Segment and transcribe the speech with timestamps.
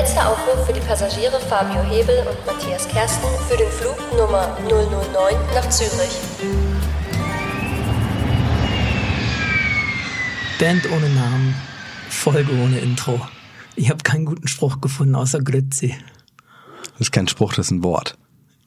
[0.00, 5.34] Letzter Aufruf für die Passagiere Fabio Hebel und Matthias Kersten für den Flug Nummer 009
[5.54, 6.16] nach Zürich.
[10.58, 11.54] Band ohne Namen,
[12.08, 13.20] Folge ohne Intro.
[13.76, 15.94] Ich habe keinen guten Spruch gefunden außer Grützi.
[16.92, 18.16] Das ist kein Spruch, das ist ein Wort.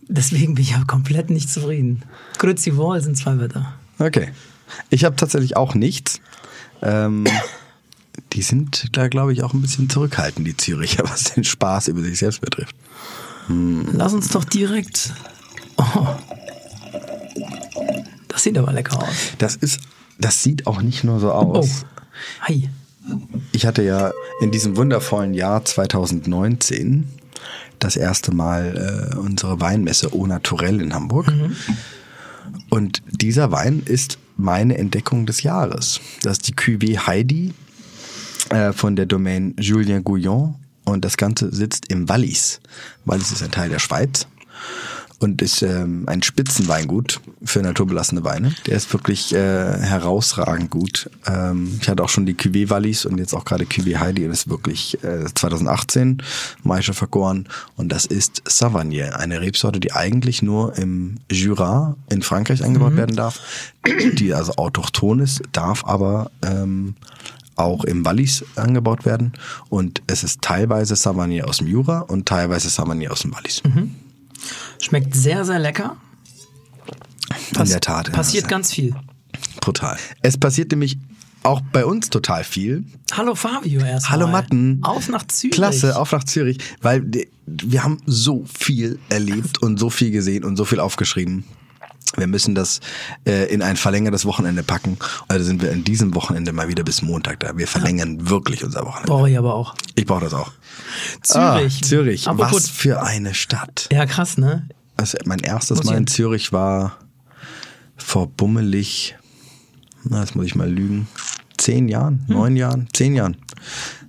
[0.08, 2.04] Deswegen bin ich ja komplett nicht zufrieden.
[2.38, 3.74] Grützi Wall sind zwei Wörter.
[3.98, 4.30] Okay.
[4.92, 6.22] Ich habe tatsächlich auch nichts.
[6.84, 7.26] Ähm,
[8.34, 12.02] die sind da, glaube ich, auch ein bisschen zurückhaltend, die Züricher, was den Spaß über
[12.02, 12.76] sich selbst betrifft.
[13.48, 15.14] Lass uns doch direkt.
[15.78, 16.16] Oh.
[18.30, 19.34] Das sieht aber lecker aus.
[19.38, 19.82] Das ist,
[20.18, 21.84] das sieht auch nicht nur so aus.
[21.84, 22.02] Oh.
[22.42, 22.70] Hi.
[23.52, 27.10] Ich hatte ja in diesem wundervollen Jahr 2019
[27.80, 31.34] das erste Mal äh, unsere Weinmesse Au Naturell in Hamburg.
[32.70, 36.00] Und dieser Wein ist meine Entdeckung des Jahres.
[36.22, 37.54] Das ist die Cuvée Heidi
[38.50, 40.56] äh, von der Domaine Julien Gouillon.
[40.86, 42.60] Und das Ganze sitzt im Wallis.
[43.06, 44.28] Wallis ist ein Teil der Schweiz
[45.24, 48.54] und ist ähm, ein Spitzenweingut für naturbelassene Weine.
[48.68, 51.10] Der ist wirklich äh, herausragend gut.
[51.26, 54.32] Ähm, ich hatte auch schon die Cuvée Wallis und jetzt auch gerade Cuvée Heidi und
[54.32, 56.22] ist wirklich äh, 2018
[56.64, 57.48] Maische vergoren
[57.78, 63.16] und das ist Savagnier, eine Rebsorte, die eigentlich nur im Jura in Frankreich angebaut werden
[63.16, 63.40] darf,
[64.14, 66.96] die also autochthon ist, darf aber ähm,
[67.56, 69.34] auch im Wallis angebaut werden
[69.70, 73.62] und es ist teilweise Savagnier aus dem Jura und teilweise Savagnier aus dem Wallis.
[74.82, 75.98] Schmeckt sehr, sehr lecker.
[77.58, 78.08] In der Tat.
[78.08, 78.14] ja.
[78.14, 78.96] Passiert ganz viel.
[79.62, 79.98] Brutal.
[80.22, 80.98] Es passiert nämlich
[81.44, 82.86] auch bei uns total viel.
[83.12, 84.20] Hallo Fabio erstmal.
[84.20, 84.80] Hallo Matten.
[84.82, 85.56] Auf nach Zürich.
[85.56, 87.04] Klasse, auf nach Zürich, weil
[87.46, 91.44] wir haben so viel erlebt und so viel gesehen und so viel aufgeschrieben.
[92.16, 92.80] Wir müssen das
[93.26, 94.98] äh, in ein verlängertes Wochenende packen.
[95.28, 97.58] Also sind wir in diesem Wochenende mal wieder bis Montag da.
[97.58, 99.08] Wir verlängern wirklich unser Wochenende.
[99.12, 99.76] Brauche ich aber auch.
[99.96, 100.52] Ich brauche das auch.
[101.24, 101.80] Zürich.
[101.82, 102.28] Ah, Zürich.
[102.28, 103.90] Apropos, Was für eine Stadt.
[103.92, 104.68] Ja, krass, ne?
[104.96, 106.98] Also mein erstes Muss Mal in Zürich war
[107.98, 109.16] vor bummelig,
[110.04, 111.08] na, das muss ich mal lügen,
[111.58, 112.36] zehn Jahren, Hm.
[112.36, 113.38] neun Jahren, zehn Jahren,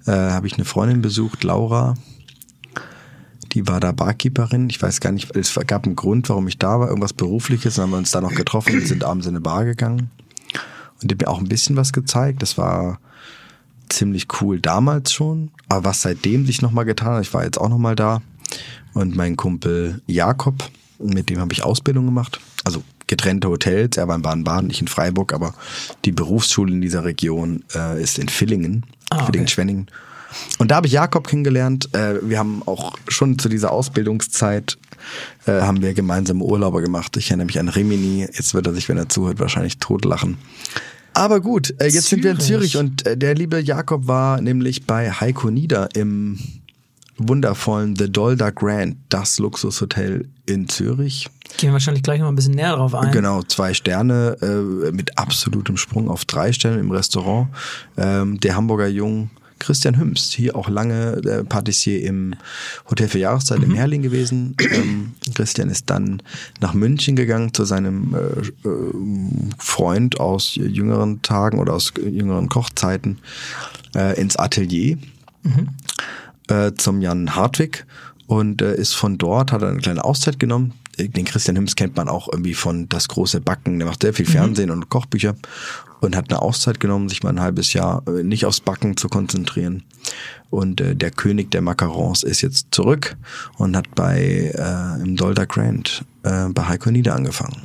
[0.07, 1.95] äh, habe ich eine Freundin besucht, Laura.
[3.55, 4.69] Die war da Barkeeperin.
[4.69, 7.77] Ich weiß gar nicht, es gab einen Grund, warum ich da war, irgendwas Berufliches.
[7.77, 10.11] Dann haben wir uns da noch getroffen und sind abends in eine Bar gegangen.
[11.01, 12.43] Und die hat mir auch ein bisschen was gezeigt.
[12.43, 12.99] Das war
[13.89, 15.51] ziemlich cool damals schon.
[15.69, 18.23] Aber was seitdem sich nochmal getan hat, ich war jetzt auch nochmal da.
[18.93, 22.41] Und mein Kumpel Jakob, mit dem habe ich Ausbildung gemacht.
[22.65, 23.97] Also getrennte Hotels.
[23.97, 25.33] Er war in Baden-Baden, ich in Freiburg.
[25.33, 25.55] Aber
[26.05, 28.85] die Berufsschule in dieser Region äh, ist in Villingen.
[29.11, 29.27] Ah, okay.
[29.27, 29.87] Villingen-Schwenningen.
[30.59, 31.89] Und da habe ich Jakob kennengelernt.
[31.95, 34.79] Äh, wir haben auch schon zu dieser Ausbildungszeit
[35.47, 37.17] äh, haben wir gemeinsame Urlaube gemacht.
[37.17, 38.21] Ich erinnere mich an Rimini.
[38.21, 40.39] Jetzt wird er sich, wenn er zuhört, wahrscheinlich totlachen.
[41.13, 42.73] Aber gut, äh, jetzt sind wir in Zürich.
[42.73, 46.39] Zürich und äh, der liebe Jakob war nämlich bei Heiko Nieder im
[47.17, 51.29] wundervollen The Dolda Grand, das Luxushotel in Zürich.
[51.57, 53.13] Gehen wir wahrscheinlich gleich noch ein bisschen näher drauf ein.
[53.13, 57.49] Genau, zwei Sterne äh, mit absolutem Sprung auf drei Sterne im Restaurant.
[57.97, 59.31] Ähm, der Hamburger Jung
[59.65, 62.35] Christian Hümst, hier auch lange der Patissier im
[62.91, 64.57] Hotel für Jahreszeit im Herrling gewesen.
[64.71, 66.23] Ähm, Christian ist dann
[66.61, 68.93] nach München gegangen zu seinem äh, äh,
[69.59, 73.19] Freund aus jüngeren Tagen oder aus jüngeren Kochzeiten
[73.95, 74.99] äh, ins Atelier
[76.49, 77.87] äh, zum Jan Hartwig
[78.27, 80.75] und äh, ist von dort, hat er eine kleine Auszeit genommen.
[80.99, 83.79] Den Christian Hims kennt man auch irgendwie von Das große Backen.
[83.79, 85.35] Der macht sehr viel Fernsehen und Kochbücher
[86.01, 89.09] und hat eine Auszeit genommen, sich mal ein halbes Jahr äh, nicht aufs Backen zu
[89.09, 89.83] konzentrieren.
[90.51, 93.17] Und äh, der König der Macarons ist jetzt zurück
[93.57, 97.63] und hat bei äh, im Dolder Grand äh, bei Heiko Nieder angefangen.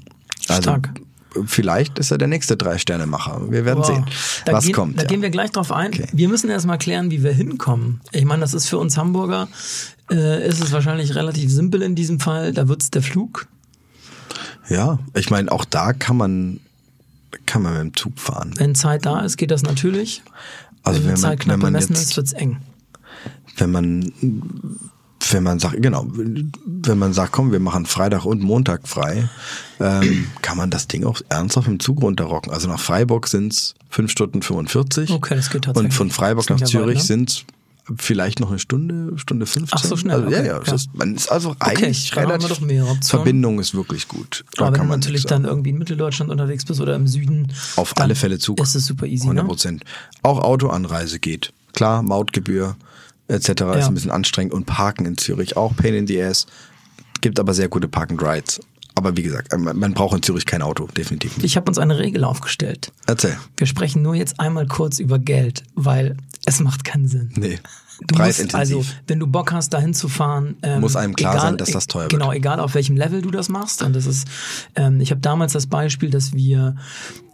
[0.47, 0.91] Also Stark.
[1.45, 3.51] Vielleicht ist er der nächste Drei-Sterne-Macher.
[3.51, 3.85] Wir werden Wow.
[3.87, 4.05] sehen,
[4.45, 4.97] Da was gehen, kommt.
[4.97, 5.07] Da ja.
[5.07, 5.93] gehen wir gleich drauf ein.
[5.93, 6.07] Okay.
[6.11, 8.01] Wir müssen erst mal klären, wie wir hinkommen.
[8.11, 9.47] Ich meine, das ist für uns Hamburger,
[10.11, 12.51] äh, ist es wahrscheinlich relativ simpel in diesem Fall.
[12.53, 13.47] Da wird's der Flug.
[14.69, 16.59] Ja, ich meine, auch da kann man,
[17.45, 18.53] kann man mit dem Zug fahren.
[18.57, 20.21] Wenn Zeit da ist, geht das natürlich.
[20.83, 22.57] Also wenn wenn die man- Zeit knapp wenn man bemessen jetzt- ist, wird's eng.
[23.57, 24.13] Wenn man,
[25.31, 29.29] wenn man sagt, genau, wenn man sagt, komm, wir machen Freitag und Montag frei,
[29.79, 32.51] ähm, kann man das Ding auch ernsthaft im Zug runterrocken.
[32.51, 35.11] Also nach Freiburg sind's fünf Stunden 45.
[35.11, 35.91] Okay, das geht tatsächlich.
[35.91, 37.03] Und von Freiburg nach Zürich ne?
[37.03, 37.45] sind's
[37.97, 39.69] vielleicht noch eine Stunde, Stunde 15.
[39.71, 40.75] Ach, so schnell, Also, ja, okay, ja, es ja.
[40.75, 42.57] Ist, man ist also eigentlich wir relativ.
[43.01, 44.45] Verbindung ist wirklich gut.
[44.55, 47.07] Da Aber wenn kann du man natürlich dann irgendwie in Mitteldeutschland unterwegs bist oder im
[47.07, 47.51] Süden.
[47.75, 48.59] Auf alle Fälle Zug.
[48.61, 49.47] Ist es super easy, 100 ne?
[49.47, 49.83] Prozent.
[50.21, 51.51] Auch Autoanreise geht.
[51.73, 52.75] Klar, Mautgebühr
[53.29, 53.49] etc.
[53.49, 56.47] ist ein bisschen anstrengend und Parken in Zürich auch Pain in the Ass.
[57.21, 58.59] Gibt aber sehr gute Park and Rides.
[58.95, 61.45] Aber wie gesagt, man man braucht in Zürich kein Auto, definitiv nicht.
[61.45, 62.91] Ich habe uns eine Regel aufgestellt.
[63.07, 63.37] Erzähl.
[63.55, 67.31] Wir sprechen nur jetzt einmal kurz über Geld, weil es macht keinen Sinn.
[67.35, 67.59] Nee.
[68.07, 68.77] Du musst, preisintensiv.
[68.77, 71.87] also, wenn du Bock hast, dahin zu fahren, ähm, Muss einem klar sein, dass das
[71.87, 72.11] teuer wird.
[72.13, 73.81] Genau, egal auf welchem Level du das machst.
[73.83, 74.27] Und das ist,
[74.75, 76.75] ähm, ich habe damals das Beispiel, dass wir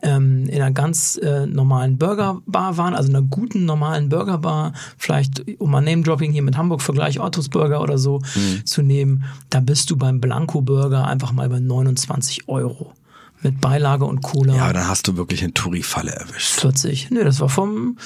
[0.02, 5.44] ähm, in einer ganz äh, normalen Burgerbar waren, also in einer guten normalen Burgerbar, vielleicht
[5.60, 8.66] um mal Name-Dropping hier mit Hamburg Vergleich Ottos Burger oder so Mhm.
[8.66, 12.94] zu nehmen, da bist du beim Blanco Burger einfach mal bei 29 Euro.
[13.46, 14.56] Mit Beilage und Cola.
[14.56, 16.60] ja, dann hast du wirklich eine Touri-Falle erwischt.
[16.60, 17.12] 40.
[17.12, 17.98] Nö, das war vom,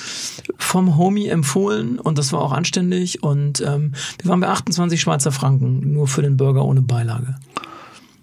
[0.57, 5.31] vom Homie empfohlen und das war auch anständig und ähm, wir waren bei 28 Schweizer
[5.31, 7.35] Franken, nur für den Burger ohne Beilage.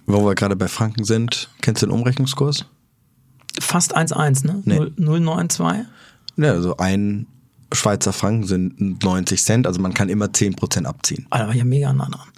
[0.07, 2.67] Wo wir gerade bei Franken sind, kennst du den Umrechnungskurs?
[3.59, 4.63] Fast 1,1, ne?
[4.67, 4.79] Nee.
[4.79, 5.85] 0- 0,92.
[6.37, 7.27] Ja, also ein
[7.73, 11.27] Schweizer Franken sind 90 Cent, also man kann immer 10% abziehen.
[11.31, 12.29] Ah, da war ich ja mega nah dran.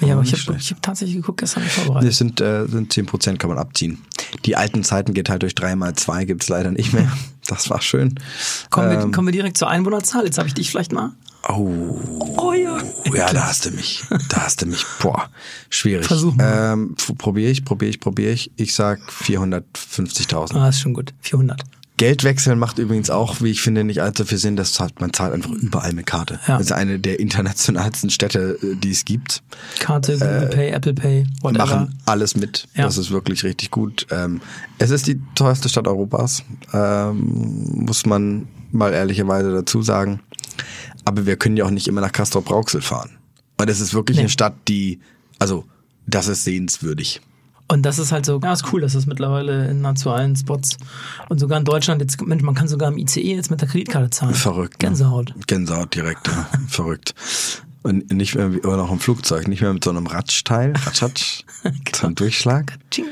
[0.00, 0.14] Ja.
[0.14, 2.08] Aber ich habe hab tatsächlich geguckt, gestern nicht vorbereitet.
[2.08, 3.98] Das sind, äh, sind 10% kann man abziehen.
[4.44, 7.10] Die alten Zeiten geht halt durch 3 mal 2 gibt's leider nicht mehr.
[7.46, 8.14] Das war schön.
[8.70, 8.98] Kommen, Ähm.
[8.98, 10.24] wir, kommen wir direkt zur Einwohnerzahl.
[10.24, 11.10] Jetzt habe ich dich vielleicht mal.
[11.48, 11.98] Oh,
[12.36, 12.78] Oh ja.
[13.12, 14.04] ja, da hast du mich.
[14.28, 14.84] Da hast du mich.
[15.02, 15.28] Boah,
[15.68, 16.06] schwierig.
[16.06, 16.74] Versuch mal.
[16.74, 18.52] Ähm, probiere ich, probiere ich, probiere ich.
[18.56, 20.54] Ich sag 450.000.
[20.54, 21.12] Ah, ist schon gut.
[21.22, 21.62] 400.
[22.00, 24.56] Geldwechseln macht übrigens auch, wie ich finde, nicht allzu viel Sinn.
[24.56, 26.40] Das zahlt, man zahlt einfach überall mit Karte.
[26.48, 26.56] Ja.
[26.56, 29.42] Das ist eine der internationalsten Städte, äh, die es gibt.
[29.80, 31.62] Karte, Google Pay, Apple Pay, whatever.
[31.62, 32.68] Äh, machen alles mit.
[32.74, 32.84] Ja.
[32.84, 34.06] Das ist wirklich richtig gut.
[34.10, 34.40] Ähm,
[34.78, 36.42] es ist die teuerste Stadt Europas,
[36.72, 40.20] ähm, muss man mal ehrlicherweise dazu sagen.
[41.04, 43.10] Aber wir können ja auch nicht immer nach Castrop Rauxel fahren.
[43.58, 44.22] Und es ist wirklich Nee.
[44.22, 45.00] eine Stadt, die,
[45.38, 45.66] also,
[46.06, 47.20] das ist sehenswürdig.
[47.70, 50.76] Und das ist halt so, ja, ist cool, dass das mittlerweile in nahezu allen Spots
[51.28, 54.10] und sogar in Deutschland jetzt, Mensch, man kann sogar im ICE jetzt mit der Kreditkarte
[54.10, 54.34] zahlen.
[54.34, 54.82] Verrückt.
[54.82, 54.88] ne?
[54.88, 55.34] Gänsehaut.
[55.46, 56.48] Gänsehaut direkt, ja.
[56.68, 57.14] Verrückt.
[57.82, 61.44] Und nicht mehr immer noch im Flugzeug, nicht mehr mit so einem Ratschteil, Ratschatsch,
[61.94, 62.76] so einem Durchschlag.
[62.90, 63.06] Tsching.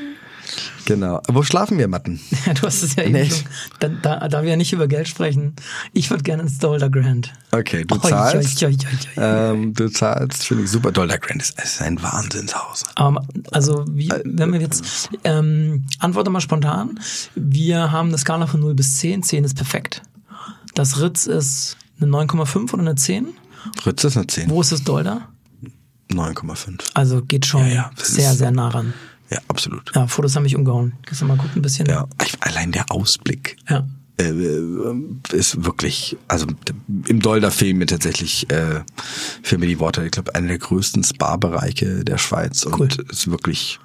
[0.85, 1.21] Genau.
[1.27, 2.19] Wo schlafen wir, Matten?
[2.45, 3.43] Ja, du hast es ja eben schon.
[3.79, 5.55] Da, da, da wir ja nicht über Geld sprechen,
[5.93, 7.31] ich würde gerne ins Dollar Grand.
[7.51, 8.63] Okay, du zahlst.
[8.63, 8.77] oi, oi,
[9.17, 9.23] oi.
[9.23, 10.91] Ähm, du zahlst, finde ich super.
[10.91, 12.83] Dollar Grand ist, ist ein Wahnsinnshaus.
[12.95, 16.99] Aber, also, wie, wenn wir jetzt, ähm, antworte mal spontan.
[17.35, 19.23] Wir haben eine Skala von 0 bis 10.
[19.23, 20.01] 10 ist perfekt.
[20.75, 23.27] Das Ritz ist eine 9,5 oder eine 10.
[23.85, 24.49] Ritz ist eine 10.
[24.49, 25.29] Wo ist das Dollar?
[26.11, 26.79] 9,5.
[26.95, 28.93] Also geht schon Ja, ja, sehr, ist- sehr nah ran.
[29.31, 29.91] Ja, absolut.
[29.95, 30.93] Ja, Fotos haben mich umgehauen.
[31.05, 31.85] Kannst du mal gucken, ein bisschen?
[31.87, 32.07] Ja,
[32.41, 33.85] allein der Ausblick Ja.
[34.19, 34.93] äh, äh,
[35.31, 36.47] ist wirklich, also
[37.07, 38.81] im Dollar fehlen mir tatsächlich, äh,
[39.43, 40.03] fehlen mir die Worte.
[40.03, 42.87] Ich glaube, einer der größten Spa-Bereiche der Schweiz und Cool.
[43.11, 43.79] ist wirklich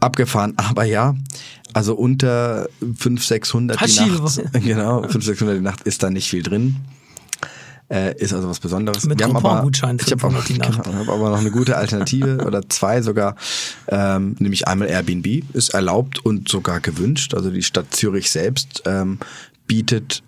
[0.00, 0.54] abgefahren.
[0.56, 1.14] Aber ja,
[1.72, 4.00] also unter 500, 600 die.
[4.10, 6.76] Nacht, genau, 500, 600 die Nacht ist da nicht viel drin.
[7.90, 9.04] Äh, ist also was Besonderes.
[9.04, 10.84] Mit Coupon-Gutschein Ich habe aber, 500 die Nacht.
[10.84, 13.34] genau, hab aber noch eine gute Alternative oder zwei sogar,
[13.88, 17.34] ähm, nämlich einmal Airbnb ist erlaubt und sogar gewünscht.
[17.34, 19.18] Also die Stadt Zürich selbst ähm,
[19.66, 20.22] bietet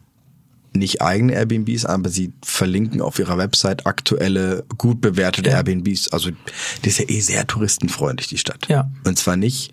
[0.74, 5.56] nicht eigene Airbnbs, aber sie verlinken auf ihrer Website aktuelle, gut bewertete Ja.
[5.56, 6.12] Airbnbs.
[6.12, 6.30] Also
[6.84, 8.68] die ist ja eh sehr touristenfreundlich, die Stadt.
[8.68, 8.90] Ja.
[9.04, 9.72] Und zwar nicht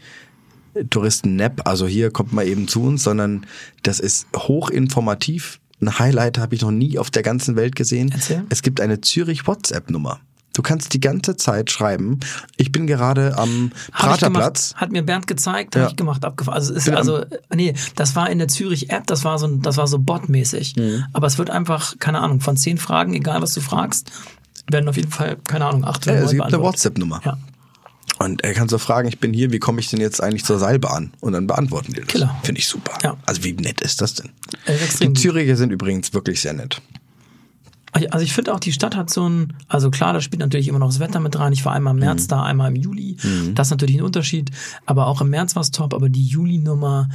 [0.90, 3.46] Touristen-Nap, also hier kommt mal eben zu uns, sondern
[3.84, 5.59] das ist hochinformativ.
[5.82, 8.12] Ein Highlight habe ich noch nie auf der ganzen Welt gesehen.
[8.14, 8.44] Erzähl.
[8.50, 10.20] Es gibt eine Zürich WhatsApp-Nummer.
[10.54, 12.20] Du kannst die ganze Zeit schreiben.
[12.58, 14.74] Ich bin gerade am Praterplatz.
[14.76, 15.82] hat mir Bernd gezeigt, Ja.
[15.82, 16.58] habe ich gemacht, abgefahren.
[16.58, 17.24] Also, es ist, also,
[17.56, 20.76] nee, das war in der Zürich-App, das war so, das war so botmäßig.
[20.76, 21.06] Mhm.
[21.14, 24.12] Aber es wird einfach, keine Ahnung, von zehn Fragen, egal was du fragst,
[24.70, 26.64] werden auf jeden Fall, keine Ahnung, acht Ja, oder es neun gibt eine.
[26.64, 27.22] WhatsApp-Nummer.
[27.24, 27.38] Ja.
[28.20, 30.60] Und er kannst du fragen, ich bin hier, wie komme ich denn jetzt eigentlich zur
[30.60, 31.12] Seilbahn?
[31.22, 32.08] Und dann beantworten die das.
[32.10, 32.38] Killer.
[32.44, 32.98] Finde ich super.
[33.02, 33.18] Ja.
[33.26, 34.30] Also wie nett ist das denn?
[34.66, 35.22] Äh, extrem Die.
[35.22, 36.82] Züricher sind übrigens wirklich sehr nett.
[37.92, 40.80] Also ich finde auch, die Stadt hat so ein, also klar, da spielt natürlich immer
[40.80, 41.54] noch das Wetter mit rein.
[41.54, 43.18] Ich war einmal im März da, einmal im Juli.
[43.56, 44.52] Das ist natürlich ein Unterschied.
[44.86, 45.94] Aber auch im März war es top.
[45.94, 47.10] Aber die Juli-Nummer,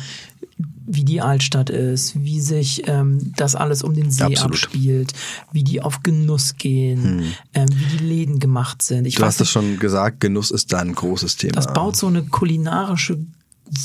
[0.86, 4.52] wie die Altstadt ist, wie sich ähm, das alles um den See Absolut.
[4.52, 5.12] abspielt,
[5.52, 9.06] wie die auf Genuss gehen, ähm, wie die Läden gemacht sind.
[9.06, 11.54] Ich Du hast es schon gesagt, Genuss ist da ein großes Thema.
[11.54, 13.18] das baut so eine kulinarische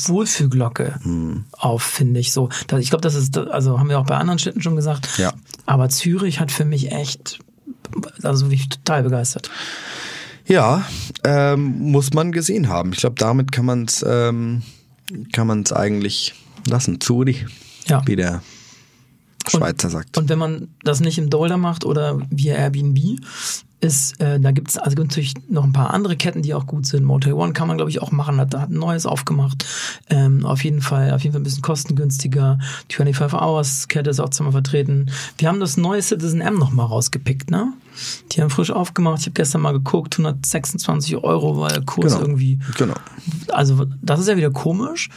[0.05, 1.46] Wohlfühlglocke Hm.
[1.51, 2.50] auf, finde ich so.
[2.79, 5.17] Ich glaube, das ist, also haben wir auch bei anderen Städten schon gesagt.
[5.17, 5.34] Ja.
[5.65, 7.39] Aber Zürich hat für mich echt,
[8.24, 9.50] also bin ich total begeistert.
[10.46, 10.86] Ja,
[11.24, 12.91] ähm, muss man gesehen haben.
[12.93, 14.63] Ich glaube, damit kann man es ähm,
[15.31, 16.34] kann man es eigentlich
[16.67, 17.00] lassen.
[17.01, 17.46] Zuri,
[17.88, 18.01] Ja.
[18.05, 18.41] wie der
[19.48, 20.17] Schweizer sagt.
[20.17, 23.19] Und wenn man das nicht im Dollar macht oder via Airbnb,
[23.81, 26.86] ist, äh, da gibt es also natürlich noch ein paar andere Ketten, die auch gut
[26.86, 27.05] sind.
[27.05, 28.38] Motel One kann man, glaube ich, auch machen.
[28.38, 29.65] Hat, hat ein neues aufgemacht.
[30.09, 32.59] Ähm, auf jeden Fall, auf jeden Fall ein bisschen kostengünstiger.
[32.91, 35.09] 25 Hours Kette ist auch zweimal vertreten.
[35.38, 37.71] Wir haben das neue Citizen M noch mal rausgepickt, ne?
[38.33, 39.19] Die haben frisch aufgemacht.
[39.21, 42.25] Ich habe gestern mal geguckt, 126 Euro war der Kurs Genau.
[42.25, 42.59] irgendwie.
[42.77, 42.95] Genau.
[43.50, 45.09] Also das ist ja wieder komisch.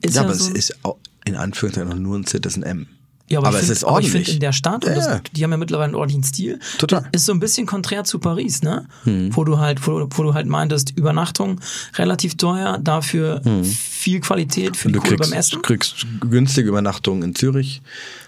[0.00, 2.86] Ist Ja, aber es so- ist auch in Anführungszeichen nur ein Citizen M.
[3.30, 4.12] Ja, aber, ich es find- ist aber ich ordentlich.
[4.12, 7.08] finde in der Stadt, und Ja, das, die haben ja mittlerweile einen ordentlichen Stil, Total.
[7.12, 8.86] ist so ein bisschen konträr zu Paris, ne?
[9.04, 9.36] Hm.
[9.36, 11.60] Wo du halt, wo, wo du halt meintest, Übernachtung
[11.96, 15.62] relativ teuer, dafür viel Qualität für Und die du Kohle kriegst, beim Essen.
[15.62, 17.82] kriegst günstige Übernachtungen in Zürich.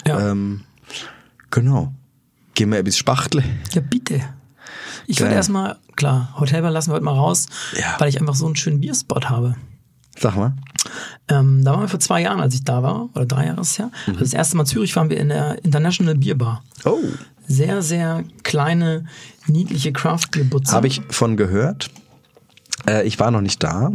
[0.07, 0.31] Ja.
[0.31, 0.63] Ähm,
[1.51, 1.93] genau.
[2.55, 3.43] Gehen wir bis Spachtle.
[3.73, 4.21] Ja, bitte.
[5.07, 7.97] Ich würde erstmal, klar, Hotelbar lassen wir heute mal raus, Ja.
[7.99, 9.57] weil ich einfach so einen schönen Bierspot habe.
[10.19, 10.55] Sag mal.
[11.29, 13.73] Ähm, da waren wir vor zwei Jahren, als ich da war, oder drei Jahre ist
[13.73, 13.91] es her.
[14.07, 14.13] Mhm.
[14.13, 16.63] Also das erste Mal Zürich waren wir in der International Beer Bar.
[16.85, 16.99] Oh.
[17.47, 19.07] Sehr, sehr kleine,
[19.47, 20.73] niedliche Craft-Bier-Butze.
[20.73, 21.91] Habe ich von gehört.
[22.87, 23.93] Äh, ich war noch nicht da.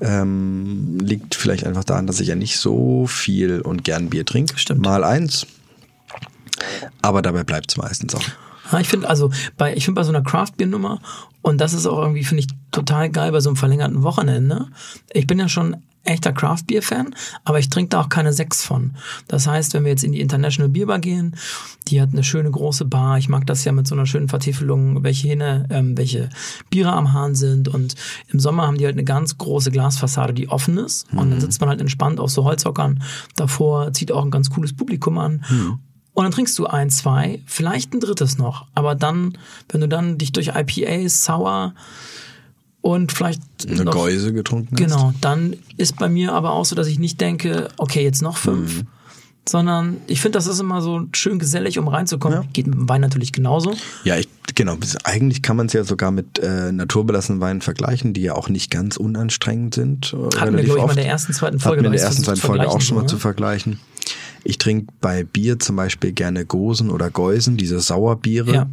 [0.00, 4.58] Ähm, liegt vielleicht einfach daran, dass ich ja nicht so viel und gern Bier trinke.
[4.58, 4.82] Stimmt.
[4.82, 5.46] Mal eins.
[7.02, 8.24] Aber dabei bleibt es meistens auch.
[8.72, 11.00] Ja, ich finde also bei ich finde bei so einer Craft Beer Nummer
[11.42, 14.66] und das ist auch irgendwie finde ich total geil bei so einem verlängerten Wochenende.
[15.12, 18.64] Ich bin ja schon echter Craft Beer Fan, aber ich trinke da auch keine sechs
[18.64, 18.92] von.
[19.28, 21.36] Das heißt, wenn wir jetzt in die International Beer Bar gehen,
[21.88, 23.18] die hat eine schöne große Bar.
[23.18, 26.30] Ich mag das ja mit so einer schönen Vertiefelung, welche Hähne, ähm, welche
[26.70, 27.94] Biere am Hahn sind und
[28.28, 31.60] im Sommer haben die halt eine ganz große Glasfassade, die offen ist und dann sitzt
[31.60, 33.02] man halt entspannt auf so Holzhockern
[33.34, 35.44] davor, zieht auch ein ganz cooles Publikum an.
[36.16, 38.64] Und dann trinkst du ein, zwei, vielleicht ein drittes noch.
[38.74, 39.36] Aber dann,
[39.68, 41.74] wenn du dann dich durch IPAs, Sour
[42.80, 44.82] und vielleicht Eine noch, Geuse getrunken hast.
[44.82, 48.38] Genau, dann ist bei mir aber auch so, dass ich nicht denke, okay, jetzt noch
[48.38, 48.78] fünf.
[48.78, 48.86] Mhm.
[49.46, 52.48] Sondern ich finde, das ist immer so schön gesellig, um reinzukommen.
[52.54, 53.74] Geht mit dem Wein natürlich genauso.
[54.04, 54.78] Ja, ich, genau.
[55.04, 58.70] Eigentlich kann man es ja sogar mit äh, naturbelassenen Weinen vergleichen, die ja auch nicht
[58.70, 60.14] ganz unanstrengend sind.
[60.14, 61.82] äh, Hatten wir, glaube ich, mal in der ersten, zweiten Folge.
[61.82, 63.20] Hatten wir in der ersten, zweiten Folge auch schon mal so, zu ne?
[63.20, 63.80] vergleichen.
[64.46, 68.54] Ich trinke bei Bier zum Beispiel gerne Gosen oder Geusen, diese Sauerbiere.
[68.54, 68.66] Ja.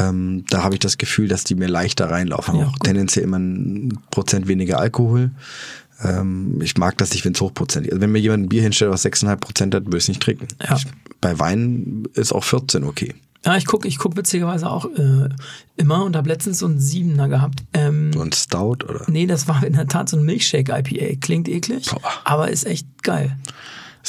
[0.00, 2.58] Ähm, da habe ich das Gefühl, dass die mir leichter reinlaufen.
[2.58, 5.30] Ja, auch tendenziell immer ein Prozent weniger Alkohol.
[6.02, 7.94] Ähm, ich mag das nicht, wenn es hochprozentig ist.
[7.94, 10.22] Also wenn mir jemand ein Bier hinstellt, was 6,5 Prozent hat, würde ich es nicht
[10.22, 10.48] trinken.
[10.62, 10.76] Ja.
[10.76, 10.86] Ich,
[11.20, 13.14] bei Wein ist auch 14 okay.
[13.44, 15.28] Ja, ich gucke ich guck witzigerweise auch äh,
[15.76, 17.62] immer und habe letztens so einen Siebener gehabt.
[17.74, 19.04] Ähm, So ein Stout oder?
[19.06, 21.20] nee, das war in der Tat so ein Milkshake-IPA.
[21.20, 22.00] Klingt eklig, Boah.
[22.24, 23.36] aber ist echt geil.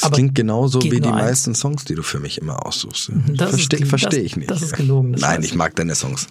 [0.00, 1.16] Es Aber klingt genauso wie die eins.
[1.16, 3.10] meisten Songs, die du für mich immer aussuchst.
[3.34, 4.48] Das Verstehe versteh ich nicht.
[4.48, 6.28] das ist gelogen, das Nein, ich mag deine Songs.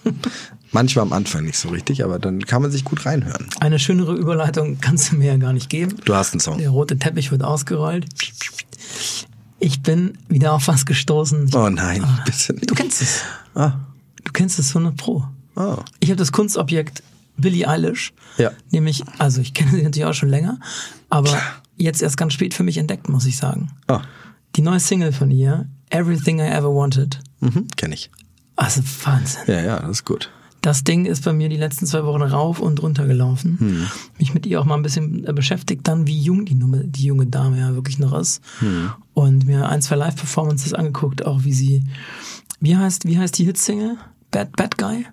[0.71, 3.47] Manchmal am Anfang nicht so richtig, aber dann kann man sich gut reinhören.
[3.59, 5.97] Eine schönere Überleitung kannst du mir ja gar nicht geben.
[6.05, 6.59] Du hast einen Song.
[6.59, 8.05] Der rote Teppich wird ausgerollt.
[9.59, 11.49] Ich bin wieder auf was gestoßen.
[11.53, 12.69] Oh nein, bitte nicht.
[12.71, 13.21] Du kennst es.
[13.53, 13.73] Ah,
[14.23, 15.25] Du kennst es 100 Pro.
[15.57, 15.77] oh.
[15.99, 17.03] Ich habe das Kunstobjekt
[17.37, 18.13] Billie Eilish.
[18.37, 18.51] Ja.
[18.71, 20.59] Nämlich, also ich kenne sie natürlich auch schon länger,
[21.09, 21.37] aber
[21.77, 23.71] jetzt erst ganz spät für mich entdeckt, muss ich sagen.
[23.87, 24.01] Ah,
[24.55, 27.19] Die neue Single von ihr, Everything I Ever Wanted.
[27.39, 28.09] mhm, kenne ich.
[28.55, 29.41] Also Wahnsinn.
[29.47, 30.31] Ja, ja, das ist gut.
[30.61, 33.57] Das Ding ist bei mir die letzten zwei Wochen rauf und runter gelaufen.
[33.59, 33.87] Hm.
[34.17, 37.05] Mich mit ihr auch mal ein bisschen äh, beschäftigt, dann wie jung die, Nummer, die
[37.05, 38.41] junge Dame ja wirklich noch ist.
[38.59, 38.89] Hm.
[39.13, 41.83] Und mir ein, zwei Live-Performances angeguckt, auch wie sie,
[42.59, 43.97] wie heißt, wie heißt die Hitsingle?
[44.31, 45.05] Bad, Bad Guy?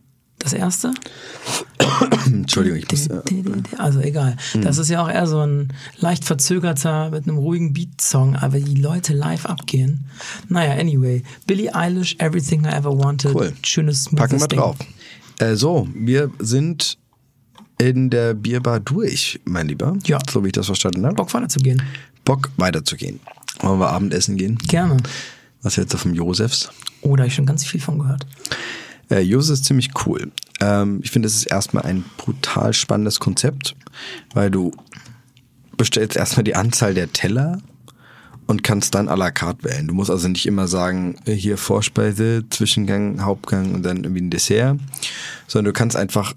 [0.44, 0.92] Das erste?
[2.26, 3.06] Entschuldigung, ich muss.
[3.06, 3.22] Äh,
[3.78, 4.36] Also egal.
[4.52, 4.60] Hm.
[4.60, 8.74] Das ist ja auch eher so ein leicht verzögerter, mit einem ruhigen Beat-Song, aber die
[8.74, 10.04] Leute live abgehen.
[10.50, 11.22] Naja, anyway.
[11.46, 13.34] Billie Eilish, Everything I Ever Wanted.
[13.34, 13.54] Cool.
[13.64, 14.76] Schönes, packen wir drauf.
[15.38, 16.98] Äh, so, wir sind
[17.78, 19.96] in der Bierbar durch, mein Lieber.
[20.04, 20.18] Ja.
[20.30, 21.14] So wie ich das verstanden habe.
[21.14, 21.80] Bock weiterzugehen.
[22.26, 23.18] Bock weiterzugehen.
[23.60, 24.58] Wollen wir Abendessen gehen?
[24.68, 24.98] Gerne.
[25.62, 26.68] Was jetzt auf dem Josefs?
[27.00, 28.26] Oh, da habe ich schon ganz viel von gehört.
[29.10, 30.30] Äh, Josef ist ziemlich cool.
[30.60, 33.76] Ähm, ich finde, es ist erstmal ein brutal spannendes Konzept,
[34.32, 34.72] weil du
[35.76, 37.58] bestellst erstmal die Anzahl der Teller
[38.46, 39.88] und kannst dann à la carte wählen.
[39.88, 44.30] Du musst also nicht immer sagen, äh, hier Vorspeise, Zwischengang, Hauptgang und dann irgendwie ein
[44.30, 44.78] Dessert,
[45.46, 46.34] sondern du kannst einfach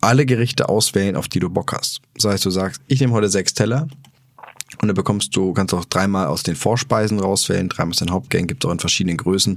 [0.00, 2.00] alle Gerichte auswählen, auf die du Bock hast.
[2.14, 3.88] Das heißt, du sagst, ich nehme heute sechs Teller
[4.88, 8.64] dann bekommst du, kannst auch dreimal aus den Vorspeisen rauswählen, dreimal aus den Hauptgängen, gibt
[8.64, 9.56] es auch in verschiedenen Größen.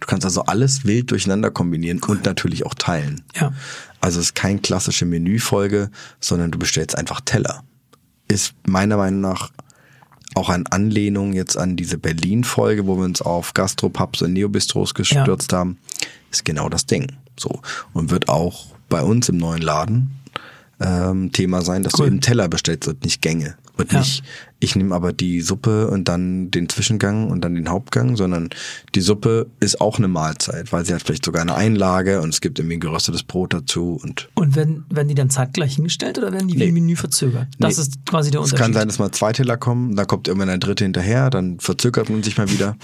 [0.00, 3.22] Du kannst also alles wild durcheinander kombinieren und natürlich auch teilen.
[3.34, 3.52] Ja.
[4.00, 5.90] Also es ist keine klassische Menüfolge,
[6.20, 7.62] sondern du bestellst einfach Teller.
[8.28, 9.50] Ist meiner Meinung nach
[10.34, 15.52] auch eine Anlehnung jetzt an diese Berlin-Folge, wo wir uns auf Gastropubs und Neobistros gestürzt
[15.52, 15.78] haben,
[16.30, 17.12] ist genau das Ding.
[17.38, 17.60] So.
[17.94, 20.10] Und wird auch bei uns im neuen Laden
[20.80, 22.06] ähm, Thema sein, dass Cool.
[22.06, 23.56] du eben Teller bestellst und nicht Gänge.
[23.78, 24.00] Und Ja.
[24.00, 24.22] nicht,
[24.58, 28.48] ich nehme aber die Suppe und dann den Zwischengang und dann den Hauptgang, sondern
[28.94, 32.40] die Suppe ist auch eine Mahlzeit, weil sie hat vielleicht sogar eine Einlage und es
[32.40, 36.32] gibt irgendwie ein geröstetes Brot dazu und Und werden, werden die dann zeitgleich hingestellt oder
[36.32, 36.68] werden die wie Nee.
[36.68, 37.48] im Menü verzögert?
[37.58, 37.82] Das Nee.
[37.82, 38.62] ist quasi der es Unterschied.
[38.64, 42.08] kann sein, dass mal zwei Teller kommen, dann kommt irgendwann ein dritte hinterher, dann verzögert
[42.08, 42.76] man sich mal wieder.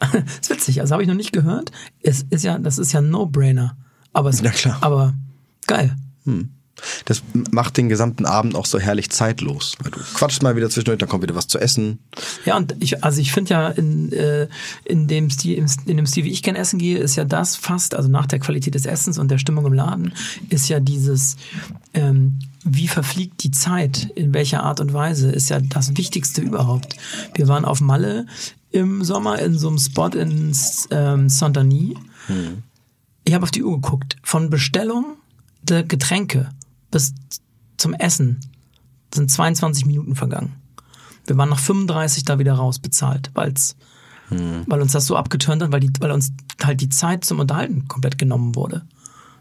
[0.40, 1.70] ist witzig, also habe ich noch nicht gehört.
[2.02, 3.76] Es ist ja, das ist ja ein No-Brainer.
[4.12, 4.78] Aber es, Na klar.
[4.82, 5.14] Aber
[5.66, 5.96] geil.
[7.04, 9.76] Das macht den gesamten Abend auch so herrlich zeitlos.
[9.82, 11.98] Weil du quatschst mal wieder zwischendurch, dann kommt wieder was zu essen.
[12.44, 14.48] Ja, und ich, also ich finde ja in, äh,
[14.84, 17.94] in dem Stil, in dem Stil, wie ich gern essen gehe, ist ja das fast,
[17.94, 20.12] also nach der Qualität des Essens und der Stimmung im Laden,
[20.50, 21.36] ist ja dieses,
[21.94, 26.96] ähm, wie verfliegt die Zeit, in welcher Art und Weise, ist ja das Wichtigste überhaupt.
[27.34, 28.26] Wir waren auf Malle
[28.70, 30.54] im Sommer in so einem Spot in
[30.90, 31.96] ähm, Saint-Denis.
[32.26, 32.62] Hm.
[33.24, 34.16] Ich habe auf die Uhr geguckt.
[34.22, 35.16] Von Bestellung
[35.62, 36.50] der Getränke
[36.96, 37.12] bis
[37.76, 38.40] zum Essen
[39.12, 40.54] sind 22 Minuten vergangen.
[41.26, 43.76] Wir waren nach 35 da wieder raus bezahlt, weil's,
[44.28, 44.64] hm.
[44.66, 46.32] weil uns das so abgeturnt hat, weil, die, weil uns
[46.64, 48.86] halt die Zeit zum Unterhalten komplett genommen wurde.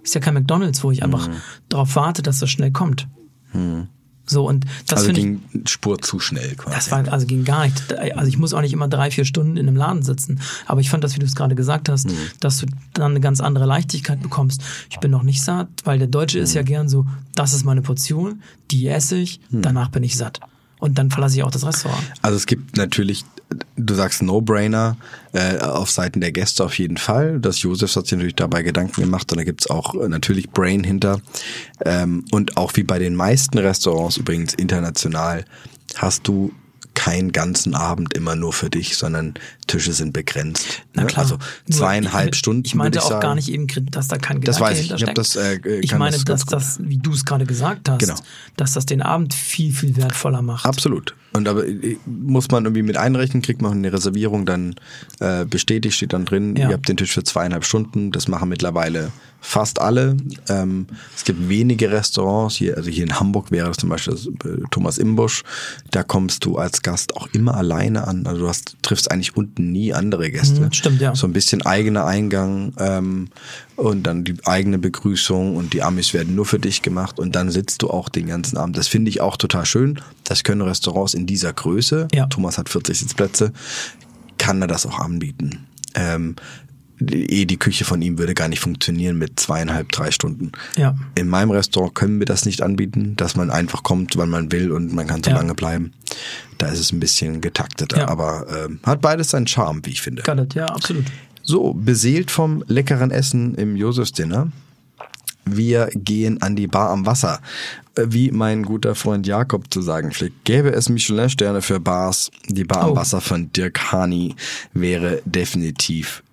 [0.03, 1.35] Ist ja kein McDonalds, wo ich einfach hm.
[1.69, 3.07] darauf warte, dass das schnell kommt.
[3.51, 3.88] Hm.
[4.25, 6.75] So und das also ging ich, Spur zu schnell quasi.
[6.75, 7.94] Das war also ging gar nicht.
[7.98, 10.39] Also ich muss auch nicht immer drei vier Stunden in einem Laden sitzen.
[10.65, 12.17] Aber ich fand das, wie du es gerade gesagt hast, mhm.
[12.39, 14.62] dass du dann eine ganz andere Leichtigkeit bekommst.
[14.89, 16.44] Ich bin noch nicht satt, weil der Deutsche mhm.
[16.44, 17.05] ist ja gern so:
[17.36, 18.41] Das ist meine Portion,
[18.72, 19.62] die esse ich, mhm.
[19.62, 20.39] danach bin ich satt.
[20.79, 22.03] Und dann verlasse ich auch das Restaurant.
[22.22, 23.24] Also es gibt natürlich,
[23.75, 24.98] du sagst No-Brainer,
[25.34, 27.39] äh, auf Seiten der Gäste auf jeden Fall.
[27.39, 30.84] Das Josef hat sich natürlich dabei Gedanken gemacht und da gibt's auch äh, natürlich Brain
[30.84, 31.22] hinter.
[31.84, 35.46] Ähm, und auch wie bei den meisten Restaurants übrigens international
[35.96, 36.51] hast du
[36.95, 39.35] keinen ganzen Abend immer nur für dich, sondern
[39.67, 40.83] Tische sind begrenzt.
[40.93, 41.07] Na ne?
[41.07, 41.23] klar.
[41.23, 41.37] Also
[41.69, 42.63] zweieinhalb ich, Stunden.
[42.65, 43.21] Ich meinte ich auch sagen.
[43.21, 44.91] gar nicht eben, dass da kein Gedanke Das weiß ich.
[44.91, 48.15] Ich, das, äh, ich meine, das dass das, wie du es gerade gesagt hast, genau.
[48.57, 50.65] dass das den Abend viel, viel wertvoller macht.
[50.65, 51.15] Absolut.
[51.33, 54.75] Und aber äh, muss man irgendwie mit einrechnen, kriegt man eine Reservierung dann
[55.19, 56.69] äh, bestätigt, steht dann drin, ja.
[56.69, 58.11] ihr habt den Tisch für zweieinhalb Stunden.
[58.11, 59.11] Das machen mittlerweile
[59.45, 60.17] fast alle.
[60.49, 64.63] Ähm, es gibt wenige Restaurants, hier, also hier in Hamburg wäre das zum Beispiel äh,
[64.71, 65.43] Thomas Imbusch,
[65.91, 68.25] da kommst du als Gast auch immer alleine an.
[68.25, 70.61] Also du hast, triffst eigentlich unten nie andere Gäste.
[70.61, 71.15] Mhm, stimmt, ja.
[71.15, 73.29] So ein bisschen eigener Eingang ähm,
[73.75, 77.51] und dann die eigene Begrüßung und die Amis werden nur für dich gemacht und dann
[77.51, 78.77] sitzt du auch den ganzen Abend.
[78.77, 80.01] Das finde ich auch total schön.
[80.23, 82.25] Das können Restaurants in dieser Größe, ja.
[82.25, 83.53] Thomas hat 40 Sitzplätze,
[84.37, 85.67] kann er das auch anbieten.
[85.93, 86.35] Ähm,
[86.99, 90.51] eh die Küche von ihm würde gar nicht funktionieren mit zweieinhalb, drei Stunden.
[90.77, 90.96] Ja.
[91.15, 94.72] In meinem Restaurant können wir das nicht anbieten, dass man einfach kommt, wann man will
[94.72, 95.37] und man kann so ja.
[95.37, 95.93] lange bleiben.
[96.57, 98.07] Da ist es ein bisschen getakteter, ja.
[98.07, 100.24] aber äh, hat beides seinen Charme, wie ich finde.
[100.24, 101.05] Got it, ja, absolut.
[101.43, 104.51] So, beseelt vom leckeren Essen im Josefsdinner.
[105.46, 107.39] Wir gehen an die Bar am Wasser.
[107.96, 112.31] Wie mein guter Freund Jakob zu sagen pflegt, gäbe es Michelin-Sterne für Bars.
[112.48, 112.89] Die Bar oh.
[112.89, 114.35] am Wasser von Dirk Hani
[114.74, 116.24] wäre definitiv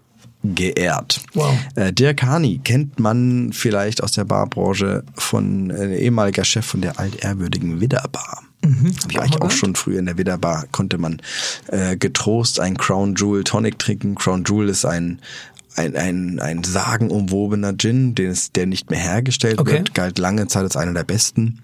[0.42, 1.20] geehrt.
[1.34, 1.56] Wow.
[1.76, 6.98] Äh, Dirk Hani kennt man vielleicht aus der Barbranche von äh, ehemaliger Chef von der
[6.98, 8.42] altehrwürdigen Widderbar.
[8.64, 11.20] Mhm, Habe ich auch, auch schon früher in der Widderbar konnte man
[11.68, 14.14] äh, getrost ein Crown Jewel Tonic trinken.
[14.14, 15.20] Crown Jewel ist ein
[15.74, 19.72] ein, ein, ein sagenumwobener Gin, den es, der nicht mehr hergestellt okay.
[19.72, 21.62] wird, galt lange Zeit als einer der besten.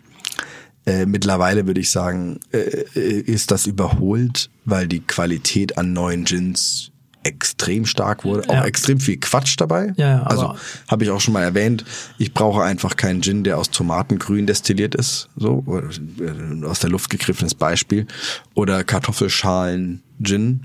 [0.86, 2.58] Äh, mittlerweile würde ich sagen, äh,
[2.94, 6.90] ist das überholt, weil die Qualität an neuen Gins
[7.22, 8.48] extrem stark wurde.
[8.48, 8.64] Auch ja.
[8.64, 9.92] extrem viel Quatsch dabei.
[9.96, 10.54] Ja, ja, also
[10.88, 11.84] habe ich auch schon mal erwähnt.
[12.18, 15.28] Ich brauche einfach keinen Gin, der aus Tomatengrün destilliert ist.
[15.36, 18.06] So äh, aus der Luft gegriffenes Beispiel.
[18.54, 20.60] Oder Kartoffelschalen Gin.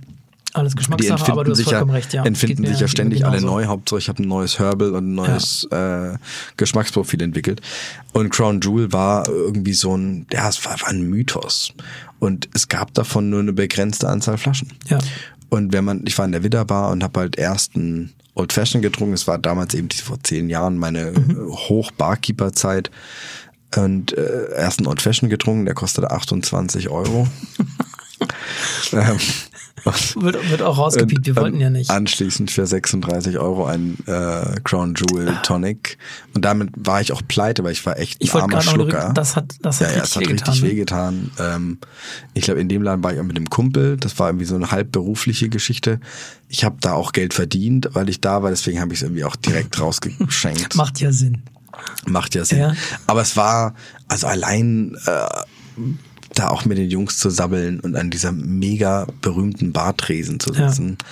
[0.53, 2.13] Alles Geschmackssache, aber du hast vollkommen ja, recht.
[2.13, 3.65] Ja, entfinden sich ja ständig alle neu.
[3.65, 6.13] Hauptsache ich habe ein neues Herbal und ein neues ja.
[6.13, 6.17] äh,
[6.57, 7.59] Geschmacksprofil entwickelt.
[8.13, 11.73] Und Crown Jewel war irgendwie so ein, ja, es war, war ein Mythos.
[12.19, 14.71] Und es gab davon nur eine begrenzte Anzahl Flaschen.
[14.87, 14.99] Ja.
[15.53, 19.13] Und wenn man, ich war in der Widderbar und habe halt ersten Old Fashion getrunken.
[19.13, 21.47] Es war damals eben vor zehn Jahren meine mhm.
[21.47, 22.89] Hoch-Barkeeper-Zeit.
[23.75, 27.27] Und äh, ersten Old Fashion getrunken, der kostete 28 Euro.
[28.93, 29.19] ähm,
[30.15, 31.89] wird, wird auch rausgepiept, wir wollten ja nicht.
[31.89, 35.97] Anschließend für 36 Euro ein äh, Crown Jewel Tonic.
[36.33, 39.07] Und damit war ich auch pleite, weil ich war echt ein ich armer Schlucker.
[39.07, 40.49] Noch, das hat, das hat ja, ja, richtig hat wehgetan.
[40.49, 40.69] richtig ne?
[40.69, 41.31] wehgetan.
[41.39, 41.77] Ähm,
[42.33, 43.97] ich glaube, in dem Laden war ich auch mit dem Kumpel.
[43.97, 45.99] Das war irgendwie so eine halb berufliche Geschichte.
[46.47, 48.51] Ich habe da auch Geld verdient, weil ich da war.
[48.51, 50.75] Deswegen habe ich es irgendwie auch direkt rausgeschenkt.
[50.75, 51.41] Macht ja Sinn.
[52.05, 52.59] Macht ja Sinn.
[52.59, 52.73] Ja.
[53.07, 53.73] Aber es war,
[54.07, 54.97] also allein...
[55.05, 55.25] Äh,
[56.35, 60.97] da auch mit den Jungs zu sabbeln und an dieser mega berühmten Bartresen zu sitzen.
[60.99, 61.07] Ja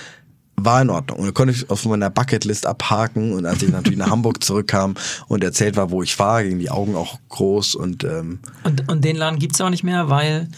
[0.64, 1.20] war in Ordnung.
[1.20, 3.32] Und da konnte ich auf meiner Bucketlist abhaken.
[3.32, 4.94] Und als ich natürlich nach Hamburg zurückkam
[5.28, 7.74] und erzählt war, wo ich war, gingen die Augen auch groß.
[7.74, 10.48] Und, ähm, und, und den Laden gibt's auch nicht mehr, weil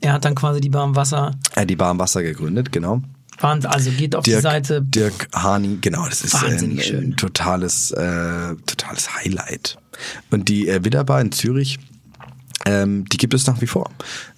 [0.00, 1.32] er hat dann quasi die Bar am Wasser.
[1.54, 3.02] Er hat die Bar am Wasser gegründet, genau.
[3.42, 4.82] Also geht auf Dirk, die Seite.
[4.82, 9.78] Dirk Hani, genau, das ist ein, ein totales, äh, totales Highlight.
[10.30, 11.78] Und die äh, Widderbar in Zürich,
[12.66, 13.90] ähm, die gibt es nach wie vor.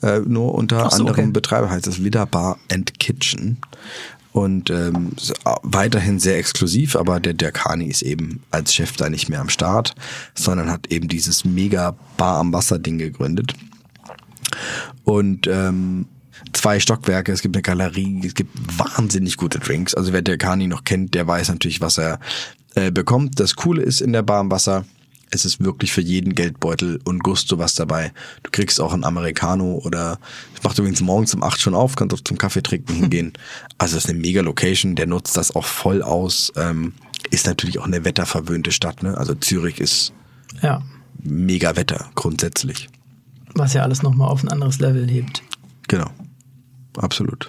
[0.03, 1.33] Äh, nur unter so, anderem okay.
[1.33, 3.59] Betreiber heißt es Widderbar and Kitchen.
[4.33, 5.13] und ähm,
[5.63, 9.95] weiterhin sehr exklusiv, aber der Derkani ist eben als Chef da nicht mehr am Start,
[10.35, 13.55] sondern hat eben dieses mega Bar am Wasser Ding gegründet.
[15.05, 16.07] Und ähm,
[16.53, 19.95] zwei Stockwerke, es gibt eine Galerie, es gibt wahnsinnig gute Drinks.
[19.95, 22.19] Also wer Derkani noch kennt, der weiß natürlich, was er
[22.75, 23.39] äh, bekommt.
[23.39, 24.85] Das Coole ist in der Bar am Wasser,
[25.33, 28.13] es ist wirklich für jeden Geldbeutel und Gusto was dabei.
[28.43, 30.19] Du kriegst auch einen Americano oder
[30.57, 33.33] es macht übrigens morgens um acht schon auf, kannst auch zum Kaffee trinken hingehen.
[33.79, 36.53] Also es ist eine mega Location, der nutzt das auch voll aus.
[36.57, 36.93] Ähm,
[37.31, 39.17] ist natürlich auch eine wetterverwöhnte Stadt, ne?
[39.19, 40.13] Also Zürich ist
[40.63, 40.83] Ja.
[41.23, 42.89] mega Wetter grundsätzlich.
[43.55, 45.43] Was ja alles nochmal auf ein anderes Level hebt.
[45.89, 46.11] Genau.
[46.97, 47.49] Absolut.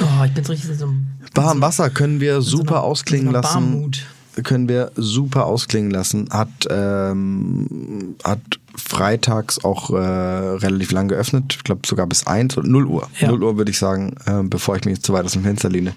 [0.00, 0.92] Oh, ich bin so richtig so
[1.40, 3.54] am Wasser können wir so super einer- ausklingen in so lassen.
[3.72, 4.06] Barmut.
[4.42, 6.28] Können wir super ausklingen lassen.
[6.30, 8.40] Hat, ähm, hat
[8.76, 11.54] freitags auch äh, relativ lang geöffnet.
[11.56, 13.08] Ich glaube sogar bis 1 oder 0 Uhr.
[13.18, 13.28] Ja.
[13.28, 15.68] 0 Uhr würde ich sagen, ähm, bevor ich mich jetzt zu weit aus dem Fenster
[15.68, 15.94] lehne.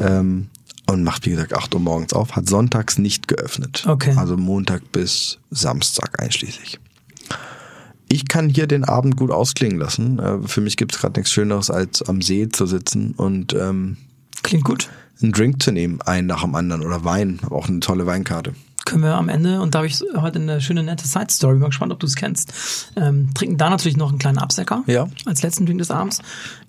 [0.00, 0.48] Ähm,
[0.86, 2.36] und macht, wie gesagt, 8 Uhr morgens auf.
[2.36, 3.84] Hat sonntags nicht geöffnet.
[3.86, 4.14] Okay.
[4.16, 6.80] Also Montag bis Samstag einschließlich.
[8.10, 10.18] Ich kann hier den Abend gut ausklingen lassen.
[10.18, 13.98] Äh, für mich gibt es gerade nichts Schöneres, als am See zu sitzen und ähm,
[14.42, 14.88] Klingt gut.
[15.22, 17.40] Einen Drink zu nehmen, einen nach dem anderen oder Wein.
[17.42, 18.54] Habe auch eine tolle Weinkarte.
[18.84, 21.66] Können wir am Ende, und da habe ich heute eine schöne, nette Side-Story, bin mal
[21.66, 25.08] gespannt, ob du es kennst, ähm, trinken da natürlich noch einen kleinen Absäcker Ja.
[25.26, 26.22] als letzten Drink des Abends.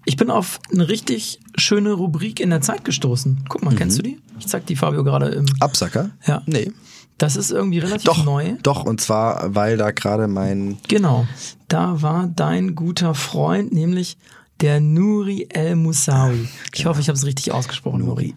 [0.03, 3.45] Ich bin auf eine richtig schöne Rubrik in der Zeit gestoßen.
[3.47, 4.19] Guck mal, kennst du die?
[4.37, 5.45] Ich zeig die Fabio gerade im.
[5.61, 6.09] Absacker?
[6.25, 6.41] Ja.
[6.45, 6.73] Nee.
[7.17, 8.55] Das ist irgendwie relativ Doch, neu.
[8.63, 11.25] doch, und zwar, weil da gerade mein, Genau.
[11.69, 14.17] Da war dein guter Freund, nämlich
[14.61, 16.47] der Nuri El Moussaoui.
[16.73, 18.35] Ich hoffe, ich habe es richtig ausgesprochen, Nuri.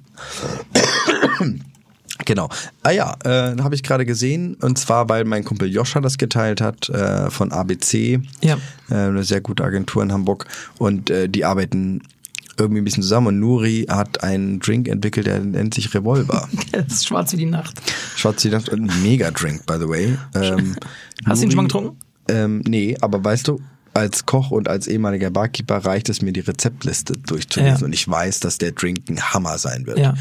[2.24, 2.48] genau.
[2.82, 6.60] Ah ja, äh, habe ich gerade gesehen, und zwar, weil mein Kumpel Joscha das geteilt
[6.60, 8.20] hat, äh, von ABC.
[8.42, 8.56] Ja.
[8.90, 10.46] Äh, eine sehr gute Agentur in Hamburg.
[10.78, 12.02] Und äh, die arbeiten
[12.58, 13.28] irgendwie ein bisschen zusammen.
[13.28, 16.48] Und Nuri hat einen Drink entwickelt, der nennt sich Revolver.
[16.72, 17.80] Das ist schwarz wie die Nacht.
[18.16, 20.16] Schwarz wie ein Mega-Drink, by the way.
[20.34, 20.76] Ähm,
[21.26, 21.96] Hast du ihn schon mal Nuri- getrunken?
[22.28, 23.60] Ähm, nee, aber weißt du,
[23.94, 27.84] als Koch und als ehemaliger Barkeeper reicht es mir, die Rezeptliste durchzulesen Ja.
[27.86, 29.98] und ich weiß, dass der Drink ein Hammer sein wird.
[29.98, 30.14] Ja.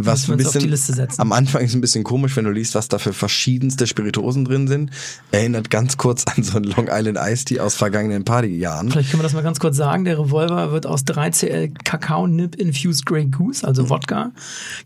[0.00, 3.12] Was ein bisschen am Anfang ist ein bisschen komisch, wenn du liest, was da für
[3.12, 4.90] verschiedenste Spirituosen drin sind.
[5.32, 8.92] Erinnert ganz kurz an so einen Long Island Iced Tea aus vergangenen Partyjahren.
[8.92, 10.04] Vielleicht können wir das mal ganz kurz sagen.
[10.04, 14.30] Der Revolver wird aus 3CL Kakao Nip Infused Grey Goose, also Wodka,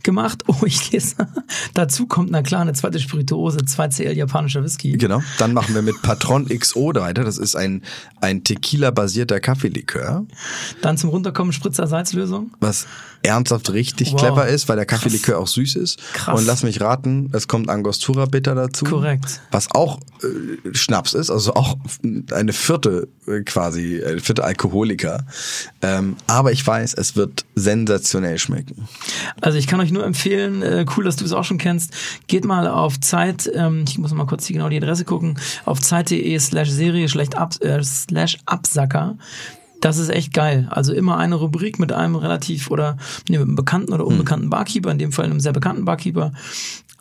[0.03, 0.45] gemacht.
[0.47, 1.17] Oh, ich lese.
[1.75, 4.93] Dazu kommt, na klar, eine zweite Spirituose, 2CL japanischer Whisky.
[4.93, 5.23] Genau.
[5.39, 7.25] Dann machen wir mit Patron XO weiter.
[7.25, 7.83] Das ist ein,
[8.21, 10.25] ein Tequila-basierter Kaffeelikör,
[10.81, 12.51] Dann zum Runterkommen Spritzer Salzlösung.
[12.61, 12.87] was
[13.23, 14.21] ernsthaft richtig Wow.
[14.21, 16.01] clever ist, weil der Kaffeelikör auch süß ist.
[16.13, 16.39] Krass.
[16.39, 18.85] Und lass mich raten, es kommt Angostura Bitter dazu.
[18.85, 19.41] Korrekt.
[19.51, 21.77] Was auch äh, Schnaps ist, also auch
[22.33, 25.25] eine vierte äh, quasi, eine vierte Alkoholiker.
[25.83, 28.89] Ähm, aber ich weiß, es wird sensationell schmecken.
[29.41, 31.93] Also ich kann euch nur empfehlen, äh, cool, dass du es auch schon kennst,
[32.27, 35.81] geht mal auf Zeit, ähm, ich muss mal kurz die, genau die Adresse gucken, auf
[35.81, 39.17] zeit.de slash Serie slash ab, äh, slash Absacker.
[39.83, 40.67] Das ist echt geil.
[40.71, 42.97] Also immer eine Rubrik mit einem relativ oder
[43.29, 46.33] nee, mit einem bekannten oder unbekannten Barkeeper, in dem Fall einem sehr bekannten Barkeeper.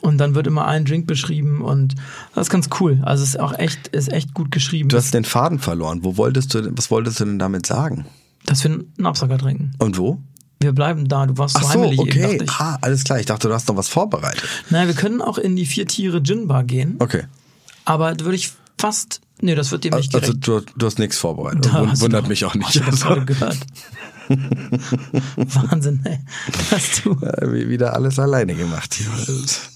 [0.01, 1.95] Und dann wird immer ein Drink beschrieben und
[2.35, 2.99] das ist ganz cool.
[3.03, 5.99] Also es ist auch echt, ist echt gut geschrieben, Du hast den Faden verloren.
[6.03, 8.05] Wo wolltest du, was wolltest du denn damit sagen?
[8.45, 9.71] dass wir einen Absacker trinken.
[9.79, 10.19] Und wo?
[10.59, 11.25] Wir bleiben da.
[11.25, 12.21] Du warst so Ach so, heimelig eben, okay.
[12.21, 12.51] dachte ich.
[12.51, 13.19] Ah, alles klar.
[13.19, 14.43] Ich dachte, du hast noch was vorbereitet.
[14.69, 16.95] Naja, wir können auch in die vier Tiere Gin Bar gehen.
[16.99, 17.23] Okay.
[17.85, 19.21] Aber da würde ich fast.
[19.41, 20.47] Nee, das wird dir nicht Also gerecht.
[20.47, 21.65] du, du hast nichts vorbereitet.
[21.65, 22.67] Da Wundert mich auch nicht.
[22.85, 23.57] Hast du das Also, gehört?
[25.35, 26.19] Wahnsinn, ey.
[26.71, 27.19] Hast du.
[27.19, 28.97] wie- wieder alles alleine gemacht.
[28.99, 29.69] Das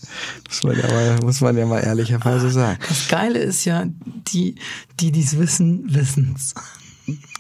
[0.48, 2.80] muss man ja mal, muss man ja mal ehrlicherweise sagen.
[2.88, 3.86] Das Geile ist ja,
[4.32, 4.56] die,
[5.00, 6.54] die dies wissen, wissen's.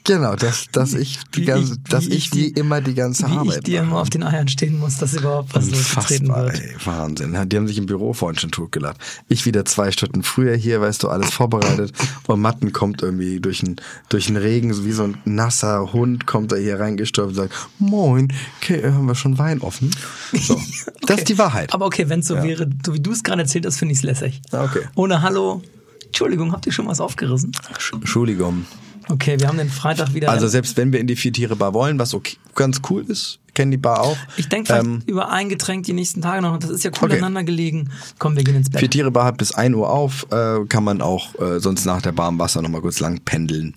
[0.07, 3.23] Genau, dass, dass ich die Wie ganze, ich- dass ich, ich die- immer die ganze
[3.27, 3.89] Wie ich Arbeit dir mache.
[3.91, 6.59] immer auf den Eiern stehen muss, dass überhaupt was losgetreten wird.
[6.59, 7.35] ey, Wahnsinn.
[7.49, 8.97] Die haben sich im Büro vorhin schon totgelacht.
[9.29, 11.91] Ich wieder zwei Stunden früher hier, weißt du, alles vorbereitet.
[12.27, 13.77] Und Matten kommt irgendwie durch den,
[14.09, 17.53] durch den Regen, so wie so ein nasser Hund, kommt er hier reingestürmt und sagt,
[17.79, 19.89] moin, okay, haben wir schon Wein offen?
[20.33, 20.61] So,
[21.07, 21.73] das ist die Wahrheit.
[21.73, 23.99] Aber okay, wenn es so wäre, so wie du es gerade erzählt hast, finde ich
[23.99, 24.41] es lässig.
[24.51, 24.81] Okay.
[24.95, 25.63] Ohne Hallo.
[26.05, 27.51] Entschuldigung, habt ihr schon was aufgerissen?
[27.79, 28.65] Sch- Entschuldigung.
[29.09, 30.29] Okay, wir haben den Freitag wieder.
[30.31, 33.77] Also selbst wenn wir in die Vier-Tiere-Bar wollen, was okay, ganz cool ist, kennen die
[33.77, 34.17] Bar auch.
[34.37, 36.57] ich denke vielleicht Ähm, über ein Getränk die nächsten Tage noch.
[36.57, 37.13] Das ist ja cool Okay.
[37.13, 37.89] aneinander gelegen.
[38.19, 38.79] Komm, wir gehen ins Bett.
[38.79, 42.01] Vier Tiere Bar hat bis 1 Uhr auf, äh, kann man auch äh, sonst nach
[42.01, 43.75] der Bar im Wasser nochmal kurz lang pendeln.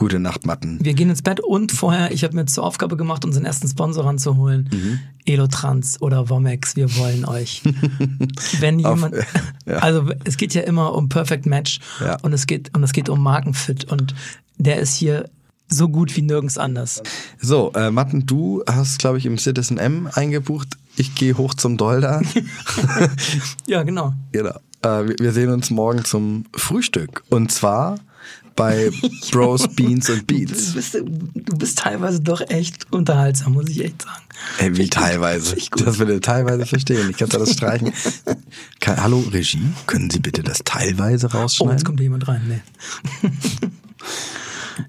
[0.00, 0.78] Gute Nacht, Matten.
[0.82, 4.06] Wir gehen ins Bett und vorher, ich habe mir zur Aufgabe gemacht, unseren ersten Sponsor
[4.06, 4.70] ranzuholen.
[4.72, 4.98] Mhm.
[5.26, 7.60] Elotrans oder Vomex, wir wollen euch.
[8.60, 9.14] Wenn jemand,
[9.66, 9.76] ja.
[9.76, 12.16] also es geht ja immer um Perfect Match Ja.
[12.22, 14.14] und es geht und es geht um Markenfit und
[14.56, 15.28] der ist hier
[15.68, 17.02] so gut wie nirgends anders.
[17.38, 20.78] So, äh, Matten, du hast, glaube ich, im Citizen M eingebucht.
[20.96, 22.22] Ich gehe hoch zum Dolder.
[23.66, 24.14] Ja, genau.
[24.32, 24.58] genau.
[24.80, 27.22] Äh, wir sehen uns morgen zum Frühstück.
[27.28, 27.96] Und zwar
[28.60, 28.90] bei
[29.32, 30.72] Bros, Beans und Du Beats.
[30.74, 34.22] bist, du bist teilweise doch echt unterhaltsam, muss ich echt sagen.
[34.58, 35.52] Ey, wie teilweise.
[35.56, 35.86] Richtig gut.
[35.86, 37.08] Das will er teilweise verstehen.
[37.10, 37.92] Ich kann da das streichen.
[38.80, 41.76] Kann, hallo, Regie, können Sie bitte das teilweise Oh, rausschneiden?
[41.76, 42.42] jetzt kommt jemand rein.
[43.22, 43.30] Nee.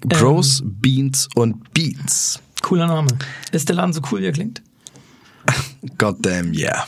[0.04, 2.40] Bros, Beans und Beats.
[2.62, 3.08] Cooler Name.
[3.52, 4.62] Ist der Laden so cool, wie er klingt?
[5.98, 6.86] Goddamn yeah.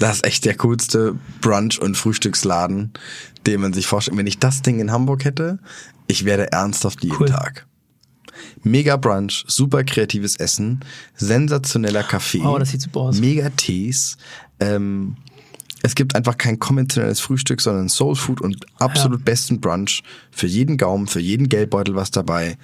[0.00, 2.92] Das ist echt der coolste Brunch- und Frühstücksladen,
[3.46, 4.18] den man sich vorstellt.
[4.18, 5.60] Wenn ich das Ding in Hamburg hätte,
[6.12, 7.26] ich wäre ernsthaft jeden Cool.
[7.28, 7.66] Tag.
[8.62, 10.80] Mega Brunch, super kreatives Essen,
[11.16, 13.18] sensationeller Kaffee, Wow, das sieht super aus.
[13.18, 14.16] mega Tees.
[14.60, 15.16] Ähm,
[15.82, 20.02] es gibt einfach kein konventionelles Frühstück, sondern Soul Food und absolut besten Brunch.
[20.30, 22.56] Für jeden Gaumen, für jeden Geldbeutel was dabei.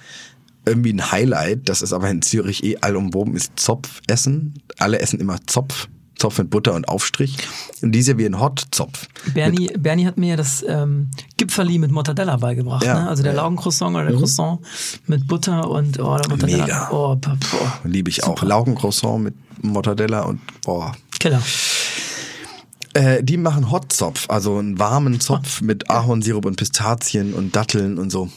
[0.65, 4.61] Irgendwie ein Highlight, das ist aber in Zürich eh allumwoben, ist Zopfessen.
[4.77, 5.89] Alle essen immer Zopf.
[6.19, 7.37] Zopf mit Butter und Aufstrich.
[7.81, 9.07] Und die servieren Hot-Zopf.
[9.33, 12.83] Bernie, Bernie hat mir ja das ähm, Gipferli mit Mortadella beigebracht.
[12.83, 13.03] Ja.
[13.03, 13.09] Ne?
[13.09, 13.41] Also der Ja.
[13.41, 13.45] Mhm.
[13.45, 14.59] Laugencroissant oder der Croissant
[15.07, 16.65] mit Butter und oh, Mortadella.
[16.65, 16.89] Mega.
[16.91, 17.79] Oh, boah.
[17.83, 18.41] Liebe ich auch.
[18.43, 20.91] Laugencroissant mit Mortadella und boah.
[21.19, 21.41] Killer.
[22.93, 28.09] Äh, die machen Hotzopf, also einen warmen Zopf mit Ahornsirup und Pistazien und Datteln und
[28.09, 28.29] so.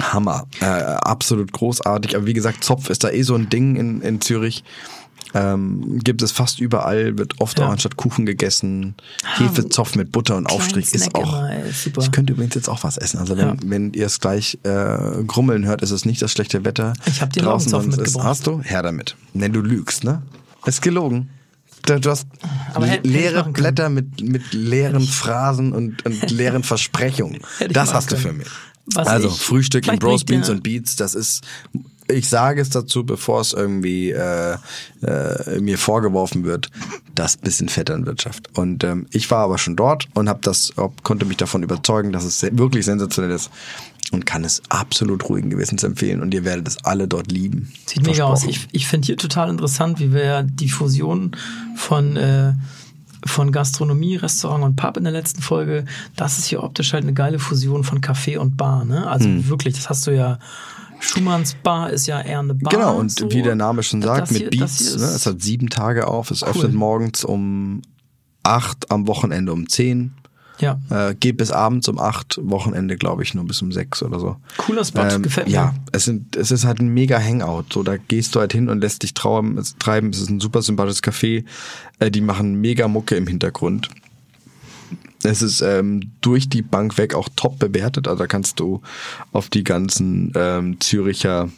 [0.00, 0.46] Hammer.
[0.60, 2.16] Äh, absolut großartig.
[2.16, 4.64] Aber wie gesagt, Zopf ist da eh so ein Ding in, in Zürich.
[5.34, 7.66] Ähm, gibt es fast überall, wird oft Ja.
[7.66, 8.94] auch anstatt Kuchen gegessen.
[9.36, 11.22] Hefezopf mit Butter und Aufstrich ist auch.
[11.40, 12.02] immer, super.
[12.02, 13.18] Ich könnte übrigens jetzt auch was essen.
[13.18, 13.56] Also wenn, Ja.
[13.64, 16.92] wenn ihr es gleich äh, grummeln hört, ist es nicht das schlechte Wetter.
[17.06, 18.24] Ich hab dir draußen, es ist, mitgebracht.
[18.26, 18.60] Hast du?
[18.62, 19.16] Her damit.
[19.32, 20.22] Wenn du lügst, ne?
[20.66, 21.30] Ist gelogen.
[21.86, 22.26] Du hast
[22.74, 23.54] Aber leere können.
[23.54, 27.40] Blätter mit, mit leeren Phrasen und, und leeren Versprechungen.
[27.70, 28.38] Das hast du für können.
[28.38, 28.48] mich.
[28.86, 31.42] Was also ich- Frühstück in Bros, Beans und Beats, das ist,
[32.12, 34.56] ich sage es dazu, bevor es irgendwie äh,
[35.02, 36.70] äh, mir vorgeworfen wird,
[37.14, 38.56] das bisschen Vetternwirtschaft.
[38.56, 40.72] Und ähm, ich war aber schon dort und habe das,
[41.02, 43.50] konnte mich davon überzeugen, dass es wirklich sensationell ist
[44.12, 47.72] und kann es absolut ruhigen Gewissens empfehlen und ihr werdet es alle dort lieben.
[47.86, 48.44] Sieht mega aus.
[48.44, 51.36] Ich, ich finde hier total interessant, wie wir die Fusion
[51.76, 52.52] von, äh,
[53.24, 57.14] von Gastronomie, Restaurant und Pub in der letzten Folge, das ist hier optisch halt eine
[57.14, 58.84] geile Fusion von Café und Bar.
[58.84, 59.06] Ne?
[59.06, 59.48] Also Hm.
[59.48, 60.38] wirklich, das hast du ja.
[61.02, 62.72] Schumanns Bar ist ja eher eine Bar.
[62.72, 63.30] Genau, und so.
[63.30, 66.42] wie der Name schon sagt, hier- mit Beats, ne, es hat sieben Tage auf, es
[66.42, 66.48] Cool.
[66.50, 67.82] öffnet morgens um
[68.42, 70.12] acht, am Wochenende um zehn.
[70.58, 74.20] Ja, Äh, geht bis abends um acht, Wochenende glaube ich nur bis um sechs oder
[74.20, 74.36] so.
[74.58, 75.54] cooler Spot, gefällt mir.
[75.54, 77.64] Ähm, Ja, es, sind, es ist halt ein mega Hangout.
[77.72, 80.10] So, da gehst du halt hin und lässt dich trauern, es, treiben.
[80.10, 81.44] Es ist ein super sympathisches Café.
[81.98, 83.88] Äh, die machen mega Mucke im Hintergrund.
[85.22, 88.08] Es ist ähm, durch die Bank weg auch top bewertet.
[88.08, 88.80] Also da kannst du
[89.32, 91.48] auf die ganzen ähm, Züricher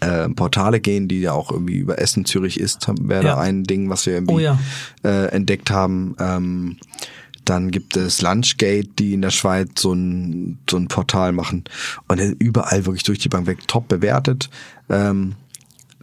[0.00, 3.34] äh, Portale gehen, die ja auch irgendwie über Essen Zürich ist, wäre Ja.
[3.36, 4.58] da ein Ding, was wir irgendwie Oh ja.
[5.04, 6.16] äh, entdeckt haben.
[6.18, 6.76] Ähm,
[7.44, 11.64] dann gibt es Lunchgate, die in der Schweiz so ein, so ein Portal machen
[12.08, 14.50] und überall wirklich durch die Bank weg top bewertet.
[14.90, 15.34] Ähm,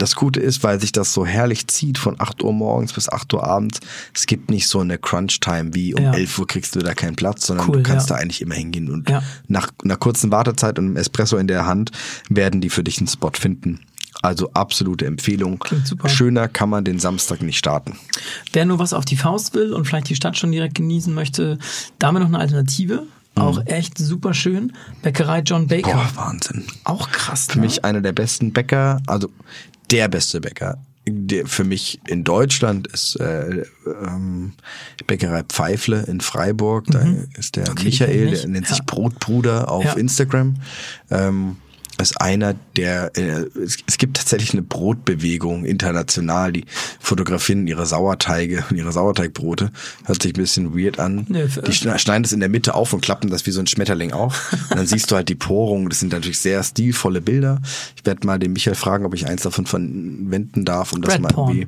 [0.05, 3.33] das Gute ist, weil sich das so herrlich zieht von 8 Uhr morgens bis 8
[3.33, 3.79] Uhr abends,
[4.13, 6.13] es gibt nicht so eine Crunch-Time wie um Ja.
[6.13, 8.15] 11 Uhr kriegst du da keinen Platz, sondern Cool, du kannst ja.
[8.15, 9.23] da eigentlich immer hingehen und Ja.
[9.47, 11.89] nach einer kurzen Wartezeit und einem Espresso in der Hand
[12.29, 13.79] werden die für dich einen Spot finden.
[14.21, 15.59] Also absolute Empfehlung.
[15.59, 16.07] Klingt super.
[16.07, 17.97] Schöner kann man den Samstag nicht starten.
[18.53, 21.57] Wer nur was auf die Faust will und vielleicht die Stadt schon direkt genießen möchte,
[21.99, 23.03] da haben wir noch eine Alternative.
[23.35, 24.73] Auch echt super schön.
[25.01, 25.93] Bäckerei John Baker.
[25.95, 25.99] Mhm.
[25.99, 26.63] Boah, Wahnsinn.
[26.85, 27.47] Auch krass.
[27.49, 29.29] Für mich einer der besten Bäcker, also
[29.91, 30.77] der beste Bäcker.
[31.07, 33.63] Der für mich in Deutschland ist äh,
[34.03, 34.53] ähm,
[35.05, 36.85] Bäckerei Pfeifle in Freiburg.
[36.87, 37.05] Da
[37.37, 37.71] ist der Mhm.
[37.73, 38.69] Okay, Michael, ich der nennt nicht.
[38.69, 38.83] sich Ja.
[38.87, 39.93] Brotbruder auf Ja.
[39.93, 40.55] Instagram.
[41.11, 41.57] Ähm,
[42.01, 46.65] ist einer der, äh, es, gibt tatsächlich eine Brotbewegung international, die
[46.99, 49.71] fotografieren ihre Sauerteige und ihre Sauerteigbrote.
[50.05, 51.25] Hört sich ein bisschen weird an.
[51.29, 53.67] Nee, die schne- schneiden das in der Mitte auf und klappen das wie so ein
[53.67, 54.53] Schmetterling auf.
[54.69, 55.89] Und dann siehst du halt die Porung.
[55.89, 57.62] Das sind natürlich sehr stilvolle Bilder.
[57.95, 61.21] Ich werde mal den Michael fragen, ob ich eins davon verwenden darf, um das Bread
[61.21, 61.67] mal irgendwie.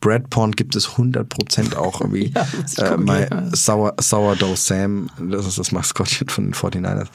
[0.00, 2.32] Bread Porn gibt es 100% auch irgendwie.
[2.76, 3.50] Ja, äh, mein.
[3.54, 7.08] Sour, Sourdough Sam, das ist das Maskottchen von den 49ers.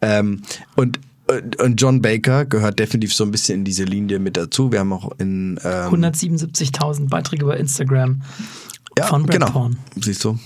[0.00, 0.42] Ähm,
[0.76, 0.98] und,
[1.30, 4.70] und- und John Baker gehört definitiv so ein bisschen in diese Linie mit dazu.
[4.72, 8.22] Wir haben auch in ähm, 177.000 Beiträge bei Instagram
[9.08, 9.50] von Brad genau.
[9.50, 9.78] Porn.
[10.00, 10.38] Siehst du?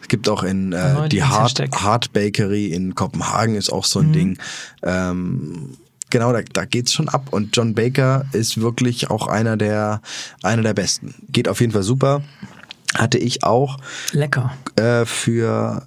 [0.00, 1.60] Es gibt auch in äh, die Hard.
[1.74, 3.88] Hard Bakery in Kopenhagen ist auch Mhm.
[3.88, 4.38] so ein Ding.
[4.82, 5.70] Ähm,
[6.10, 7.28] genau, da, da geht's schon ab.
[7.32, 10.00] Und John Baker ist wirklich auch einer der,
[10.42, 11.14] einer der besten.
[11.30, 12.22] Geht auf jeden Fall super.
[12.94, 13.78] Hatte ich auch
[14.12, 14.52] Lecker.
[14.76, 15.82] äh, für,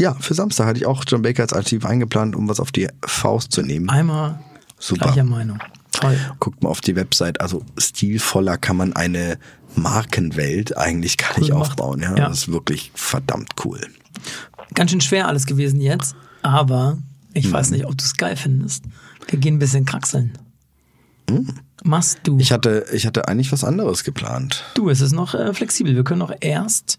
[0.00, 2.88] ja, für Samstag hatte ich auch John Baker als Alternativ eingeplant, um was auf die
[3.04, 3.88] Faust zu nehmen.
[3.88, 4.38] Einmal
[4.78, 5.06] Super.
[5.06, 5.58] Gleicher Meinung.
[5.92, 6.16] Toll.
[6.38, 7.40] Guckt mal auf die Website.
[7.40, 9.38] Also stilvoller kann man eine
[9.74, 11.72] Markenwelt eigentlich gar nicht gemacht.
[11.72, 12.00] aufbauen.
[12.00, 12.16] Ja?
[12.16, 12.28] Ja.
[12.28, 13.80] Das ist wirklich verdammt cool.
[14.74, 16.98] Ganz schön schwer alles gewesen jetzt, aber
[17.32, 18.84] ich weiß nicht, ob du es geil findest.
[19.28, 20.36] Wir gehen ein bisschen kraxeln.
[21.84, 22.38] Machst du.
[22.38, 24.64] Ich hatte, ich hatte eigentlich was anderes geplant.
[24.74, 25.94] du, es ist noch äh, flexibel.
[25.94, 26.98] Wir können auch erst,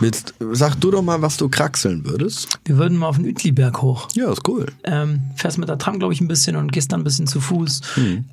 [0.00, 2.58] Willst, sag du doch mal, was du kraxeln würdest.
[2.64, 4.08] wir würden mal auf den Uetliberg hoch.
[4.14, 4.66] Ja, ist cool.
[4.82, 7.40] Ähm, fährst mit der Tram, glaube ich, ein bisschen und gehst dann ein bisschen zu
[7.40, 7.80] Fuß.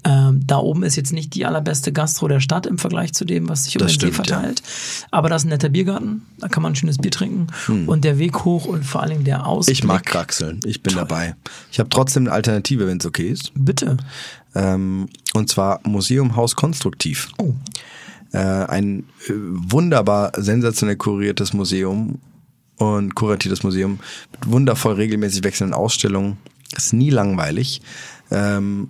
[0.04, 3.48] Ähm, da oben ist jetzt nicht die allerbeste Gastro der Stadt im Vergleich zu dem,
[3.48, 4.36] was sich um Das den See stimmt, ja.
[4.38, 4.64] verteilt.
[5.12, 7.48] Aber da ist ein netter Biergarten, da kann man ein schönes Bier trinken.
[7.88, 9.78] Und der Weg hoch und vor Dingen der Ausblick.
[9.78, 10.60] Ich mag kraxeln.
[10.66, 11.36] Ich bin dabei.
[11.72, 13.52] Ich habe trotzdem eine Alternative, wenn es okay ist.
[13.56, 13.98] Bitte.
[14.56, 17.30] Ähm, und zwar Museum Haus Konstruktiv.
[17.38, 17.54] Oh.
[18.34, 22.20] Äh, ein äh, wunderbar sensationell kuriertes Museum
[22.78, 24.00] und kuratiertes Museum
[24.32, 26.38] mit wundervoll regelmäßig wechselnden Ausstellungen.
[26.76, 27.82] Ist nie langweilig.
[28.32, 28.90] Ähm,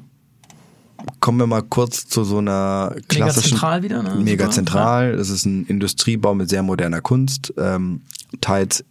[1.20, 3.50] kommen wir mal kurz zu so einer klassischen.
[3.52, 4.16] zentral wieder, ne?
[4.16, 4.56] Mega Super.
[4.56, 5.18] zentral.
[5.18, 7.54] Das ist ein Industriebau mit sehr moderner Kunst.
[7.58, 8.02] Ähm,
[8.42, 8.84] teils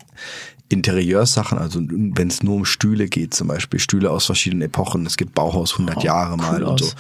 [0.69, 5.05] Interieurssachen, also wenn es nur um Stühle geht, zum Beispiel Stühle aus verschiedenen Epochen.
[5.05, 6.85] Es gibt Bauhaus 100 Oh, Jahre cool mal und so.
[6.87, 6.95] aus.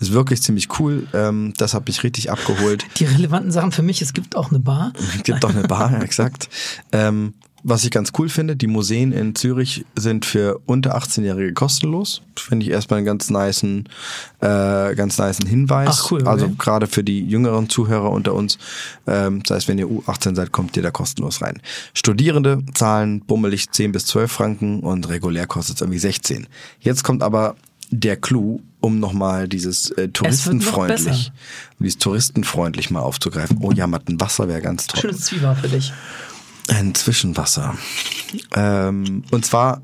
[0.00, 1.06] Ist wirklich ziemlich cool.
[1.14, 2.84] Ähm, das hat mich richtig abgeholt.
[2.96, 4.92] Die relevanten Sachen für mich, es gibt auch eine Bar.
[5.16, 6.48] Es gibt doch eine Bar, ja, exakt.
[6.90, 12.22] Ähm, was ich ganz cool finde, die Museen in Zürich sind für unter 18-Jährige kostenlos.
[12.36, 13.88] Finde ich erstmal einen ganz nicen,
[14.40, 15.88] äh, ganz nicen Hinweis.
[15.90, 16.28] Ach, cool, okay.
[16.28, 18.58] Also gerade für die jüngeren Zuhörer unter uns,
[19.06, 21.60] ähm, das heißt, wenn ihr U18 seid, kommt ihr da kostenlos rein.
[21.94, 26.48] Studierende zahlen bummelig 10 bis 12 Franken und regulär kostet es irgendwie 16.
[26.80, 27.56] Jetzt kommt aber
[27.90, 31.30] der Clou, um nochmal dieses äh, touristenfreundlich,
[31.78, 33.58] um dieses touristenfreundlich mal aufzugreifen.
[33.60, 35.00] Oh ja, Mattenwasser wäre ganz toll.
[35.02, 35.92] Schönes Zwieber für dich.
[36.68, 37.74] Ein Zwischenwasser.
[38.54, 39.82] Ähm, und zwar,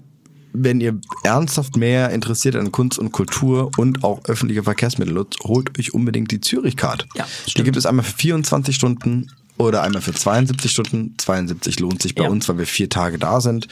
[0.52, 5.78] wenn ihr ernsthaft mehr interessiert an Kunst und Kultur und auch öffentliche Verkehrsmittel nutzt, holt
[5.78, 7.06] euch unbedingt die Zürich-Card.
[7.14, 7.64] Ja, die stimmt.
[7.66, 11.14] gibt es einmal für 24 Stunden oder einmal für 72 Stunden.
[11.18, 12.30] 72 lohnt sich bei Ja.
[12.30, 13.66] uns, weil wir vier Tage da sind.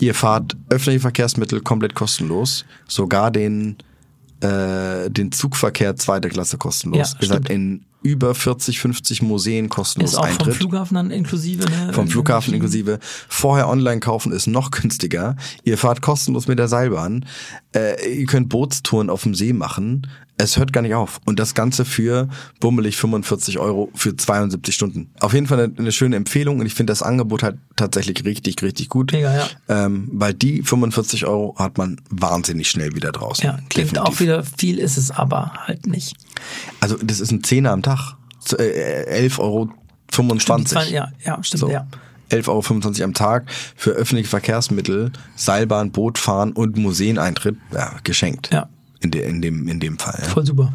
[0.00, 3.76] Ihr fahrt öffentliche Verkehrsmittel komplett kostenlos, sogar den
[4.40, 7.12] äh, den Zugverkehr zweiter Klasse kostenlos.
[7.14, 10.46] Ja, ihr seid in über 40, 50 Museen kostenlos Ist auch Eintritt.
[10.46, 11.64] vom Flughafen dann inklusive.
[11.68, 11.92] Ne?
[11.92, 12.98] Vom Flughafen inklusive.
[13.28, 15.36] Vorher online kaufen ist noch günstiger.
[15.64, 17.26] Ihr fahrt kostenlos mit der Seilbahn.
[17.74, 20.06] Äh, ihr könnt Bootstouren auf dem See machen.
[20.38, 21.20] Es hört gar nicht auf.
[21.24, 22.28] Und das Ganze für
[22.60, 25.10] bummelig 45 Euro für 72 Stunden.
[25.20, 26.60] Auf jeden Fall eine, eine schöne Empfehlung.
[26.60, 29.12] Und ich finde das Angebot halt tatsächlich richtig, richtig gut.
[29.12, 29.46] Mega, ja.
[29.68, 33.44] Ähm, weil die 45 Euro hat man wahnsinnig schnell wieder draußen.
[33.44, 34.00] Ja, klingt Definitiv.
[34.02, 36.14] auch wieder viel, ist es aber halt nicht.
[36.80, 38.16] Also das ist ein Zehner am Tag.
[38.58, 39.70] Äh, 11,25 Euro.
[40.38, 41.70] Stimmt, die zwei, ja, ja, stimmt, So.
[41.70, 41.86] ja.
[42.30, 43.46] 11,25 Euro am Tag
[43.76, 48.50] für öffentliche Verkehrsmittel, Seilbahn, Bootfahren und Museeneintritt ja, geschenkt.
[48.52, 48.68] Ja.
[49.00, 50.22] In, de, in, dem, in dem Fall.
[50.22, 50.72] Voll super.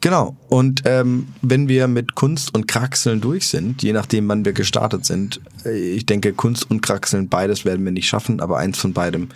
[0.00, 0.36] Genau.
[0.48, 5.04] Und ähm, wenn wir mit Kunst und Kraxeln durch sind, je nachdem, wann wir gestartet
[5.04, 8.94] sind, äh, ich denke, Kunst und Kraxeln, beides werden wir nicht schaffen, aber eins von
[8.94, 9.28] beidem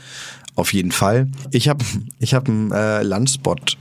[0.57, 1.29] auf jeden Fall.
[1.51, 1.85] Ich habe
[2.19, 3.77] ich hab einen äh, Lunchspot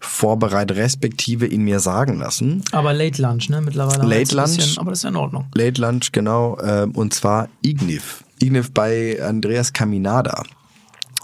[0.00, 2.62] vorbereitet, respektive ihn mir sagen lassen.
[2.72, 3.60] Aber Late Lunch, ne?
[3.60, 4.02] Mittlerweile.
[4.02, 4.56] haben wir Late Lunch.
[4.56, 5.46] Bisschen, aber das ist ja in Ordnung.
[5.54, 8.24] Late Lunch, genau, ähm, und zwar Ignif.
[8.40, 10.42] Ignif bei Andreas Caminada.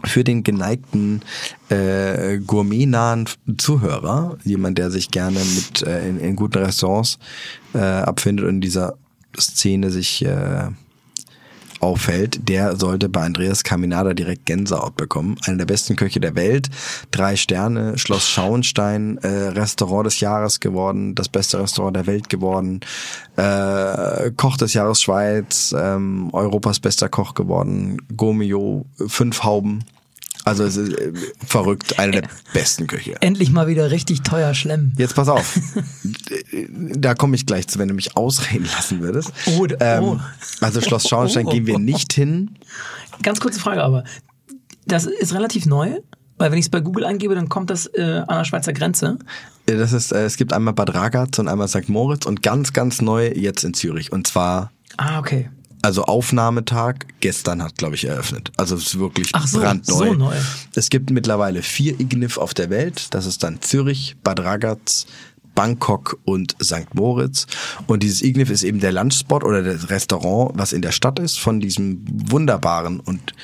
[0.04, 1.22] Für den geneigten
[1.68, 3.26] äh, gourmetnahen
[3.58, 7.18] Zuhörer, jemand, der sich gerne mit äh, in, in guten Restaurants
[7.74, 8.96] äh, abfindet und in dieser
[9.38, 10.68] Szene sich äh,
[11.82, 15.36] auffällt, der sollte bei Andreas Caminada direkt Gänsehaut bekommen.
[15.44, 16.70] Einer der besten Köche der Welt,
[17.10, 22.80] drei Sterne, Schloss Schauenstein, äh, Restaurant des Jahres geworden, das beste Restaurant der Welt geworden,
[23.36, 29.84] äh, Koch des Jahres Schweiz, ähm, Europas bester Koch geworden, Gomio, fünf Hauben.
[30.44, 31.12] Also es ist äh,
[31.46, 33.14] verrückt, einer der besten Köche.
[33.20, 34.92] Endlich mal wieder richtig teuer schlemmen.
[34.98, 35.56] Jetzt pass auf.
[36.96, 39.32] da komme ich gleich zu, wenn du mich ausreden lassen würdest.
[39.56, 40.18] Oh, d- oh.
[40.60, 41.50] Also Schloss Schauenstein Oh.
[41.50, 42.56] gehen wir nicht hin.
[43.22, 44.04] Ganz kurze Frage aber.
[44.86, 46.00] Das ist relativ neu,
[46.38, 49.18] weil wenn ich es bei Google eingebe, dann kommt das äh, an der Schweizer Grenze.
[49.66, 51.88] Äh, Das ist, äh, es gibt einmal Bad Ragaz und einmal St.
[51.88, 54.10] Moritz und ganz, ganz neu jetzt in Zürich.
[54.12, 55.50] Und zwar, Ah, okay.
[55.82, 58.52] Also Aufnahmetag, gestern hat, glaube ich, eröffnet.
[58.56, 59.94] Also es ist wirklich Ach so, brandneu.
[59.94, 60.36] so neu.
[60.74, 63.08] Es gibt mittlerweile vier Ignif auf der Welt.
[63.10, 65.06] Das ist dann Zürich, Bad Ragaz,
[65.54, 66.94] Bangkok und St.
[66.94, 67.46] Moritz.
[67.88, 71.38] Und dieses Ignif ist eben der Lunchspot oder das Restaurant, was in der Stadt ist,
[71.38, 73.34] von diesem wunderbaren und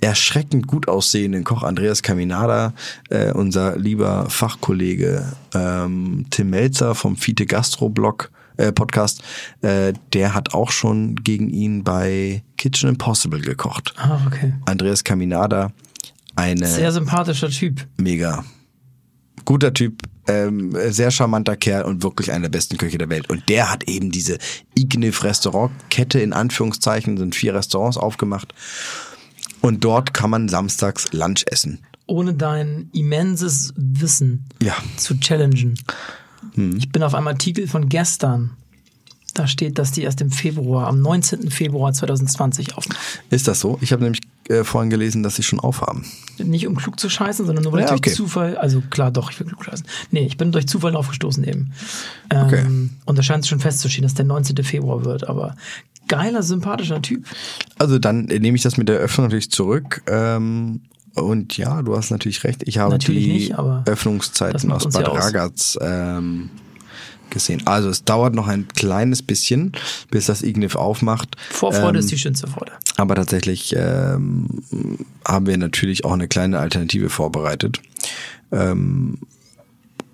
[0.00, 2.72] erschreckend gut aussehenden Koch Andreas Caminada,
[3.08, 9.22] äh, unser lieber Fachkollege ähm, Tim Melzer vom Fiete Gastro Blog äh, Podcast,
[9.62, 13.94] äh, der hat auch schon gegen ihn bei Kitchen Impossible gekocht.
[13.96, 14.52] Ah, okay.
[14.66, 15.72] Andreas Caminada,
[16.36, 17.86] eine Sehr sympathischer Typ.
[17.96, 18.44] mega.
[19.44, 23.30] guter Typ, ähm, sehr charmanter Kerl und wirklich einer der besten Köche der Welt.
[23.30, 24.36] Und der hat eben diese
[24.76, 28.52] Igniv Restaurantkette in Anführungszeichen, sind vier Restaurants aufgemacht.
[29.62, 31.78] Und dort kann man samstags Lunch essen.
[32.06, 34.74] Ohne dein immenses Wissen Ja.
[34.96, 35.78] zu challengen.
[36.76, 38.50] Ich bin auf einem Artikel von gestern.
[39.34, 41.50] Da steht, dass die erst im Februar, am 19.
[41.50, 43.00] Februar 2020 aufmachen.
[43.30, 43.78] Ist das so?
[43.80, 46.04] Ich habe nämlich äh, vorhin gelesen, dass sie schon aufhaben.
[46.38, 48.10] Nicht um klug zu scheißen, sondern nur weil Ja, ich durch okay.
[48.16, 49.86] Zufall, also klar, doch, ich will klug scheißen.
[50.10, 51.72] Nee, ich bin durch Zufall aufgestoßen eben.
[52.30, 52.66] Ähm, Okay.
[53.04, 54.56] Und da scheint es schon festzustehen, dass der 19.
[54.64, 55.54] Februar wird, aber
[56.08, 57.24] geiler, sympathischer Typ.
[57.78, 60.02] Also dann nehme ich das mit der Öffnung natürlich zurück.
[60.06, 60.80] Ähm,
[61.14, 62.62] und ja, du hast natürlich recht.
[62.66, 65.12] Ich habe Natürlich die nicht, Öffnungszeiten aus Bad ja.
[65.12, 66.50] Ragaz ähm,
[67.30, 67.62] gesehen.
[67.66, 69.72] Also es dauert noch ein kleines bisschen,
[70.10, 71.36] bis das Ignif aufmacht.
[71.50, 72.72] Vorfreude Ähm, ist die schönste Freude.
[72.96, 74.46] Aber tatsächlich ähm,
[75.26, 77.80] haben wir natürlich auch eine kleine Alternative vorbereitet.
[78.50, 79.18] Ähm,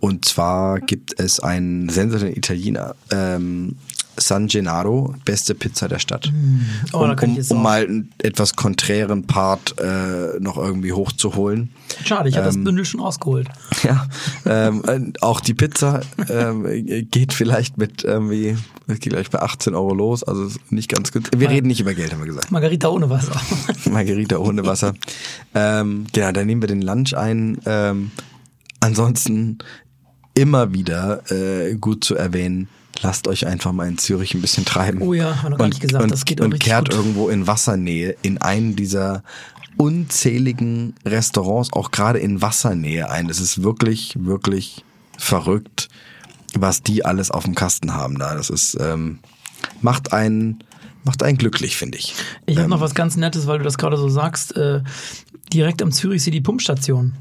[0.01, 3.77] und zwar gibt es einen sensationellen Italiener, ähm,
[4.17, 6.33] San Gennaro, beste Pizza der Stadt.
[6.93, 11.71] Oh, da um, um, um mal einen etwas konträren Part äh, noch irgendwie hochzuholen.
[12.05, 13.49] Schade, ich habe ähm, das Bündel schon ausgeholt.
[13.83, 14.07] Ja,
[14.47, 16.01] ähm, äh, auch die Pizza
[16.31, 16.65] ähm,
[17.11, 18.57] geht vielleicht mit irgendwie,
[18.87, 21.29] es geht gleich bei 18 Euro los, also nicht ganz gut.
[21.37, 22.51] Wir reden nicht über Geld, haben wir gesagt.
[22.51, 23.39] Margarita ohne Wasser.
[23.91, 24.95] Margarita ohne Wasser.
[25.55, 27.59] ähm, genau, dann nehmen wir den Lunch ein.
[27.67, 28.11] Ähm,
[28.81, 29.59] ansonsten
[30.35, 32.69] immer wieder äh, gut zu erwähnen,
[33.03, 35.01] lasst euch einfach mal in Zürich ein bisschen treiben.
[35.03, 36.99] Oh ja, haben wir noch gar nicht gesagt, und, das geht auch Und kehrt gut.
[36.99, 39.23] irgendwo in Wassernähe in einen dieser
[39.77, 43.29] unzähligen Restaurants, auch gerade in Wassernähe ein.
[43.29, 44.85] Das ist wirklich, wirklich
[45.19, 45.89] verrückt,
[46.55, 48.35] was die alles auf dem Kasten haben da.
[48.35, 49.19] Das ist, ähm,
[49.81, 50.63] macht einen,
[51.05, 52.15] macht einen glücklich, finde ich.
[52.47, 52.63] Ich Ähm.
[52.63, 54.57] habe noch was ganz Nettes, weil du das gerade so sagst.
[54.57, 54.83] Äh,
[55.53, 57.15] direkt am Zürichsee die Pumpstation.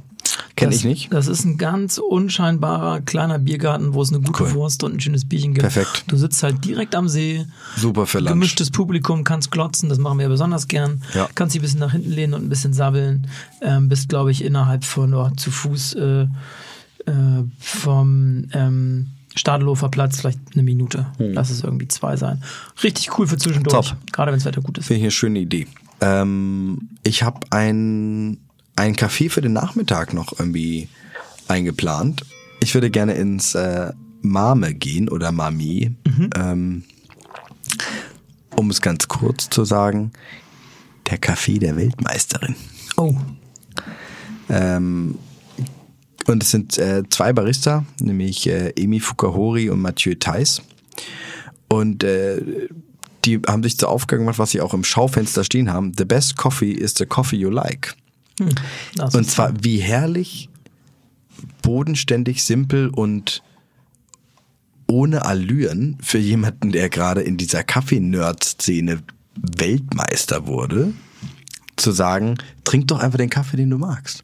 [0.55, 1.13] Kenn Das- ich nicht.
[1.13, 4.53] Das ist ein ganz unscheinbarer kleiner Biergarten, wo es eine gute Cool.
[4.53, 5.61] Wurst und ein schönes Bierchen gibt.
[5.63, 6.05] Perfekt.
[6.07, 7.45] Du sitzt halt direkt am See.
[7.75, 8.29] Super für Lunch.
[8.34, 11.01] Gemischtes Publikum, kannst glotzen, das machen wir besonders gern.
[11.13, 11.27] Ja.
[11.36, 13.27] Kannst dich ein bisschen nach hinten lehnen und ein bisschen sabbeln.
[13.61, 16.29] Ähm, bist, glaube ich, innerhalb von oh, zu Fuß äh, äh,
[17.59, 21.07] vom ähm, Stadelhofer Platz vielleicht eine Minute.
[21.17, 22.43] Lass es irgendwie zwei sein.
[22.84, 23.89] Richtig cool für zwischendurch.
[23.89, 23.97] Hm.
[23.99, 24.11] Top.
[24.13, 24.86] Gerade wenn das Wetter gut ist.
[24.86, 25.67] Finde ich eine schöne Idee.
[26.01, 28.38] Ähm, ich habe ein,
[28.76, 30.88] ein Café für den Nachmittag noch irgendwie
[31.47, 32.26] eingeplant.
[32.59, 35.95] Ich würde gerne ins äh, Mame gehen oder Mami.
[36.36, 36.84] Ähm,
[38.55, 40.11] um es ganz kurz zu sagen,
[41.09, 42.55] der Café der Weltmeisterin.
[42.97, 43.15] Oh,
[44.49, 45.17] Ähm,
[46.28, 50.61] und es sind äh, zwei Barista, nämlich äh, Emi Fukahori und Mathieu Theis.
[51.67, 52.41] Und äh,
[53.26, 55.93] die haben sich zur Aufgabe gemacht, was sie auch im Schaufenster stehen haben.
[55.97, 57.95] The best coffee is the coffee you like.
[58.95, 60.49] Das Und zwar wie herrlich,
[61.61, 63.43] bodenständig, simpel und
[64.88, 69.01] ohne Allüren für jemanden, der gerade in dieser Kaffee-Nerd-Szene
[69.36, 70.93] Weltmeister wurde,
[71.75, 74.23] zu sagen, trink doch einfach den Kaffee, den du magst.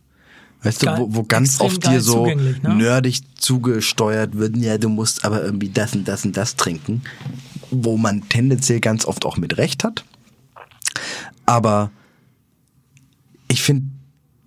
[0.62, 0.97] Weißt Geil.
[0.97, 2.57] du, wo, wo ganz oft dir so ne?
[2.64, 7.01] nerdig zugesteuert wird, ja, du musst aber irgendwie das und das und das trinken,
[7.72, 10.03] wo man tendenziell ganz oft auch mit Recht hat.
[11.45, 11.91] Aber
[13.47, 13.86] ich finde,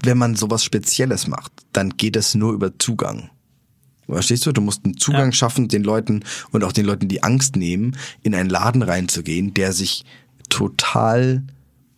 [0.04, 3.30] wenn man sowas Spezielles macht, dann geht es nur über Zugang.
[4.06, 4.52] Verstehst du?
[4.52, 5.32] Du musst einen Zugang Ja.
[5.32, 9.72] schaffen, den Leuten und auch den Leuten die Angst nehmen, in einen Laden reinzugehen, der
[9.72, 10.04] sich
[10.48, 11.42] total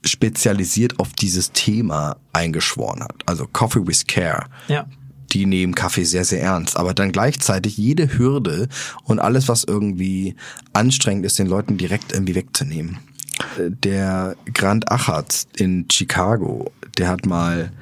[0.04, 3.22] spezialisiert auf dieses Thema eingeschworen hat.
[3.26, 4.46] Also Coffee with Care.
[4.68, 4.86] Ja.
[5.32, 6.76] Die nehmen Kaffee sehr, sehr ernst.
[6.76, 8.68] Aber dann gleichzeitig jede Hürde
[9.04, 10.36] und alles, was irgendwie
[10.72, 12.98] anstrengend ist, den Leuten direkt irgendwie wegzunehmen.
[13.58, 17.72] Äh, Der Grant Achatz in Chicago, der hat mal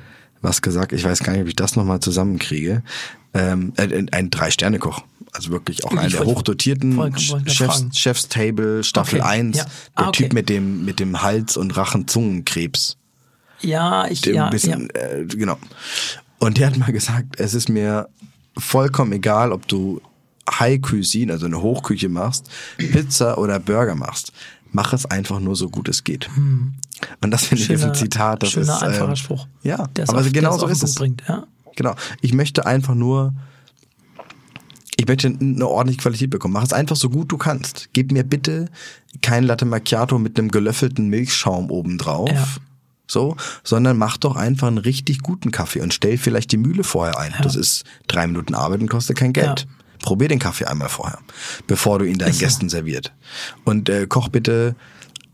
[0.42, 2.82] was gesagt, ich weiß gar nicht, ob ich das nochmal zusammenkriege.
[3.34, 5.02] Ähm, ein ein Drei-Sterne-Koch.
[5.32, 7.18] Also wirklich auch einer der hochdotierten gerade
[7.50, 7.86] Chefs.
[7.94, 9.56] Chef's Table Staffel Okay, 1.
[9.56, 9.64] ja.
[9.64, 10.24] Der Ah, okay.
[10.24, 12.98] Typ mit dem, mit dem Hals- und Rachen-Zungenkrebs.
[13.62, 15.00] Ja, ich, Dem ja, bisschen, ja.
[15.00, 15.56] Äh, genau.
[16.38, 18.08] Und der hat mal gesagt, es ist mir
[18.58, 20.02] vollkommen egal, ob du
[20.50, 24.32] High Cuisine, also eine Hochküche machst, Pizza oder Burger machst.
[24.72, 26.28] Mach es einfach nur so gut es geht.
[27.20, 28.42] Und das finde ich ist ein Zitat.
[28.42, 29.46] Das schöner, ist, einfacher ähm, Spruch.
[29.62, 30.94] Ja, Der aber auf- genau so ist es.
[30.94, 31.44] Bringt, ja.
[31.76, 31.94] Genau.
[32.20, 33.34] Ich möchte einfach nur,
[34.96, 36.54] ich möchte eine ordentliche Qualität bekommen.
[36.54, 37.88] Mach es einfach so gut du kannst.
[37.92, 38.66] Gib mir bitte
[39.22, 42.30] kein Latte Macchiato mit einem gelöffelten Milchschaum obendrauf.
[42.30, 42.46] Ja.
[43.08, 47.18] So, sondern mach doch einfach einen richtig guten Kaffee und stell vielleicht die Mühle vorher
[47.18, 47.34] ein.
[47.42, 49.60] Das ist drei Minuten Arbeit und kostet kein Geld.
[49.60, 49.66] Ja.
[49.98, 51.18] Probier den Kaffee einmal vorher,
[51.66, 52.40] bevor du ihn deinen so.
[52.40, 53.12] Gästen serviert.
[53.64, 54.76] Und äh, koch bitte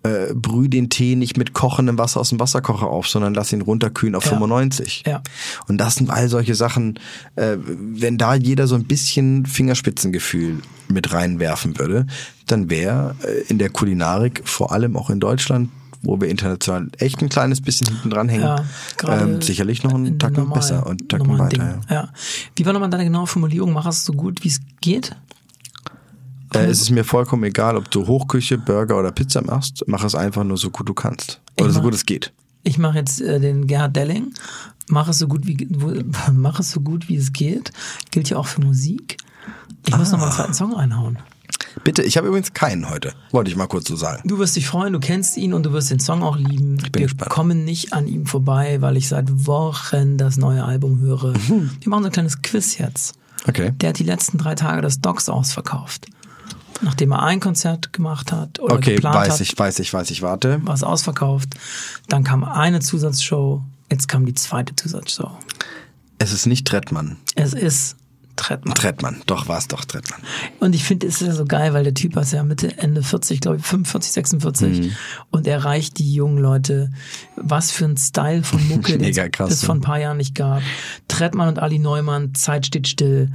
[0.08, 3.60] äh, brüh den Tee nicht mit kochendem Wasser aus dem Wasserkocher auf, sondern lass ihn
[3.62, 4.30] runterkühlen auf Ja.
[4.30, 5.04] 95.
[5.06, 5.22] Ja.
[5.68, 6.98] Und das sind all solche Sachen,
[7.36, 12.06] äh, wenn da jeder so ein bisschen Fingerspitzengefühl mit reinwerfen würde,
[12.46, 15.70] dann wäre äh, in der Kulinarik, vor allem auch in Deutschland,
[16.02, 18.64] wo wir international echt ein kleines bisschen hinten dran hängen, Ja,
[19.08, 21.48] ähm, sicherlich noch in einen Tacken normal- besser und Tacken weiter.
[21.48, 21.80] Dingen.
[21.90, 22.08] Ja.
[22.54, 23.72] Wie war nochmal deine genaue Formulierung?
[23.72, 25.16] Mach es so gut, wie es geht?
[26.54, 29.84] Äh, es ist mir vollkommen egal, ob du Hochküche, Burger oder Pizza machst.
[29.86, 31.40] Mach es einfach nur so gut du kannst.
[31.58, 32.32] Oder Ich so mach- gut es geht.
[32.64, 34.32] Ich mache jetzt äh, den Gerhard Delling.
[34.88, 35.68] Mach es so gut wie
[36.32, 37.72] mach es so gut wie es geht.
[38.10, 39.16] Gilt ja auch für Musik.
[39.86, 41.18] Ich muss noch mal einen zweiten Song reinhauen.
[41.84, 43.12] Bitte, ich habe übrigens keinen heute.
[43.30, 44.22] Wollte ich mal kurz so sagen.
[44.28, 46.76] Du wirst dich freuen, du kennst ihn und du wirst den Song auch lieben.
[46.76, 47.30] bin Wir gespannt.
[47.30, 51.32] kommen nicht an ihm vorbei, weil ich seit Wochen das neue Album höre.
[51.48, 51.70] Mhm.
[51.80, 53.14] Wir machen so ein kleines Quiz jetzt.
[53.46, 53.72] Okay.
[53.76, 56.06] Der hat die letzten drei Tage das Docs ausverkauft.
[56.80, 60.10] Nachdem er ein Konzert gemacht hat oder Okay, geplant weiß hat, ich, weiß ich, weiß
[60.10, 60.60] ich, warte.
[60.64, 61.54] war es ausverkauft.
[62.08, 65.30] Dann kam eine Zusatzshow, jetzt kam die zweite Zusatzshow.
[66.18, 67.16] Es ist nicht Trettmann.
[67.34, 67.96] Es ist
[68.38, 68.74] Trettmann.
[68.74, 70.20] Trettmann, doch war es doch Trettmann.
[70.60, 73.02] Und ich finde, es ist ja so geil, weil der Typ ist ja Mitte, Ende
[73.02, 74.80] 40, glaube ich, 45, 46.
[74.80, 74.92] Mhm.
[75.30, 76.90] Und er erreicht die jungen Leute.
[77.36, 79.12] Was für ein Style von Mucke, den
[79.48, 80.62] es vor ein paar Jahren nicht gab.
[81.08, 83.30] Trettmann und Ali Neumann, Zeit steht still.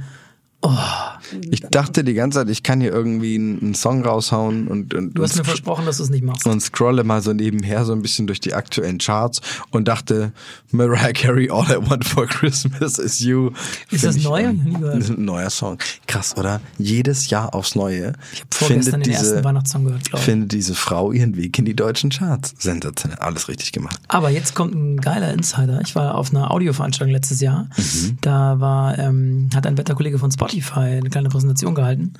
[1.50, 5.22] Ich dachte die ganze Zeit, ich kann hier irgendwie einen, Song raushauen und, und, Du
[5.22, 6.46] hast und, mir versprochen, dass du es nicht machst.
[6.46, 9.40] und scrolle mal so nebenher so ein bisschen durch die aktuellen Charts
[9.70, 10.32] und dachte,
[10.70, 13.50] Mariah Carey, All I Want for Christmas is You.
[13.90, 14.54] Ist das ich, neu?
[14.80, 15.78] Das ist ein neuer Song.
[16.06, 16.60] Krass, oder?
[16.78, 20.24] Jedes Jahr aufs Neue Ich habe vorgestern den ersten diese, Weihnachtssong gehört, glaube ich.
[20.24, 22.54] findet diese Frau ihren Weg in die deutschen Charts.
[22.58, 23.98] Sensationell, alles richtig gemacht.
[24.08, 25.80] Aber jetzt kommt ein geiler Insider.
[25.82, 27.68] Ich war auf einer Audioveranstaltung letztes Jahr.
[27.76, 28.18] Mhm.
[28.20, 32.14] Da war, ähm, hat ein Wetterkollege von Spotify eine kleine Präsentation gehalten.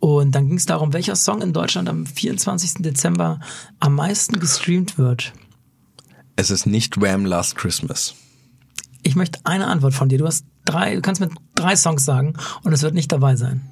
[0.00, 2.74] Und dann ging es darum, welcher Song in Deutschland am 24.
[2.82, 3.40] Dezember
[3.80, 5.32] am meisten gestreamt wird.
[6.36, 7.26] Es ist nicht Wham!
[7.26, 8.14] Last Christmas.
[9.02, 10.18] Ich möchte eine Antwort von dir.
[10.18, 13.62] Du hast drei, du kannst mir drei Songs sagen und es wird nicht dabei sein.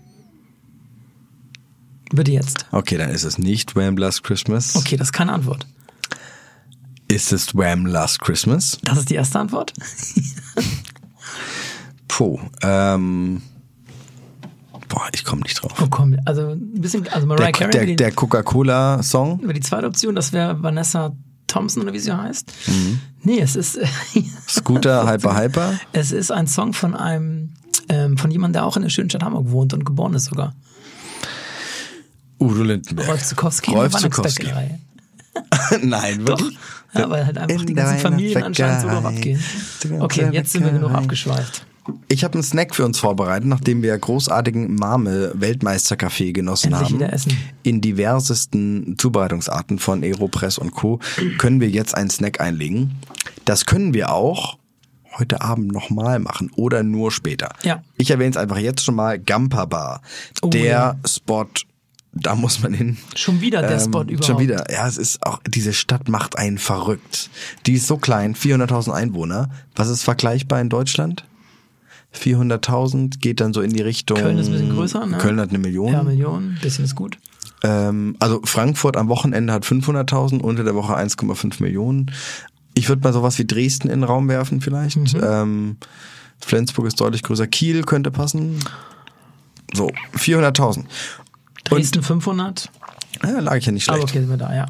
[2.11, 2.67] Bitte jetzt.
[2.73, 3.97] Okay, dann ist es nicht Wham!
[3.97, 4.75] Last Christmas.
[4.77, 5.67] Okay, das ist keine Antwort.
[7.09, 7.87] Ist es Wham!
[7.87, 8.79] Last Christmas?
[8.83, 9.73] Das ist die erste Antwort.
[12.09, 13.43] Puh, ähm,
[14.89, 15.73] boah, ich komme nicht drauf.
[15.83, 19.41] Oh komm, also ein bisschen, also Mariah Der, Carey der, der Coca-Cola-Song?
[19.41, 21.13] über die zweite Option, das wäre Vanessa
[21.47, 22.53] Thompson oder wie sie heißt.
[22.67, 23.01] Mhm.
[23.23, 23.79] Nee, es ist
[24.49, 25.75] Scooter Hyper Hyper?
[25.93, 27.53] es ist ein Song von einem
[27.89, 30.55] ähm, von jemandem, der auch in der schönen Stadt Hamburg wohnt und geboren ist sogar.
[32.41, 33.09] Udo Lindenberg.
[33.09, 34.49] Rolf Zukowski Rolf Zukowski.
[35.83, 36.39] Nein, Doch.
[36.41, 36.59] wirklich?
[36.95, 39.41] Ja, weil halt einfach In die ganzen Familien anscheinend so drauf abgehen.
[40.01, 41.67] Okay, jetzt sind wir genug abgeschweift.
[42.09, 47.01] Ich habe einen Snack für uns vorbereitet, nachdem wir großartigen Mame Weltmeisterkaffee genossen Endlich haben.
[47.01, 47.37] wieder essen.
[47.63, 51.01] In diversesten Zubereitungsarten von Aeropress und Co.
[51.39, 52.93] können wir jetzt einen Snack einlegen.
[53.45, 54.59] Das können wir auch
[55.19, 57.51] heute Abend nochmal machen oder nur später.
[57.63, 57.83] Ja.
[57.97, 59.19] Ich erwähne es einfach jetzt schon mal.
[59.19, 60.03] Gampa Bar.
[60.43, 60.97] Oh, der ja.
[61.07, 61.47] Spot,
[62.13, 62.97] da muss man hin.
[63.15, 64.25] Schon wieder der Spot Ähm, überhaupt.
[64.27, 64.71] Schon wieder.
[64.71, 67.31] Ja, es ist auch, diese Stadt macht einen verrückt.
[67.67, 69.49] Die ist so klein, 400.000 Einwohner.
[69.75, 71.25] Was ist vergleichbar in Deutschland?
[72.17, 74.19] 400.000 geht dann so in die Richtung.
[74.19, 75.19] Köln ist ein bisschen größer, ne?
[75.19, 75.93] Köln hat eine Million.
[75.93, 77.19] Ja, Millionen, bisschen ist gut.
[77.63, 82.11] Ähm, also Frankfurt am Wochenende hat 500.000, unter der Woche 1,5 Millionen.
[82.75, 84.97] Ich würde mal sowas wie Dresden in den Raum werfen vielleicht.
[84.97, 85.21] Mhm.
[85.23, 85.77] Ähm,
[86.39, 87.47] Flensburg ist deutlich größer.
[87.47, 88.59] Kiel könnte passen.
[89.73, 90.85] So, 400.000.
[91.65, 92.71] Dresden 500.
[93.23, 93.99] Ja, lag ich ja nicht schlecht.
[93.99, 94.67] Aber okay, sind wir da, ja.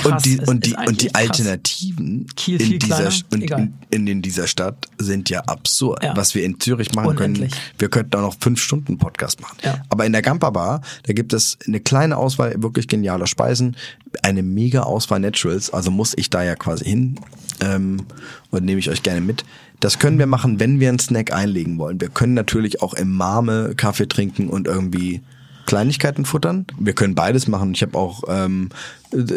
[0.00, 1.14] Krass, und die, und die, und die.
[1.14, 6.02] Alternativen Kiel in, dieser, kleiner, in, in dieser Stadt sind ja absurd.
[6.02, 6.16] Ja.
[6.16, 7.50] Was wir in Zürich machen Unendlich.
[7.50, 9.58] können, wir könnten auch noch fünf Stunden Podcast machen.
[9.62, 9.82] Ja.
[9.88, 13.76] Aber in der Gampa Bar, da gibt es eine kleine Auswahl wirklich genialer Speisen,
[14.22, 17.20] eine mega Auswahl Naturals, also muss ich da ja quasi hin
[17.60, 18.06] ähm,
[18.50, 19.44] und nehme ich euch gerne mit.
[19.80, 22.00] Das können wir machen, wenn wir einen Snack einlegen wollen.
[22.00, 25.22] Wir können natürlich auch im Marme Kaffee trinken und irgendwie
[25.70, 26.66] Kleinigkeiten futtern.
[26.80, 27.72] Wir können beides machen.
[27.74, 28.70] Ich habe auch ähm,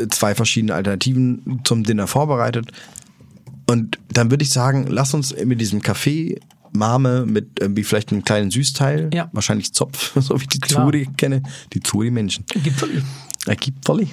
[0.10, 2.72] zwei verschiedene Alternativen zum Dinner vorbereitet.
[3.70, 6.40] Und dann würde ich sagen, lass uns mit diesem Kaffee
[6.72, 9.30] Marme mit irgendwie vielleicht einem kleinen Süßteil, Ja.
[9.32, 10.60] wahrscheinlich Zopf, so wie ich die.
[10.62, 12.46] Zuri kenne, die Zuri Menschen.
[12.64, 13.04] Gibt wirklich.
[13.46, 14.08] Er gibt voll.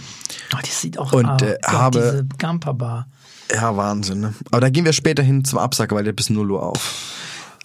[0.53, 3.09] Oh, das sieht auch Und, ah, äh, Gott, habe- diese Gampa Bar.
[3.51, 4.21] Ja, Wahnsinn.
[4.21, 4.35] Ne?
[4.51, 7.17] Aber da gehen wir später hin zum Absacker, weil der bis 0 Uhr auf.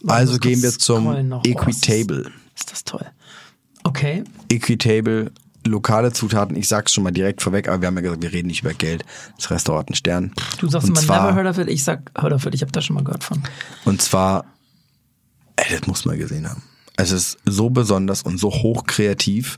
[0.08, 1.44] Also gehen wir zum noch.
[1.46, 2.22] Oh, Equitable.
[2.22, 3.06] ist, ist das toll.
[3.96, 4.24] Okay.
[4.50, 5.32] Equitable,
[5.66, 6.56] lokale Zutaten.
[6.56, 8.74] Ich sag's schon mal direkt vorweg, aber wir haben ja gesagt, wir reden nicht über
[8.74, 9.06] Geld.
[9.38, 10.34] Das Restaurant einen Stern.
[10.60, 11.70] Du sagst immer never heard of it.
[11.70, 12.54] Ich sag heard of it.
[12.54, 13.42] Ich habe da schon mal gehört von.
[13.86, 14.46] Und zwar,
[15.56, 16.62] ey, das muss man gesehen haben.
[16.98, 19.58] Es ist so besonders und so hochkreativ.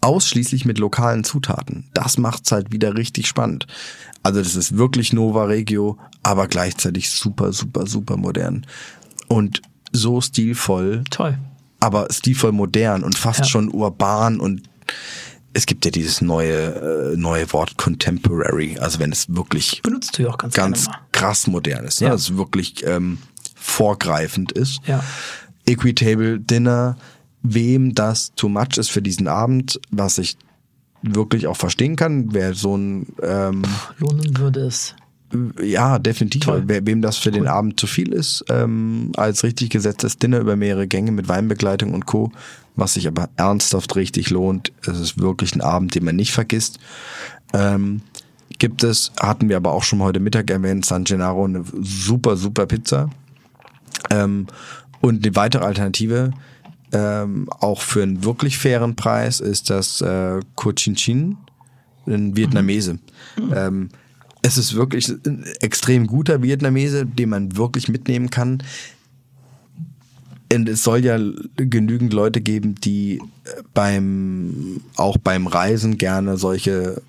[0.00, 1.84] ausschließlich mit lokalen Zutaten.
[1.94, 3.66] Das macht's halt wieder richtig spannend.
[4.22, 8.66] Also das ist wirklich Nova Regio, aber gleichzeitig super, super, super modern.
[9.28, 11.04] Und so stilvoll.
[11.10, 11.38] Toll.
[11.80, 13.46] Aber stilvoll modern und fast Ja.
[13.46, 14.62] schon urban und
[15.52, 20.22] es gibt ja dieses neue, äh, neue Wort Contemporary, also wenn es wirklich Benutzt du
[20.22, 22.06] ja auch ganz, ganz krass modern ist, ne?
[22.08, 22.12] Ja.
[22.12, 23.18] dass es wirklich ähm,
[23.56, 24.80] vorgreifend ist.
[24.86, 25.02] Ja.
[25.66, 26.96] Equitable Dinner,
[27.42, 30.36] wem das too much ist für diesen Abend, was ich
[31.02, 33.62] wirklich auch verstehen kann, wer so ein ähm,
[33.98, 34.94] Lohnen würde es.
[35.62, 36.42] Ja, definitiv.
[36.42, 36.64] Toll.
[36.66, 40.86] Wem das für den Abend zu viel ist, ähm, als richtig gesetztes Dinner über mehrere
[40.86, 42.32] Gänge mit Weinbegleitung und Co.,
[42.76, 44.72] was sich aber ernsthaft richtig lohnt.
[44.86, 46.78] Es ist wirklich ein Abend, den man nicht vergisst.
[47.52, 48.02] Ähm,
[48.58, 52.66] gibt es, hatten wir aber auch schon heute Mittag erwähnt, San Gennaro, eine super, super
[52.66, 53.10] Pizza.
[54.10, 54.46] Ähm,
[55.00, 56.32] und eine weitere Alternative,
[56.92, 61.36] ähm, auch für einen wirklich fairen Preis, ist das äh, Cochinchin,
[62.06, 62.98] ein Vietnamese.
[63.54, 63.90] Ähm,
[64.42, 68.62] es ist wirklich ein extrem guter Vietnamese, den man wirklich mitnehmen kann.
[70.52, 71.18] Und es soll ja
[71.56, 77.02] genügend Leute geben, die äh, beim, auch beim Reisen gerne solche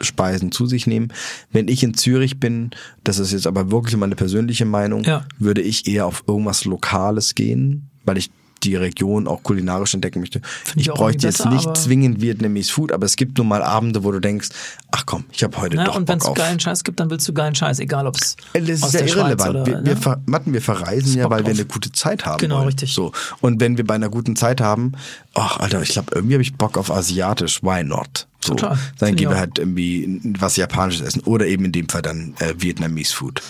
[0.00, 1.12] Speisen zu sich nehmen.
[1.52, 2.70] Wenn ich in Zürich bin,
[3.04, 5.24] das ist jetzt aber wirklich meine persönliche Meinung, Ja.
[5.38, 8.30] würde ich eher auf irgendwas Lokales gehen, weil ich
[8.64, 10.40] die Region auch kulinarisch entdecken möchte.
[10.74, 13.62] ich Ich, auch bräuchte jetzt besser, nicht zwingend Vietnamese Food, aber es gibt nun mal
[13.62, 14.48] Abende, wo du denkst,
[14.90, 15.84] ach komm, ich habe heute Ne?
[15.84, 16.36] doch Und wenn Bock es auf.
[16.36, 19.00] geilen Scheiß gibt, dann willst du geilen Scheiß, egal ob es Das ist aus ja
[19.00, 19.50] der irrelevant.
[19.50, 19.96] oder, wir, wir, ne?
[19.96, 21.54] ver Matten, wir verreisen ja, weil wir drauf.
[21.60, 22.38] eine gute Zeit haben.
[22.38, 22.66] Genau, wollen.
[22.66, 22.92] richtig.
[22.92, 23.12] So.
[23.40, 24.92] Und wenn wir bei einer guten Zeit haben,
[25.34, 27.62] ach Alter, ich glaube, irgendwie habe ich Bock auf asiatisch.
[27.62, 28.26] Why not?
[28.44, 28.54] So.
[28.54, 28.78] Total.
[28.98, 31.20] Dann Find gehen ich wir halt irgendwie was Japanisches essen.
[31.24, 33.40] Oder eben in dem Fall dann äh, Vietnamese Food.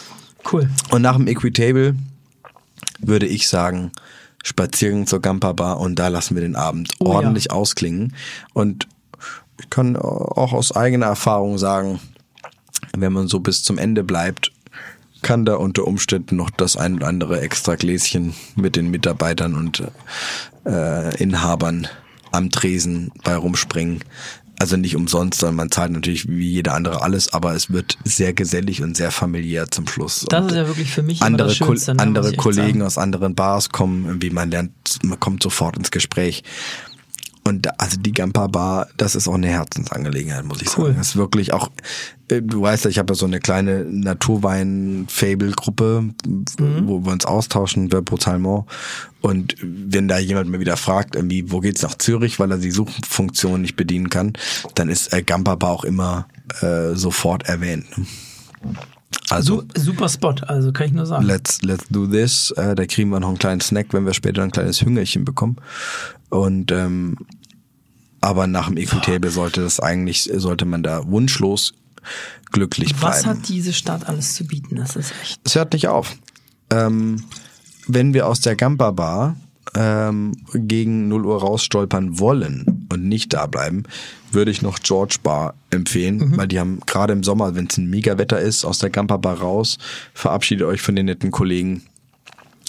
[0.51, 0.69] Cool.
[0.91, 1.95] Und nach dem Equitable
[2.99, 3.91] würde ich sagen,
[4.43, 7.15] Spaziergang zur Gampa Bar und da lassen wir den Abend Oh ja.
[7.17, 8.15] ordentlich ausklingen.
[8.53, 8.89] Und
[9.61, 12.01] ich kann auch aus eigener Erfahrung sagen,
[12.97, 14.53] wenn man so bis zum Ende bleibt,
[15.23, 19.83] kann da unter Umständen noch das ein oder andere extra Gläschen mit den Mitarbeitern und
[20.67, 21.87] äh, Inhabern
[22.33, 24.03] am Tresen bei rumspringen.
[24.63, 28.33] Also nicht umsonst, sondern man zahlt natürlich wie jeder andere alles, aber es wird sehr
[28.33, 30.25] gesellig und sehr familiär zum Schluss.
[30.29, 32.97] Das und ist ja wirklich für mich andere, das Schönste, Ko ne, andere Kollegen aus
[32.97, 34.71] anderen Bars kommen, irgendwie man lernt,
[35.03, 36.45] man kommt sofort ins Gespräch.
[37.45, 40.87] Und da, also die Gampa Bar, das ist auch eine Herzensangelegenheit, muss ich Cool.
[40.87, 40.99] sagen.
[40.99, 41.71] Das ist wirklich auch,
[42.29, 46.87] äh, du weißt ja, ich habe ja so eine kleine Naturwein-Fable-Gruppe, Mhm.
[46.87, 48.65] wo wir uns austauschen, der Brutalement.
[49.21, 52.71] Und wenn da jemand mal wieder fragt, irgendwie, wo geht's nach Zürich, weil er die
[52.71, 54.33] Suchfunktion nicht bedienen kann,
[54.75, 56.27] dann ist äh, Gampa Bar auch immer
[56.61, 57.87] äh, sofort erwähnt.
[57.97, 58.07] ne?
[59.31, 61.25] Also, Su super Spot, also kann ich nur sagen.
[61.27, 62.51] let's, let's do this.
[62.53, 65.57] Äh, da kriegen wir noch einen kleinen Snack, wenn wir später ein kleines Hüngerchen bekommen.
[66.33, 67.19] Und ähm,
[68.23, 71.75] aber nach dem Equitable sollte das eigentlich, sollte man da wunschlos
[72.51, 73.39] glücklich Was bleiben.
[73.41, 74.77] hat diese Stadt alles zu bieten?
[74.77, 75.41] Das ist echt.
[75.45, 76.17] Es hört nicht auf.
[76.71, 77.25] Ähm,
[77.87, 79.37] wenn wir aus der Gampa Bar
[79.75, 83.83] ähm, gegen 0 Uhr rausstolpern wollen und nicht da bleiben,
[84.31, 87.91] würde ich noch George Bar empfehlen, weil die haben gerade im Sommer, wenn es ein
[87.91, 89.77] mega Wetter ist, aus der Gampa Bar raus,
[90.15, 91.83] verabschiedet euch von den netten Kollegen,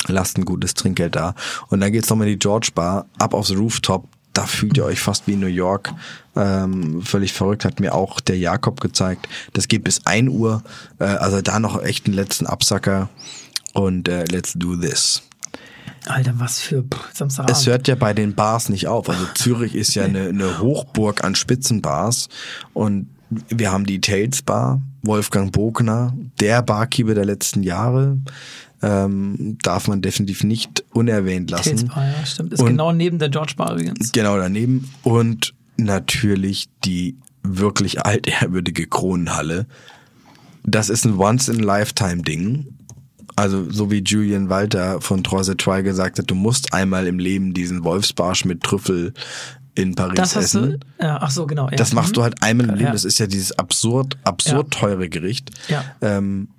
[0.07, 1.35] lasst ein gutes Trinkgeld da.
[1.69, 4.99] Und dann geht's nochmal in die George Bar, ab aufs Rooftop, da fühlt ihr euch
[4.99, 5.93] fast wie in New York.
[6.35, 9.29] Ähm, völlig verrückt, hat mir auch der Jakob gezeigt.
[9.53, 10.63] Das geht bis 1 Uhr.
[10.99, 13.09] Äh, also da noch echt einen letzten Absacker.
[13.73, 15.21] Und äh, let's do this.
[16.05, 16.83] Alter, was für
[17.13, 17.57] Samstagabend.
[17.57, 19.07] Es hört ja bei den Bars nicht auf.
[19.07, 22.27] Also Zürich ist ja eine, eine Hochburg an Spitzenbars.
[22.73, 28.17] Und wir haben die Tales Bar, Wolfgang Bogner, der Barkeeper der letzten Jahre.
[28.83, 31.77] Ähm, darf man definitiv nicht unerwähnt lassen.
[31.77, 32.53] Tales Bar, ja, stimmt.
[32.53, 34.11] Ist Und- genau neben der George Bar übrigens.
[34.11, 34.91] Genau daneben.
[35.03, 39.65] Und natürlich die wirklich altehrwürdige Kronenhalle.
[40.65, 42.67] Das ist ein Once-in-Lifetime-Ding.
[43.35, 47.53] Also so wie Julian Walter von Troise Try gesagt hat, du musst einmal im Leben
[47.53, 49.13] diesen Wolfsbarsch mit Trüffel
[49.75, 50.79] in Paris Das hast essen.
[50.99, 51.03] du.
[51.03, 51.67] Ja, ach so, genau.
[51.69, 51.75] Ja.
[51.77, 52.85] Das machst du halt einmal im Leben.
[52.85, 52.91] Ja.
[52.91, 55.49] Das ist ja dieses absurd, absurd teure Gericht.
[55.67, 55.83] Ja.
[56.01, 56.49] Ähm,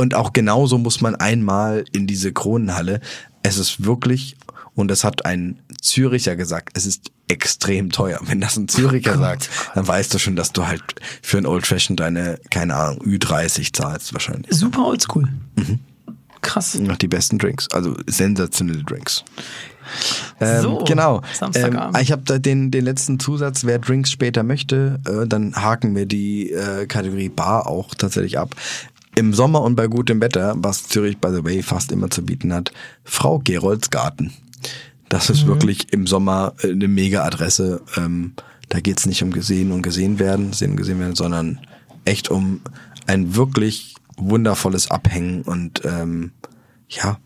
[0.00, 3.00] und auch genauso muss man einmal in diese Kronenhalle.
[3.42, 4.36] Es ist wirklich,
[4.74, 8.18] und das hat ein Züricher gesagt, es ist extrem teuer.
[8.22, 10.82] Wenn das ein Züricher sagt, dann weißt du schon, dass du halt
[11.22, 14.50] für ein Old Fashioned deine, keine Ahnung, Ü30 zahlst wahrscheinlich.
[14.52, 15.28] Super oldschool.
[15.56, 15.80] Mhm.
[16.40, 16.74] Krass.
[16.76, 19.24] Noch die besten Drinks, also sensationelle Drinks.
[20.40, 21.20] Ähm, So, genau.
[21.34, 21.96] Samstagabend.
[21.96, 25.94] Ähm, ich habe da den, den letzten Zusatz, wer Drinks später möchte, äh, dann haken
[25.94, 28.54] wir die äh, Kategorie Bar auch tatsächlich ab.
[29.20, 32.54] Im Sommer und bei gutem Wetter, was Zürich, by the way, fast immer zu bieten
[32.54, 32.72] hat,
[33.04, 34.32] Frau Gerolds Garten.
[35.10, 37.82] Das ist wirklich im Sommer äh, eine mega Adresse.
[37.98, 38.32] Ähm,
[38.70, 41.60] da geht's nicht um gesehen und gesehen werden, sehen und gesehen werden, sondern
[42.06, 42.62] echt um
[43.06, 46.30] ein wirklich wundervolles Abhängen und ähm,
[46.88, 47.18] ja,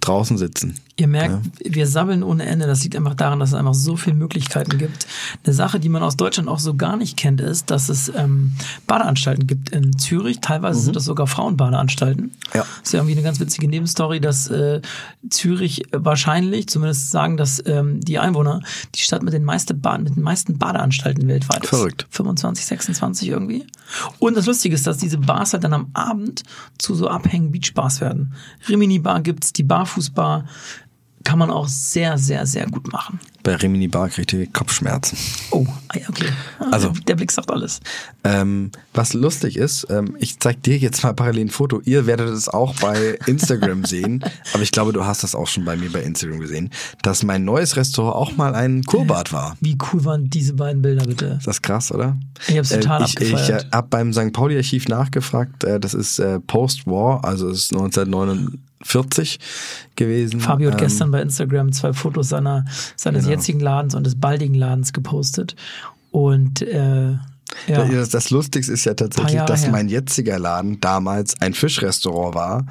[0.00, 0.76] draußen sitzen.
[0.96, 2.66] Ihr merkt, wir sabbeln ohne Ende.
[2.66, 5.06] Das liegt einfach daran, dass es einfach so viele Möglichkeiten gibt.
[5.42, 8.52] Eine Sache, die man aus Deutschland auch so gar nicht kennt, ist, dass es ähm,
[8.86, 10.40] Badeanstalten gibt in Zürich.
[10.40, 12.32] Teilweise sind das sogar Frauenbadeanstalten.
[12.52, 12.60] Ja.
[12.60, 14.82] Das ist ja irgendwie eine ganz witzige Nebenstory, dass äh,
[15.30, 18.60] Zürich wahrscheinlich, zumindest sagen das ähm, die Einwohner,
[18.94, 21.70] die Stadt mit den, meiste ba mit den meisten Badeanstalten weltweit ist.
[21.70, 22.06] Verrückt.
[22.10, 23.66] 25, 26 irgendwie.
[24.18, 26.42] Und das Lustige ist, dass diese Bars halt dann am Abend
[26.78, 28.34] zu so Abhängen Beachbars werden.
[28.68, 30.44] Rimini Bar gibt's, die Barfußbar
[31.22, 33.20] kann man auch sehr, sehr, sehr gut machen.
[33.42, 35.18] Bei Rimini Bar kriegt ihr Kopfschmerzen.
[35.50, 36.26] Oh, ah okay.
[36.70, 37.80] Also- der, Blick sagt alles.
[38.24, 41.80] Ähm, was lustig ist, ähm, ich zeig dir jetzt mal parallel ein Foto.
[41.84, 44.24] Ihr werdet es auch bei Instagram sehen,
[44.54, 46.70] aber ich glaube, du hast das auch schon bei mir bei Instagram gesehen,
[47.02, 49.56] dass mein neues Restaurant auch mal ein Kurbad war.
[49.60, 51.36] Wie cool waren diese beiden Bilder bitte?
[51.38, 52.16] Ist das krass, oder?
[52.48, 53.64] Ich hab's total äh, ich, ich abgefeiert.
[53.64, 54.32] äh, habe beim St.
[54.32, 55.64] Pauli-Archiv nachgefragt.
[55.64, 59.38] Äh, das ist äh, Post-War, also es ist 1949
[59.96, 60.40] gewesen.
[60.40, 62.64] Fabio hat Ähm, gestern bei Instagram zwei Fotos seiner,
[62.96, 63.31] seines Genau.
[63.32, 65.56] Jetzigen Ladens und des baldigen Ladens gepostet.
[66.10, 67.12] Und äh,
[67.68, 69.72] ja, Das, das Lustigste ist ja tatsächlich, dass her.
[69.72, 72.66] mein jetziger Laden damals ein Fischrestaurant war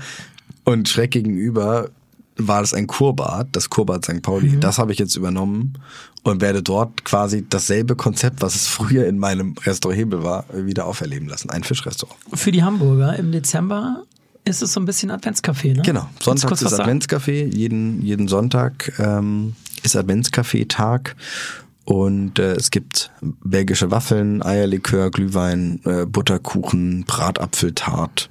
[0.64, 1.89] und schräg gegenüber
[2.38, 4.22] war das ein Kurbad, das Kurbad St.
[4.22, 4.49] Pauli.
[4.49, 4.59] Mhm.
[4.62, 5.74] Das habe ich jetzt übernommen
[6.24, 10.86] und werde dort quasi dasselbe Konzept, was es früher in meinem Restaurant Hebel war, wieder
[10.86, 11.49] auferleben lassen.
[11.49, 12.18] Ein Fischrestaurant.
[12.34, 14.03] für die Hamburger im Dezember
[14.45, 15.82] ist es so ein bisschen Adventscafé, ne?
[15.84, 16.80] Genau, Sonntags was ist?
[16.80, 21.15] Adventscafé, jeden, jeden Sonntag ähm, ist Adventscafé-Tag
[21.86, 23.11] und äh, es gibt
[23.43, 28.29] belgische Waffeln, Eierlikör, Glühwein, äh, Butterkuchen, Bratapfeltart,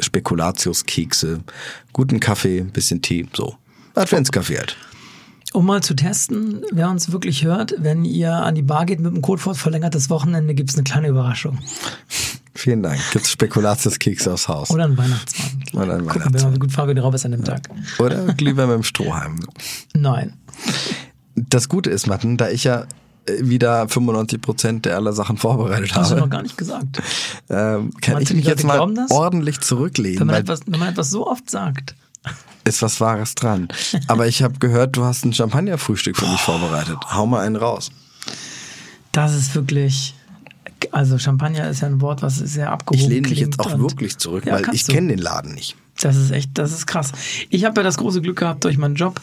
[0.00, 1.40] Spekulatiuskekse,
[1.92, 3.56] guten Kaffee, bisschen Tee, so.
[3.94, 4.76] Adventscafé halt.
[5.52, 9.14] Um mal zu testen, wer uns wirklich hört, wenn ihr an die Bar geht mit
[9.14, 11.58] dem Codewort verlängertes Wochenende, gibt's eine kleine Überraschung.
[12.54, 12.98] Vielen Dank.
[13.12, 14.70] Gibt's Spekulatiuskekse aufs Haus.
[14.70, 15.62] Oder ein Weihnachtsmann.
[15.74, 16.54] Oder ein Gucken wir mal, Weihnachtsmann.
[16.54, 17.68] wie gut Fabio drauf ist an dem Tag.
[17.98, 19.38] Oder Glühwein mit dem Strohhalm.
[19.94, 20.34] Nein.
[21.36, 22.82] Das Gute ist, Matten, da ich ja
[23.26, 26.22] äh, wieder 95 Prozent der aller Sachen vorbereitet Hast du habe.
[26.22, 27.00] noch gar nicht gesagt.
[27.50, 28.80] ähm, kann Meinst ich mich jetzt mal
[29.10, 31.94] ordentlich zurücklehnen, Wenn man, weil etwas, wenn man etwas so oft sagt.
[32.64, 33.68] ist was Wahres dran.
[34.08, 36.96] Aber ich habe gehört, du hast ein Champagnerfrühstück für mich vorbereitet.
[37.12, 37.90] Hau mal einen raus.
[39.12, 40.14] Das ist wirklich.
[40.92, 44.16] Also Champagner ist ja ein Wort, was sehr abgehoben Ich lehne mich jetzt auch wirklich
[44.18, 45.76] zurück, Ja, weil ich kenne den Laden nicht.
[46.00, 47.12] Das ist echt, das ist krass.
[47.50, 49.20] Ich habe ja das große Glück gehabt, durch meinen Job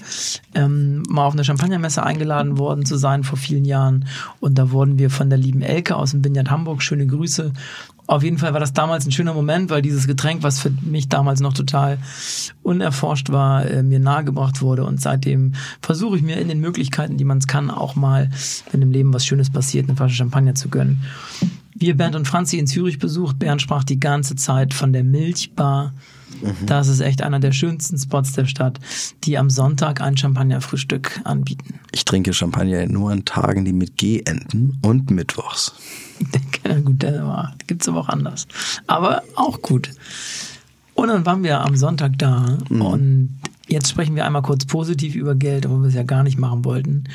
[0.53, 4.07] ähm, mal auf eine Champagnermesse eingeladen worden zu sein vor vielen Jahren.
[4.41, 7.53] Und da wurden wir von der lieben Elke aus dem Vineyard Hamburg, schöne Grüße.
[8.07, 11.09] Auf jeden Fall war das damals ein schöner Moment, weil dieses Getränk, was für mich
[11.09, 11.97] damals noch total
[12.61, 14.83] unerforscht war, äh, mir nahegebracht wurde.
[14.83, 18.29] Und seitdem versuche ich mir in den Möglichkeiten, die man es kann, auch mal,
[18.71, 21.03] wenn im Leben was Schönes passiert, eine Flasche Champagner zu gönnen.
[21.73, 23.39] Wir, Bernd und Franzi, in Zürich besucht.
[23.39, 25.93] Bernd sprach die ganze Zeit von der Milchbar.
[26.65, 28.79] Das ist echt einer der schönsten Spots der Stadt,
[29.23, 31.79] die am Sonntag ein Champagnerfrühstück anbieten.
[31.91, 35.73] Ich trinke Champagner nur an Tagen, die mit G enden und mittwochs.
[36.65, 38.47] Ja, gut, der war, gibt's aber auch anders.
[38.87, 39.91] Aber auch gut.
[40.93, 45.35] Und dann waren wir am Sonntag da und jetzt sprechen wir einmal kurz positiv über
[45.35, 47.05] Geld, obwohl wir es ja gar nicht machen wollten.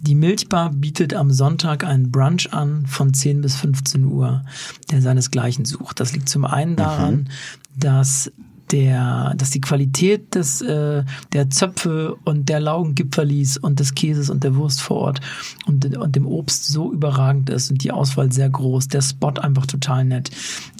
[0.00, 4.44] Die Milchbar bietet am Sonntag einen Brunch an von 10 bis 15 Uhr,
[4.90, 5.98] der seinesgleichen sucht.
[5.98, 7.30] Das liegt zum einen daran,
[7.76, 8.30] dass
[8.70, 14.42] der, dass die Qualität des, äh, der Zöpfe und der Laugengipferlis und des Käses und
[14.42, 15.20] der Wurst vor Ort
[15.66, 19.66] und, und dem Obst so überragend ist und die Auswahl sehr groß, der Spot einfach
[19.66, 20.30] total nett.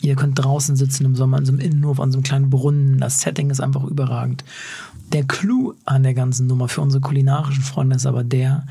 [0.03, 2.99] Ihr könnt draußen sitzen im Sommer in so einem Innenhof an so einem kleinen Brunnen,
[2.99, 4.45] das Setting ist einfach überragend.
[5.13, 8.67] Der Clou an der ganzen Nummer für unsere kulinarischen Freunde ist aber der,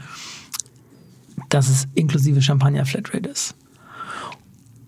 [1.50, 3.56] dass es inklusive Champagner Flatrate ist.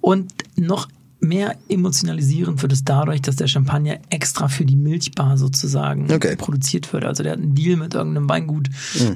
[0.01, 0.87] Und noch
[1.27, 6.35] mehr emotionalisierend wird es dadurch, dass der Champagner extra für die Milchbar sozusagen Okay.
[6.35, 7.05] produziert wird.
[7.05, 8.69] Also der hat einen Deal mit irgendeinem Weingut,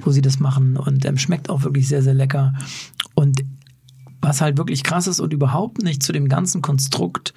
[0.04, 2.54] wo sie das machen und ähm, schmeckt auch wirklich sehr, sehr lecker.
[3.16, 3.44] Und
[4.22, 7.34] was halt wirklich krass ist und überhaupt nicht zu dem ganzen Konstrukt,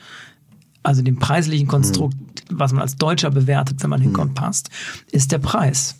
[0.83, 2.17] also dem preislichen Konstrukt,
[2.51, 4.69] was man als Deutscher bewertet, wenn man hinkommt, passt,
[5.11, 5.97] ist der Preis.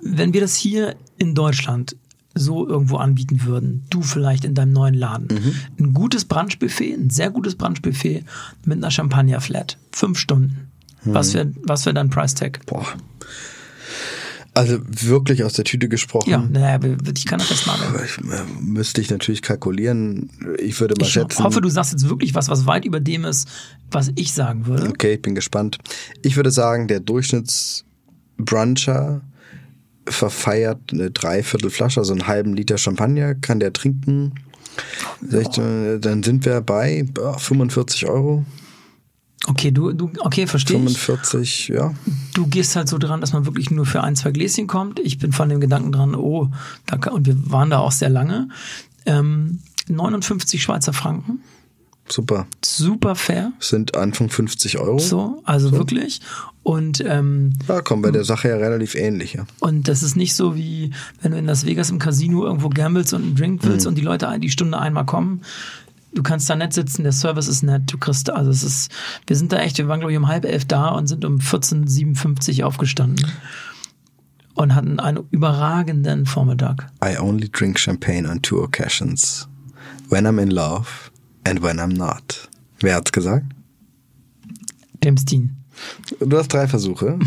[0.00, 1.96] Wenn wir das hier in Deutschland
[2.34, 5.28] so irgendwo anbieten würden, du vielleicht in deinem neuen Laden,
[5.78, 8.24] ein gutes Brunchbuffet, ein sehr gutes Brunchbuffet
[8.64, 10.68] mit einer Champagner-Flat, fünf Stunden.
[11.04, 12.66] Was wäre was wär dein Price-Tag?
[12.66, 12.86] Boah.
[14.56, 16.30] Also wirklich aus der Tüte gesprochen.
[16.30, 16.78] Ja, naja,
[17.12, 17.92] ich kann das festnageln.
[18.04, 20.30] Ich, äh, müsste ich natürlich kalkulieren.
[20.60, 21.42] Ich würde mal Ich schätzen.
[21.42, 23.48] hoffe, du sagst jetzt wirklich was, was weit über dem ist,
[23.90, 24.86] was ich sagen würde.
[24.88, 25.78] Okay, ich bin gespannt.
[26.22, 29.22] Ich würde sagen, der Durchschnittsbruncher
[30.06, 34.34] verfeiert eine Dreiviertelflasche, also einen halben Liter Champagner, kann der trinken.
[35.32, 35.98] Oh.
[36.00, 37.06] Dann sind wir bei
[37.38, 38.44] 45 Euro.
[39.46, 41.92] Okay, du, du, okay, verstehe 45, ja.
[42.32, 44.98] Du gehst halt so dran, dass man wirklich nur für ein, zwei Gläschen kommt.
[45.00, 46.50] Ich bin von dem Gedanken dran, oh,
[46.86, 48.48] danke, und wir waren da auch sehr lange.
[49.04, 51.40] Ähm, 59 Schweizer Franken.
[52.08, 52.46] Super.
[52.64, 53.52] Super fair.
[53.60, 54.98] Sind Anfang 50 Euro.
[54.98, 55.76] So, also so.
[55.76, 56.20] wirklich.
[56.64, 59.34] Und ähm, ja, kommen bei der Sache ja relativ ähnlich.
[59.34, 59.46] Ja.
[59.60, 63.12] Und das ist nicht so wie, wenn du in Las Vegas im Casino irgendwo gambles
[63.12, 63.90] und einen Drink willst mhm.
[63.90, 65.42] und die Leute die Stunde einmal kommen
[66.14, 68.90] du kannst da nett sitzen, der Service ist nett, du kriegst, also es ist,
[69.26, 71.38] wir sind da echt, wir waren glaube ich um halb elf da und sind um
[71.38, 73.26] 14.57 aufgestanden
[74.54, 76.88] und hatten einen überragenden Vormittag.
[77.04, 79.48] I only drink champagne on two occasions.
[80.08, 81.10] When I'm in love
[81.44, 82.48] and when I'm not.
[82.80, 83.46] Wer hat's gesagt?
[85.02, 85.56] James Dean.
[86.20, 87.18] Du hast drei Versuche.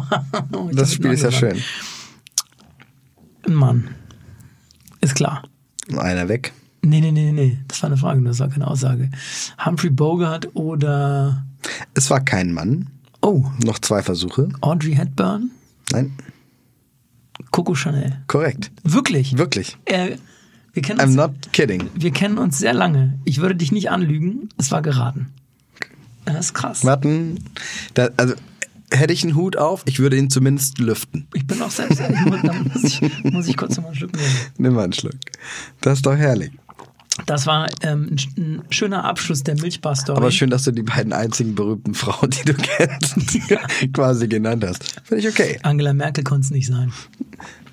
[0.72, 1.62] das Spiel ist ja schön.
[3.48, 3.88] Mann.
[5.00, 5.42] Ist klar.
[5.96, 6.52] Einer weg.
[6.82, 7.58] Nee, nee, nee, nee.
[7.68, 9.10] Das war eine Frage, das war keine Aussage.
[9.64, 11.44] Humphrey Bogart oder.
[11.94, 12.88] Es war kein Mann.
[13.22, 13.44] Oh.
[13.64, 14.48] Noch zwei Versuche.
[14.60, 15.50] Audrey Hepburn?
[15.90, 16.12] Nein.
[17.50, 18.22] Coco Chanel.
[18.26, 18.70] Korrekt.
[18.82, 19.36] Wirklich?
[19.36, 19.76] Wirklich.
[19.84, 20.16] Äh,
[20.72, 21.88] wir kennen uns, I'm not kidding.
[21.94, 23.18] Wir kennen uns sehr lange.
[23.24, 24.48] Ich würde dich nicht anlügen.
[24.58, 25.32] Es war geraten.
[26.26, 26.84] Das ist krass.
[26.84, 27.42] Warten.
[27.94, 28.34] Da, also
[28.90, 31.26] hätte ich einen Hut auf, ich würde ihn zumindest lüften.
[31.34, 32.00] Ich bin auch selbst.
[32.00, 34.28] Dann muss ich, muss ich kurz mal einen Schluck nehmen.
[34.58, 35.14] Nimm mal einen Schluck.
[35.80, 36.52] Das ist doch herrlich.
[37.24, 40.18] Das war ähm, ein, schöner Abschluss der Milchbar-Story.
[40.18, 43.16] Aber schön, dass du die beiden einzigen berühmten Frauen, die du kennst,
[43.94, 45.00] quasi genannt hast.
[45.04, 45.58] Finde ich okay.
[45.62, 46.92] Angela Merkel konnte es nicht sein.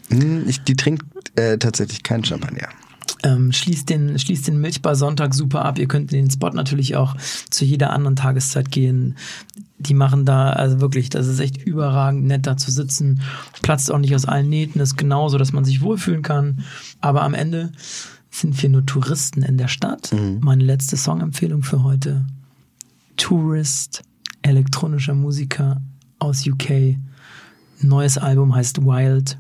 [0.10, 1.04] Hm, ich, die trinkt
[1.36, 2.70] äh, tatsächlich keinen Champagner.
[3.24, 5.80] Ähm, schließt den, schließt den Milchbar Sonntag super ab.
[5.80, 7.16] Ihr könnt in den Spot natürlich auch
[7.50, 9.16] zu jeder anderen Tageszeit gehen.
[9.80, 13.22] Die machen da, also wirklich, das ist echt überragend nett da zu sitzen.
[13.62, 16.64] Platzt auch nicht aus allen Nähten, ist genauso, dass man sich wohlfühlen kann.
[17.00, 17.72] Aber am Ende
[18.30, 20.12] sind wir nur Touristen in der Stadt.
[20.12, 20.40] Mhm.
[20.42, 22.26] Meine letzte Songempfehlung für heute.
[23.16, 24.04] Tourist,
[24.42, 25.82] elektronischer Musiker
[26.20, 26.98] aus UK.
[27.82, 29.38] Neues Album heißt Wild.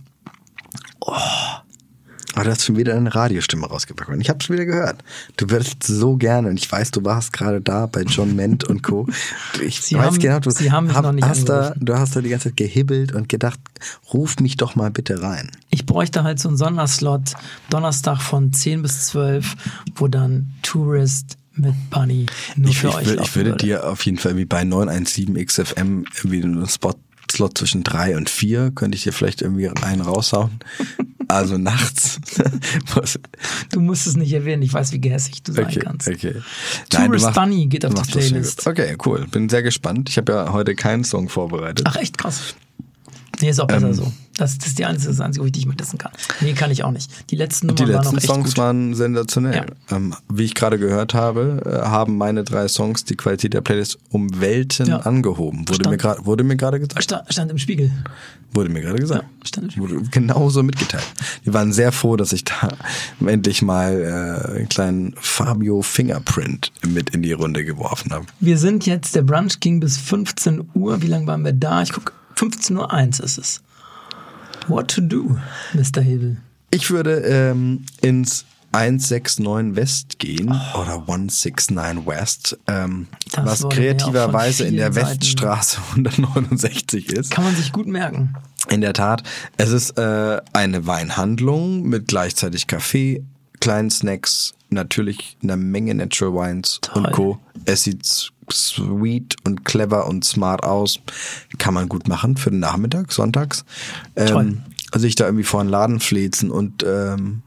[1.00, 1.14] Oh,
[2.34, 4.10] aber du hast schon wieder eine Radiostimme rausgepackt.
[4.10, 5.04] Und ich habe es wieder gehört.
[5.38, 8.82] Du würdest so gerne, und ich weiß, du warst gerade da bei John Ment und
[8.84, 9.08] Co.
[9.62, 11.98] Ich Sie weiß haben, genau, du, Sie haben mich hab, noch nicht hast da, Du
[11.98, 13.60] hast da die ganze Zeit gehibbelt und gedacht,
[14.14, 15.52] ruf mich doch mal bitte rein.
[15.70, 17.34] Ich bräuchte halt so einen Sonderslot,
[17.70, 19.56] Donnerstag von 10 bis 12,
[19.96, 22.26] wo dann Tourist mit Bunny
[22.56, 23.66] nur ich, für ich, euch will, Ich würde würde.
[23.66, 26.96] dir auf jeden Fall wie bei 917 XFM irgendwie einen Spot
[27.32, 30.60] Slot zwischen drei und vier könnte ich dir vielleicht irgendwie einen raushauen.
[31.34, 32.20] Also nachts.
[33.72, 36.08] du musst es nicht erwähnen, ich weiß, wie gehässig du sein okay, kannst.
[36.08, 36.36] Okay.
[36.90, 38.68] Tourist machst, Bunny geht auf die Playlist.
[38.68, 39.26] Okay, cool.
[39.32, 40.10] Bin sehr gespannt.
[40.10, 41.88] Ich habe ja heute keinen Song vorbereitet.
[41.90, 42.54] Ach, echt krass.
[43.44, 44.10] Nee, ist auch besser ähm, so.
[44.38, 46.14] Das, das ist die einzige, das einzige, wo ich dich mal dissen kann.
[46.40, 47.12] Nee, kann ich auch nicht.
[47.30, 48.58] Die letzten Nummern Die letzten waren Songs gut.
[48.58, 49.66] waren sensationell.
[49.90, 49.98] Ja.
[49.98, 54.00] Ähm, wie ich gerade gehört habe, äh, haben meine drei Songs die Qualität der Playlist
[54.12, 55.00] um Welten ja.
[55.00, 55.68] angehoben.
[55.68, 57.04] Wurde mir, grad, wurde mir gerade gesagt.
[57.04, 57.92] Stand, stand im Spiegel.
[58.54, 59.24] Wurde mir gerade gesagt.
[59.24, 59.90] Ja, stand im Spiegel.
[59.90, 61.06] Wurde genauso mitgeteilt.
[61.46, 62.70] Die waren sehr froh, dass ich da
[63.28, 68.26] endlich mal äh, einen kleinen Fabio Fingerprint mit in die Runde geworfen habe.
[68.40, 71.02] Wir sind jetzt, der Brunch ging bis 15 Uhr.
[71.02, 71.82] Wie lange waren wir da?
[71.82, 72.14] Ich gucke,
[72.44, 73.62] 15.01 Uhr ist es.
[74.68, 75.38] What to do,
[75.74, 76.02] Mr.
[76.02, 76.38] Hebel?
[76.72, 80.80] Ich würde ähm, ins 169 West gehen oh.
[80.80, 87.32] oder 169 West, ähm, was kreativerweise in der Weststraße 169 ist.
[87.32, 88.36] Kann man sich gut merken.
[88.70, 89.24] In der Tat,
[89.58, 93.24] es ist äh, eine Weinhandlung mit gleichzeitig Kaffee,
[93.60, 97.06] kleinen Snacks, natürlich eine Menge Natural Wines Toll.
[97.06, 97.40] und Co.
[97.66, 101.00] Es sieht sweet und clever und smart aus.
[101.58, 103.66] Kann man gut machen für den Nachmittag, sonntags.
[104.16, 104.64] Ähm,
[104.96, 107.42] sich da irgendwie vor einen Laden flezen und ähm,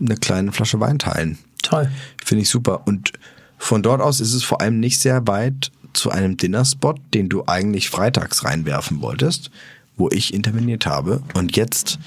[0.00, 1.38] eine kleine Flasche Wein teilen.
[1.62, 1.90] Toll.
[2.24, 2.86] Finde ich super.
[2.86, 3.12] Und
[3.58, 7.44] von dort aus ist es vor allem nicht sehr weit zu einem Dinnerspot, den du
[7.46, 9.50] eigentlich freitags reinwerfen wolltest,
[9.96, 11.22] wo ich interveniert habe.
[11.34, 11.98] Und jetzt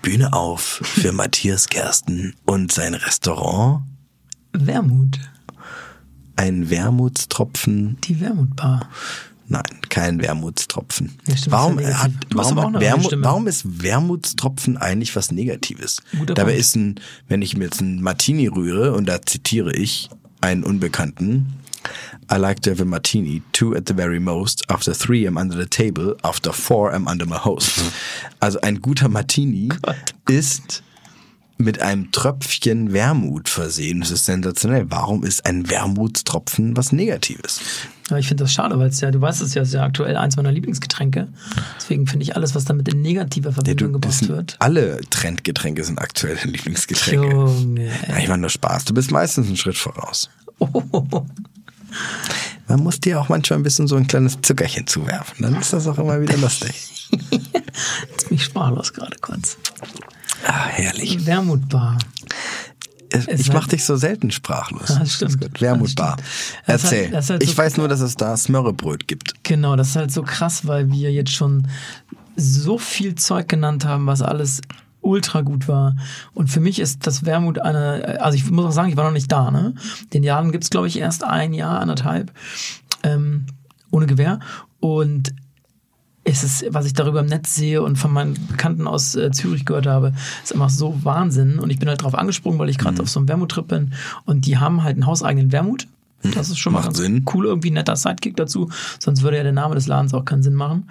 [0.00, 3.82] Bühne auf für Matthias Gersten und sein Restaurant.
[4.52, 5.18] Wermut
[6.36, 7.98] ein Wermutstropfen.
[8.04, 8.88] Die Wermutbar.
[9.48, 11.12] Nein, kein Wermutstropfen.
[11.26, 16.00] Ja, stimmt, warum, hat, warum, Wermut, warum ist Wermutstropfen eigentlich was Negatives?
[16.16, 16.60] Guter Dabei Punkt.
[16.60, 20.08] ist ein, wenn ich mir jetzt einen Martini rühre, und da zitiere ich
[20.40, 21.54] einen Unbekannten,
[22.30, 24.62] I like to have a martini, two at the very most.
[24.70, 26.16] After three, I'm under the table.
[26.22, 27.72] After four, I'm under my host.
[28.40, 29.96] Also ein guter Martini Gott.
[30.28, 30.82] ist
[31.62, 34.00] mit einem Tröpfchen Wermut versehen.
[34.00, 34.86] Das ist sensationell.
[34.90, 37.60] Warum ist ein Wermutstropfen was Negatives?
[38.10, 40.16] Ja, ich finde das schade, weil es ja, du weißt es ja, ist ja aktuell
[40.16, 41.28] eins meiner Lieblingsgetränke.
[41.78, 44.56] Deswegen finde ich alles, was damit in negativer Ja, Verbindung du, das gebracht wird.
[44.58, 47.26] alle Trendgetränke sind aktuell Lieblingsgetränke.
[47.30, 47.86] Junge.
[48.08, 48.84] Ja, ich meine nur Spaß.
[48.84, 50.28] Du bist meistens einen Schritt voraus.
[50.58, 50.68] Oh,
[52.68, 55.36] Man muss dir auch manchmal ein bisschen so ein kleines Zuckerchen zuwerfen.
[55.42, 57.08] Dann ist das auch immer wieder lustig.
[57.30, 59.58] jetzt bin ich sprachlos gerade kurz.
[60.46, 61.24] Ah, herrlich.
[61.26, 61.98] Wermutbar.
[63.10, 64.88] Es- Es Ich mach dich so selten sprachlos.
[64.88, 65.40] Ja, das stimmt.
[65.40, 65.60] Gut.
[65.60, 66.16] Wermutbar.
[66.16, 66.26] Das.
[66.66, 67.10] Das halt- Erzähl.
[67.10, 69.34] das halt ich so- weiß nur, dass es da Smörrebröt gibt.
[69.44, 71.68] Genau, das ist halt so krass, weil wir jetzt schon
[72.36, 74.62] so viel Zeug genannt haben, was alles
[75.02, 75.96] ultra gut war.
[76.32, 79.10] Und für mich ist das Wermut eine, also ich muss auch sagen, ich war noch
[79.12, 79.74] nicht da, ne?
[80.14, 82.32] Den Laden gibt's glaube ich, erst ein Jahr, anderthalb,
[83.02, 83.44] ähm,
[83.90, 84.38] ohne Gewehr.
[84.80, 85.34] Und
[86.24, 89.64] es ist, was ich darüber im Netz sehe und von meinen Bekannten aus äh, Zürich
[89.64, 90.12] gehört habe,
[90.42, 91.58] ist einfach so Wahnsinn.
[91.58, 93.00] Und ich bin halt drauf angesprungen, weil ich gerade Mhm.
[93.00, 93.92] auf so einem Wermut-Trip bin.
[94.24, 95.88] Und die haben halt einen hauseigenen Wermut.
[96.34, 97.24] Das ist schon mal Macht Sinn.
[97.34, 98.70] cool, irgendwie ein netter Sidekick dazu.
[99.00, 100.88] Sonst würde ja der Name des Ladens auch keinen Sinn machen.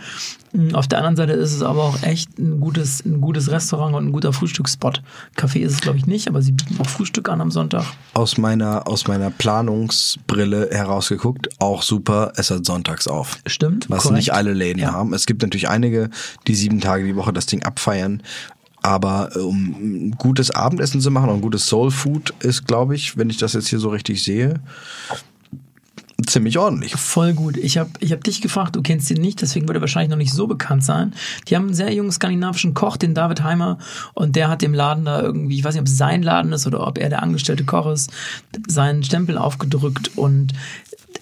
[0.51, 3.95] Mm, Auf der anderen Seite ist es aber auch echt ein gutes, ein gutes Restaurant
[3.95, 5.01] und ein guter Frühstücksspot.
[5.37, 7.85] Kaffee ist es, glaube ich, nicht, aber sie bieten auch Frühstück an am Sonntag.
[8.13, 13.37] Aus meiner, aus meiner Planungsbrille herausgeguckt, auch super, es hat sonntags auf.
[13.45, 14.17] Stimmt, Was korrekt.
[14.17, 14.91] nicht alle Läden Ja.
[14.91, 15.13] haben.
[15.13, 16.09] Es gibt natürlich einige,
[16.47, 18.21] die sieben Tage die Woche das Ding abfeiern.
[18.81, 22.95] Aber äh, um ein gutes Abendessen zu machen und ein gutes Soul Food ist, glaube
[22.95, 24.59] ich, wenn ich das jetzt hier so richtig sehe,
[26.27, 26.95] ziemlich ordentlich.
[26.95, 27.57] Voll gut.
[27.57, 30.17] Ich habe ich hab dich gefragt, du kennst ihn nicht, deswegen wird er wahrscheinlich noch
[30.17, 31.13] nicht so bekannt sein.
[31.47, 33.77] Die haben einen sehr jungen skandinavischen Koch, den David Heimer,
[34.13, 36.67] und der hat dem Laden da irgendwie, ich weiß nicht, ob es sein Laden ist
[36.67, 38.11] oder ob er der angestellte Koch ist,
[38.67, 40.53] seinen Stempel aufgedrückt und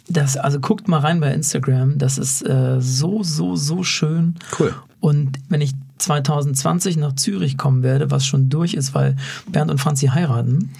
[0.07, 4.35] das, also guckt mal rein bei Instagram, das ist äh, so, so, so schön.
[4.59, 4.73] Cool.
[4.99, 9.15] Und wenn ich 2020 nach Zürich kommen werde, was schon durch ist, weil
[9.51, 10.71] Bernd und Franzi heiraten,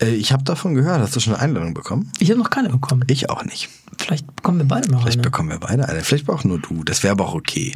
[0.00, 2.10] Äh, ich habe davon gehört, hast du schon eine Einladung bekommen?
[2.18, 3.04] ich habe noch keine bekommen.
[3.08, 3.68] Ich auch nicht.
[3.98, 5.22] Vielleicht bekommen wir beide noch Vielleicht eine.
[5.22, 6.00] bekommen wir beide eine.
[6.02, 6.82] Vielleicht auch nur du.
[6.84, 7.72] Das wäre aber auch okay.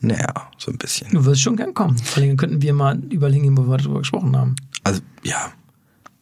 [0.00, 1.10] Naja, so ein bisschen.
[1.12, 1.96] Du wirst schon gern kommen.
[1.98, 4.56] Vor allem könnten wir mal überlegen, wo wir darüber gesprochen haben.
[4.82, 5.52] Also, ja.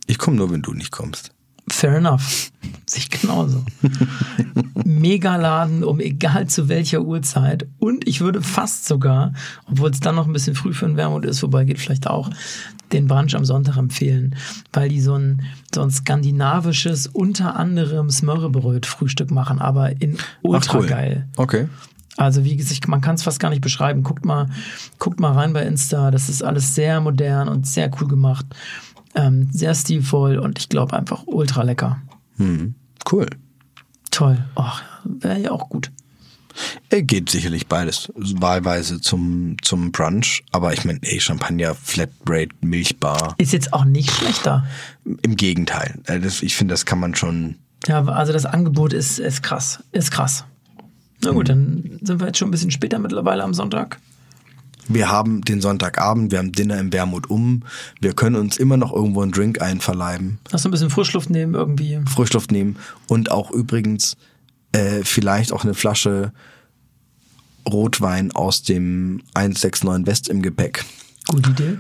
[0.07, 1.31] Ich komme nur, wenn du nicht kommst.
[1.69, 2.51] Fair enough.
[2.87, 3.65] Sich genauso.
[4.85, 7.67] Megaladen um egal zu welcher Uhrzeit.
[7.79, 9.33] Und ich würde fast sogar,
[9.71, 12.31] obwohl es dann noch ein bisschen früh für ein Wermut ist, wobei geht vielleicht auch,
[12.93, 14.37] den Brunch am Sonntag empfehlen.
[14.73, 15.43] Weil die so ein,
[15.75, 21.29] so ein skandinavisches, unter anderem Smørrebröt-Frühstück machen, aber in ultra geil.
[21.37, 21.69] Okay.
[22.17, 24.03] Also wie gesagt, man kann es fast gar nicht beschreiben.
[24.03, 24.49] Guckt mal,
[24.99, 26.11] guckt mal rein bei Insta.
[26.11, 28.45] Das ist alles sehr modern und sehr cool gemacht.
[29.15, 32.01] Ähm, sehr stilvoll und ich glaube einfach ultra lecker.
[32.39, 32.75] Hm.
[33.11, 33.27] Cool.
[34.11, 34.45] Toll.
[34.55, 35.91] Ach, wäre ja auch gut.
[36.91, 43.35] Er geht sicherlich beides wahlweise zum, zum Brunch, aber ich meine, ey, Champagner, Flatrate, Milchbar.
[43.39, 44.67] Ist jetzt auch nicht schlechter.
[45.23, 45.99] Im Gegenteil.
[46.05, 47.57] Äh, das- Ich finde, das kann man schon.
[47.89, 49.83] Ja, also das Angebot ist, ist krass.
[49.93, 50.45] Ist krass.
[51.25, 53.99] Na gut, dann sind wir jetzt schon ein bisschen später mittlerweile am Sonntag.
[54.89, 57.63] Wir haben den Sonntagabend, wir haben Dinner im Wermut um.
[58.01, 62.01] Wir können uns immer noch irgendwo einen Drink einverleiben, Lass ein bisschen Frischluft nehmen irgendwie.
[62.07, 62.77] Frischluft nehmen
[63.07, 64.17] und auch übrigens
[64.73, 66.33] äh, vielleicht auch eine Flasche
[67.69, 70.85] Rotwein aus dem 169 West im Gepäck.
[71.29, 71.79] Gute Idee.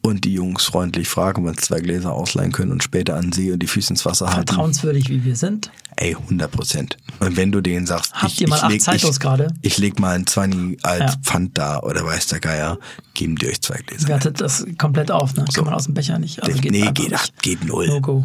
[0.00, 3.32] Und die Jungs freundlich fragen, ob wir uns zwei Gläser ausleihen können und später an
[3.32, 4.46] See und die Füße ins Wasser halten.
[4.46, 5.70] Vertrauenswürdig, wie wir sind.
[5.96, 6.96] Ey, 100 Prozent.
[7.18, 9.48] Und wenn du denen sagst, Habt ich, ihr mal ich acht leg, Zeitos ich, gerade?
[9.60, 11.20] ich leg mal ein 20 als Ja.
[11.22, 12.78] Pfand da oder weiß der Geier,
[13.14, 14.06] geben die euch zwei Gläser.
[14.08, 15.44] Wertet das komplett auf, ne?
[15.52, 16.42] Kann man aus dem Becher nicht.
[16.42, 17.88] Also geht nee, geht, ach, geht null.
[17.88, 18.24] No go.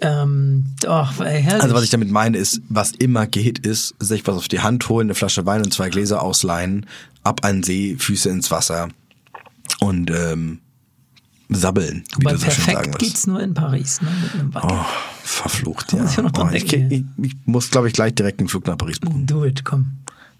[0.00, 1.62] Ähm, ey, herrlich.
[1.62, 4.88] Also was ich damit meine ist, was immer geht, ist sich was auf die Hand
[4.88, 6.86] holen, eine Flasche Wein und zwei Gläser ausleihen,
[7.22, 8.88] ab an See, Füße ins Wasser
[9.78, 10.58] und ähm,
[11.54, 14.08] sabbeln, wie Weil du so schön sagen geht's nur in Paris, ne?
[14.22, 14.64] Mit einem Watt.
[14.66, 14.84] Oh,
[15.22, 16.02] verflucht, ja.
[16.02, 18.98] muss ich oh, ich, ich, ich muss, glaube ich, gleich direkt einen Flug nach Paris
[19.00, 19.26] buchen.
[19.26, 19.92] Do it, komm.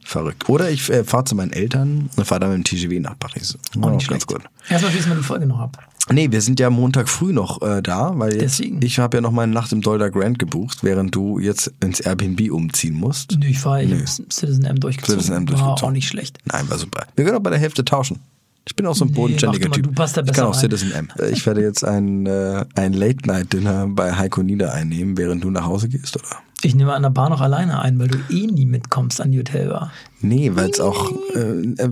[0.04, 0.48] Verrückt.
[0.48, 3.56] Oder ich äh, fahre zu meinen Eltern und fahre dann mit dem TGW nach Paris.
[3.80, 4.40] Auch Oh, nicht ganz gut.
[4.68, 5.78] Erstmal schließen wir die Folge noch ab.
[6.10, 9.30] Nee, wir sind ja Montag früh noch äh, da, weil jetzt, ich habe ja noch
[9.30, 13.38] meine Nacht im Dollar Grand gebucht, während du jetzt ins Airbnb umziehen musst.
[13.38, 14.00] Nö, ich war ich Nö.
[14.00, 15.20] hab Citizen M durchgezogen.
[15.20, 15.84] Citizen M War durchgezogen.
[15.84, 16.38] auch nicht schlecht.
[16.46, 17.06] Nein, war super.
[17.14, 18.18] Wir können auch bei der Hälfte tauschen.
[18.64, 19.84] Ich bin auch so ein Nee, bodenständiger mal, Typ.
[19.84, 20.60] du passt da ich kann auch rein.
[20.60, 21.08] Citizen M.
[21.32, 25.88] Ich werde jetzt ein, äh, ein Late-Night-Dinner bei Heiko Nieder einnehmen, während du nach Hause
[25.88, 26.36] gehst, oder?
[26.64, 29.40] Ich nehme an der Bar noch alleine ein, weil du eh nie mitkommst an die
[29.40, 29.90] Hotelbar.
[30.20, 31.90] Nee, weil es auch, äh, äh,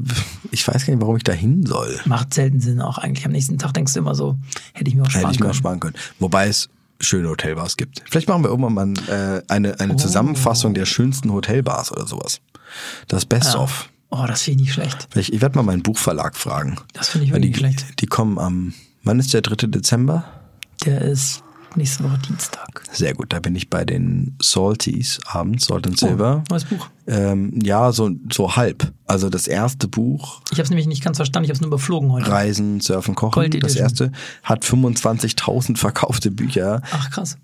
[0.53, 1.99] ich weiß gar nicht, warum ich da hin soll.
[2.05, 3.27] Macht selten Sinn auch eigentlich.
[3.27, 4.37] Am nächsten Tag denkst du immer so,
[4.73, 5.51] hätte ich mir auch sparen Hätte ich mir können.
[5.51, 5.95] auch sparen können.
[6.21, 6.69] Wobei es
[7.01, 8.01] schöne Hotelbars gibt.
[8.09, 12.41] Vielleicht machen wir irgendwann mal äh, eine, eine Zusammenfassung der schönsten Hotelbars oder sowas.
[13.09, 13.61] Das Best Ja.
[14.11, 15.09] Oh, das finde ich nicht schlecht.
[15.11, 16.77] Vielleicht, ich werde mal meinen Buchverlag fragen.
[16.93, 18.01] Das finde ich wirklich die, nicht schlecht.
[18.01, 19.69] Die kommen am Wann ist der 3.
[19.69, 20.25] Dezember?
[20.85, 21.43] Der ist
[21.77, 22.83] nächste Woche Dienstag.
[22.93, 26.43] Sehr gut, da bin ich bei den Salties abends, Salt and Silver.
[26.43, 26.89] Oh, neues Buch.
[27.07, 28.93] Ähm, ja, so, so halb.
[29.07, 31.69] Also das erste Buch, Ich habe es nämlich nicht ganz verstanden, ich habe es nur
[31.69, 32.31] überflogen heute.
[32.31, 36.83] Reisen, Surfen, Kochen, das erste, hat 25.000 verkaufte Bücher.
[36.91, 37.39] Ach krass.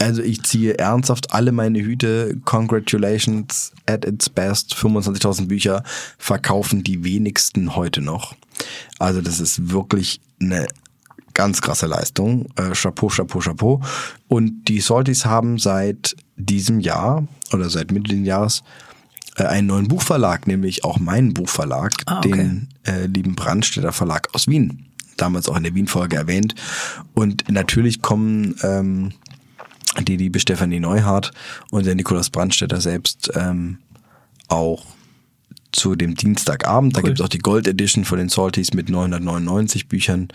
[0.00, 2.36] Also ich ziehe ernsthaft alle meine Hüte.
[2.44, 4.74] Congratulations at its best.
[4.74, 5.82] 25.000 Bücher
[6.18, 8.34] verkaufen die wenigsten heute noch.
[8.98, 10.68] Also das ist wirklich eine
[11.34, 12.46] ganz krasse Leistung.
[12.56, 13.80] Äh, Chapeau, Chapeau, Chapeau.
[14.28, 18.62] Und die Salties haben seit diesem Jahr oder seit Mitte des Jahres
[19.36, 22.30] äh, einen neuen Buchverlag, nämlich auch meinen Buchverlag, Ah, okay.
[22.30, 24.86] den äh, lieben Brandstätter Verlag aus Wien.
[25.16, 26.54] Damals auch in der Wien-Folge erwähnt.
[27.14, 29.12] Und natürlich kommen ähm,
[30.04, 31.32] die liebe Stefanie Neuhardt
[31.70, 33.78] und der Nikolaus Brandstätter selbst ähm,
[34.48, 34.84] auch
[35.72, 36.96] zu dem Dienstagabend.
[36.96, 37.08] Da Cool.
[37.08, 40.28] gibt es auch die Gold Edition von den Salties mit 999 Büchern,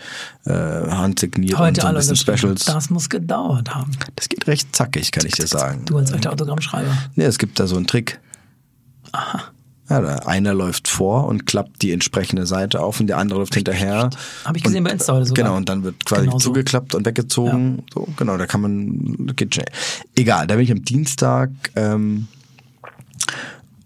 [0.44, 2.16] äh, handsigniert und Heute so ein bisschen.
[2.16, 2.64] Specials.
[2.66, 3.90] Das muss gedauert haben.
[4.16, 5.84] Das geht recht zackig, kann ich dir sagen.
[5.86, 6.96] Du als alter Autogrammschreiber.
[7.16, 8.20] Nee, es gibt da so einen Trick.
[9.90, 14.08] Ja, einer läuft vor und klappt die entsprechende Seite auf und der andere läuft hinterher.
[14.44, 15.44] Hab ich gesehen und, bei Insta heute sogar.
[15.44, 16.48] Genau, und dann wird quasi Genau so.
[16.48, 17.82] zugeklappt und weggezogen.
[17.92, 19.66] So, genau, da kann man, geht schnell.
[20.14, 22.28] Egal, da bin ich am Dienstag ähm,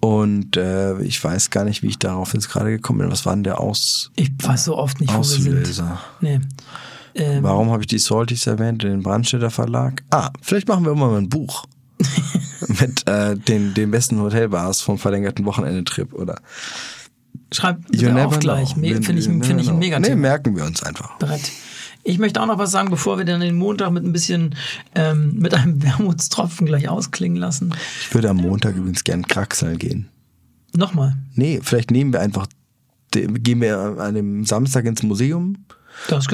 [0.01, 3.11] und äh, ich weiß gar nicht, wie ich darauf jetzt gerade gekommen bin.
[3.11, 4.13] Was war denn der Aus...
[4.15, 5.49] Ich weiß so oft nicht, wo wir sind.
[5.49, 5.99] Auslöser.
[6.21, 6.41] Nee.
[7.17, 10.05] Ähm, Warum habe ich die Salties erwähnt, den Brandstätter Verlag?
[10.11, 11.65] Ah, vielleicht machen wir immer mal ein Buch.
[12.81, 16.41] Mit äh, den, den besten Hotelbars vom verlängerten Wochenendetrip oder
[17.53, 18.75] schreib bitte auch gleich.
[18.75, 21.19] Finde ich, find ich ein mega Nee, merken wir uns einfach.
[21.19, 21.51] Brett.
[22.05, 24.55] Ich möchte auch noch was sagen, bevor wir dann den Montag mit ein bisschen,
[24.95, 27.75] ähm, mit einem Wermutstropfen gleich ausklingen lassen.
[28.01, 30.09] Ich würde am Montag übrigens gern kraxeln gehen.
[30.77, 31.17] Nochmal.
[31.35, 32.47] Nee, vielleicht nehmen wir einfach,
[33.13, 35.57] gehen wir an dem Samstag ins Museum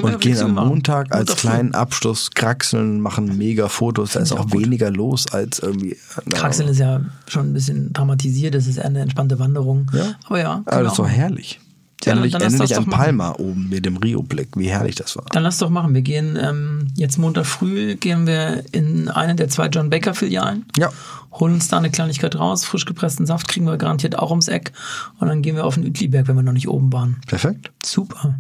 [0.03, 0.69] und gehen am machen.
[0.69, 1.49] Montag als Montag früh.
[1.49, 4.13] kleinen Abschluss kraxeln, machen mega Fotos.
[4.13, 5.97] Da ist auch auch weniger los als irgendwie.
[6.31, 9.91] Kraxeln ist ja schon ein bisschen dramatisiert, das ist eine entspannte Wanderung.
[9.93, 10.15] Ja.
[10.27, 11.09] Aber ja, Aber das ist doch auch.
[11.09, 11.61] herrlich.
[12.05, 13.01] Ja, endlich dann endlich an doch machen.
[13.05, 14.49] Palma oben mit dem Rio-Blick.
[14.57, 15.25] Wie herrlich das war.
[15.31, 15.95] Dann lass doch machen.
[15.95, 20.67] Wir gehen ähm, jetzt Montag früh gehen wir in eine der zwei John Baker Filialen.
[20.77, 20.91] Ja.
[21.33, 22.65] Holen uns da eine Kleinigkeit raus.
[22.65, 24.73] Frisch gepressten Saft kriegen wir garantiert auch ums Eck.
[25.19, 27.21] Und dann gehen wir auf den Uetliberg, wenn wir noch nicht oben waren.
[27.27, 27.73] Perfekt.
[27.85, 28.35] Super.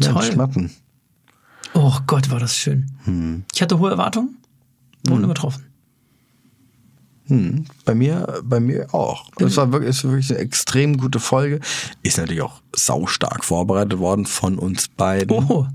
[0.00, 0.22] Ja, Toll.
[0.32, 0.70] Schmatten.
[1.74, 2.90] Oh Gott, war das schön.
[3.04, 3.44] Hm.
[3.54, 4.36] Ich hatte hohe Erwartungen.
[5.06, 5.64] Wurden übertroffen.
[7.26, 9.30] Hm, bei mir, bei mir auch.
[9.38, 11.60] Es war wirklich, es war wirklich eine extrem gute Folge.
[12.02, 15.36] Ist natürlich auch saustark vorbereitet worden von uns beiden.
[15.48, 15.66] Oh.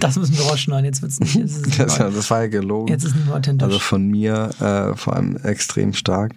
[0.00, 0.84] Das müssen wir rausschneiden.
[0.84, 1.36] Jetzt wird's nicht.
[1.36, 2.88] Jetzt ist es Das, das war ja gelogen.
[2.88, 3.66] Jetzt ist es nicht mehr authentisch.
[3.66, 6.34] Also von mir äh, vor allem extrem stark.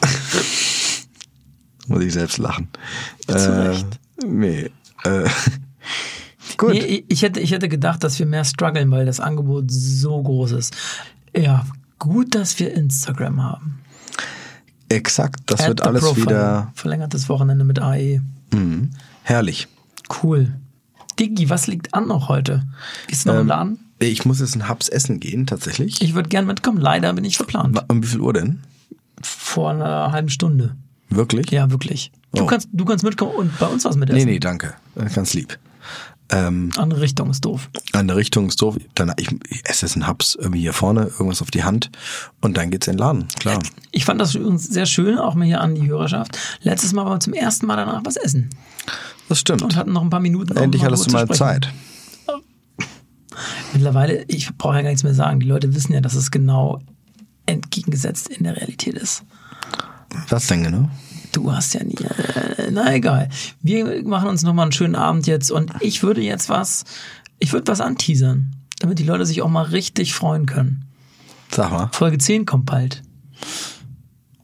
[1.86, 2.68] Muss ich selbst lachen.
[3.28, 4.00] Zu Recht.
[4.26, 4.70] Nee.
[5.04, 5.28] Äh,
[6.56, 6.72] gut.
[6.72, 10.52] Nee, ich hätte, ich hätte gedacht, dass wir mehr strugglen, weil das Angebot so groß
[10.52, 10.74] ist.
[11.36, 11.64] Ja,
[11.98, 13.80] gut, dass wir Instagram haben.
[14.88, 15.40] Exakt.
[15.46, 16.26] Das Add wird alles Profile.
[16.26, 18.20] wieder Verlängertes Wochenende mit AE.
[18.52, 18.88] mh,
[19.22, 19.66] herrlich.
[20.22, 20.54] Cool.
[21.18, 22.66] Diggi, was liegt an noch heute?
[23.06, 23.78] Gehst du noch im Ähm, Laden?
[24.00, 26.02] Ich muss jetzt einen Haps essen gehen, tatsächlich.
[26.02, 26.78] Ich würde gern mitkommen.
[26.78, 27.80] Leider bin ich verplant.
[27.88, 28.60] Um wie viel Uhr denn?
[29.22, 30.76] Vor einer halben Stunde.
[31.08, 31.50] Wirklich?
[31.50, 32.10] Ja, wirklich.
[32.34, 32.46] Du, Oh.
[32.46, 34.24] kannst, du kannst mitkommen und bei uns was mitessen.
[34.24, 34.74] Nee, nee, danke.
[34.96, 35.58] Äh, Ganz lieb.
[36.30, 37.68] Ähm, Andere Richtung ist doof.
[37.92, 38.76] an der Richtung ist doof.
[38.94, 41.90] Dann, ich, ich esse jetzt einen Haps irgendwie hier vorne, irgendwas auf die Hand
[42.40, 43.28] und dann geht's in den Laden.
[43.38, 43.58] Klar.
[43.92, 46.38] Ich fand das übrigens sehr schön, auch mal hier an die Hörerschaft.
[46.62, 48.48] Letztes Mal waren wir zum ersten Mal danach was essen
[49.28, 49.60] Das stimmt.
[49.62, 50.52] und hatten noch ein paar Minuten.
[50.56, 51.28] um Endlich mal hattest du mal.
[51.28, 51.68] Zeit.
[53.72, 55.40] Mittlerweile, ich brauche ja gar nichts mehr sagen.
[55.40, 56.80] Die Leute wissen ja, dass es genau
[57.46, 59.24] entgegengesetzt in der Realität ist.
[60.28, 60.88] Was denn genau?
[61.34, 61.94] Du hast ja nie.
[61.94, 63.28] Äh, na egal.
[63.60, 66.84] Wir machen uns nochmal einen schönen Abend jetzt und ich würde jetzt was,
[67.40, 70.84] ich würde was anteasern, damit die Leute sich auch mal richtig freuen können.
[71.50, 71.90] Sag mal.
[71.92, 73.02] Folge 10 kommt bald.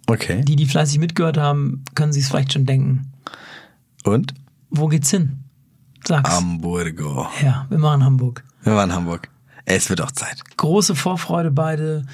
[0.07, 0.43] Okay.
[0.43, 3.13] Die, die fleißig mitgehört haben, können sich es vielleicht schon denken.
[4.03, 4.35] Und?
[4.71, 5.45] Wo geht's hin?
[6.05, 6.29] Sag's.
[6.29, 7.29] Hamburgo.
[7.43, 8.45] ja, wir machen Hamburg.
[8.63, 9.29] Wir in Hamburg.
[9.65, 10.43] Es wird auch Zeit.
[10.57, 12.05] große Vorfreude beide,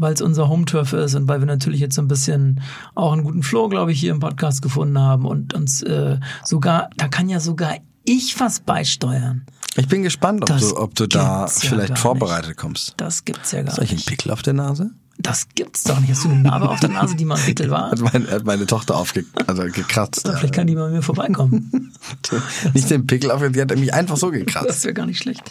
[0.00, 2.60] weil es unser Home-Turf ist und weil wir natürlich jetzt so ein bisschen
[2.94, 6.90] auch einen guten Flow, glaube ich, hier im Podcast gefunden haben und uns äh, sogar,
[6.96, 9.44] da kann ja sogar ich was beisteuern.
[9.76, 12.94] Ich bin gespannt, ob Das du, ob du da ja vielleicht vorbereitet kommst.
[12.96, 14.08] Das gibt's ja gar Soll ich einen nicht.
[14.08, 14.90] Pickel auf der Nase?
[15.20, 16.10] Das gibt's doch nicht.
[16.10, 17.90] Hast du eine Narbe auf der Nase, die mal ein Pickel war?
[17.90, 20.22] Hat meine, hat meine Tochter aufge, also gekratzt.
[20.26, 21.92] Na, Vielleicht kann die mal bei mir vorbeikommen.
[22.74, 24.68] Nicht den Pickel auf, die hat mich einfach so gekratzt.
[24.68, 25.42] Das wäre gar nicht schlecht.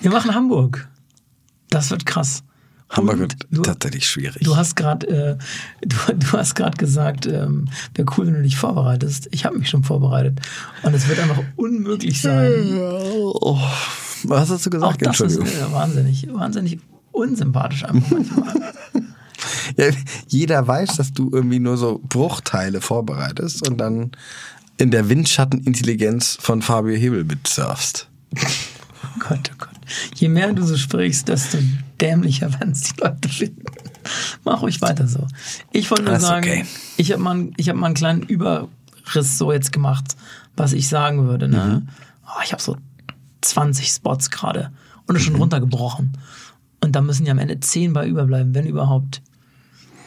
[0.00, 0.88] Wir machen Hamburg.
[1.70, 2.44] Das wird krass.
[2.90, 4.42] Hamburg wird du- tatsächlich schwierig.
[4.42, 5.38] Du hast gerade äh,
[5.86, 9.28] du, du hast gerade gesagt, ähm, wäre cool, wenn du dich vorbereitest.
[9.30, 10.40] Ich habe mich schon vorbereitet
[10.82, 12.52] und es wird einfach unmöglich sein.
[12.80, 13.58] oh,
[14.24, 15.02] was hast du Auch gesagt?
[15.06, 16.78] das ist äh, wahnsinnig, wahnsinnig
[17.12, 18.72] unsympathisch einfach manchmal.
[19.76, 19.86] Ja,
[20.28, 24.10] jeder weiß, dass du irgendwie nur so Bruchteile vorbereitest und dann
[24.78, 28.08] in der Windschattenintelligenz von Fabio Hebel mitsurfst.
[29.02, 29.69] Oh Gott, oh Gott.
[30.14, 31.58] Je mehr du so sprichst, desto
[32.00, 33.62] dämlicher werden es die Leute finden.
[34.44, 35.26] Mach ruhig weiter so.
[35.72, 36.64] Ich wollte nur sagen, okay.
[36.96, 40.16] ich habe mal, ich hab mal einen kleinen Überriss so jetzt gemacht,
[40.56, 41.48] was ich sagen würde.
[41.48, 41.82] Ne?
[41.82, 41.88] Mhm.
[42.26, 42.76] Oh, ich habe so
[43.42, 44.70] 20 Spots gerade
[45.06, 45.40] und ist schon Mhm.
[45.40, 46.12] runtergebrochen.
[46.82, 49.20] Und da müssen ja am Ende 10 bei überbleiben, wenn überhaupt.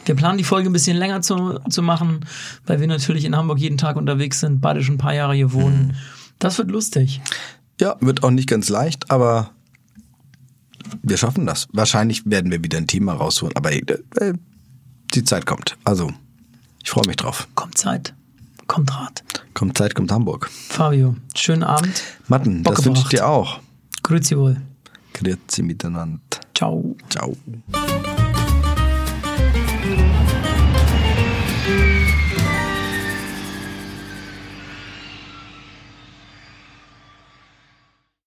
[0.06, 2.26] Wir planen die Folge ein bisschen länger zu, zu machen,
[2.66, 5.52] weil wir natürlich in Hamburg jeden Tag unterwegs sind, beide schon ein paar Jahre hier
[5.52, 5.88] wohnen.
[5.88, 5.94] Mhm.
[6.40, 7.20] Das wird lustig.
[7.80, 9.50] Ja, wird auch nicht ganz leicht, aber
[11.02, 11.68] wir schaffen das.
[11.72, 13.84] Wahrscheinlich werden wir wieder ein Thema rausholen, aber äh,
[15.14, 15.76] die Zeit kommt.
[15.84, 16.12] Also,
[16.82, 17.48] ich freue mich drauf.
[17.54, 18.14] Kommt Zeit,
[18.66, 19.24] kommt Rat.
[19.54, 20.50] Kommt Zeit, kommt Hamburg.
[20.50, 22.02] Fabio, schönen Abend.
[22.28, 23.60] Matten, Bock das wünsche ich dir auch.
[24.02, 24.60] Grüezi wohl.
[25.12, 26.20] Grüezi miteinander.
[26.54, 26.96] Ciao.
[27.08, 27.36] Ciao.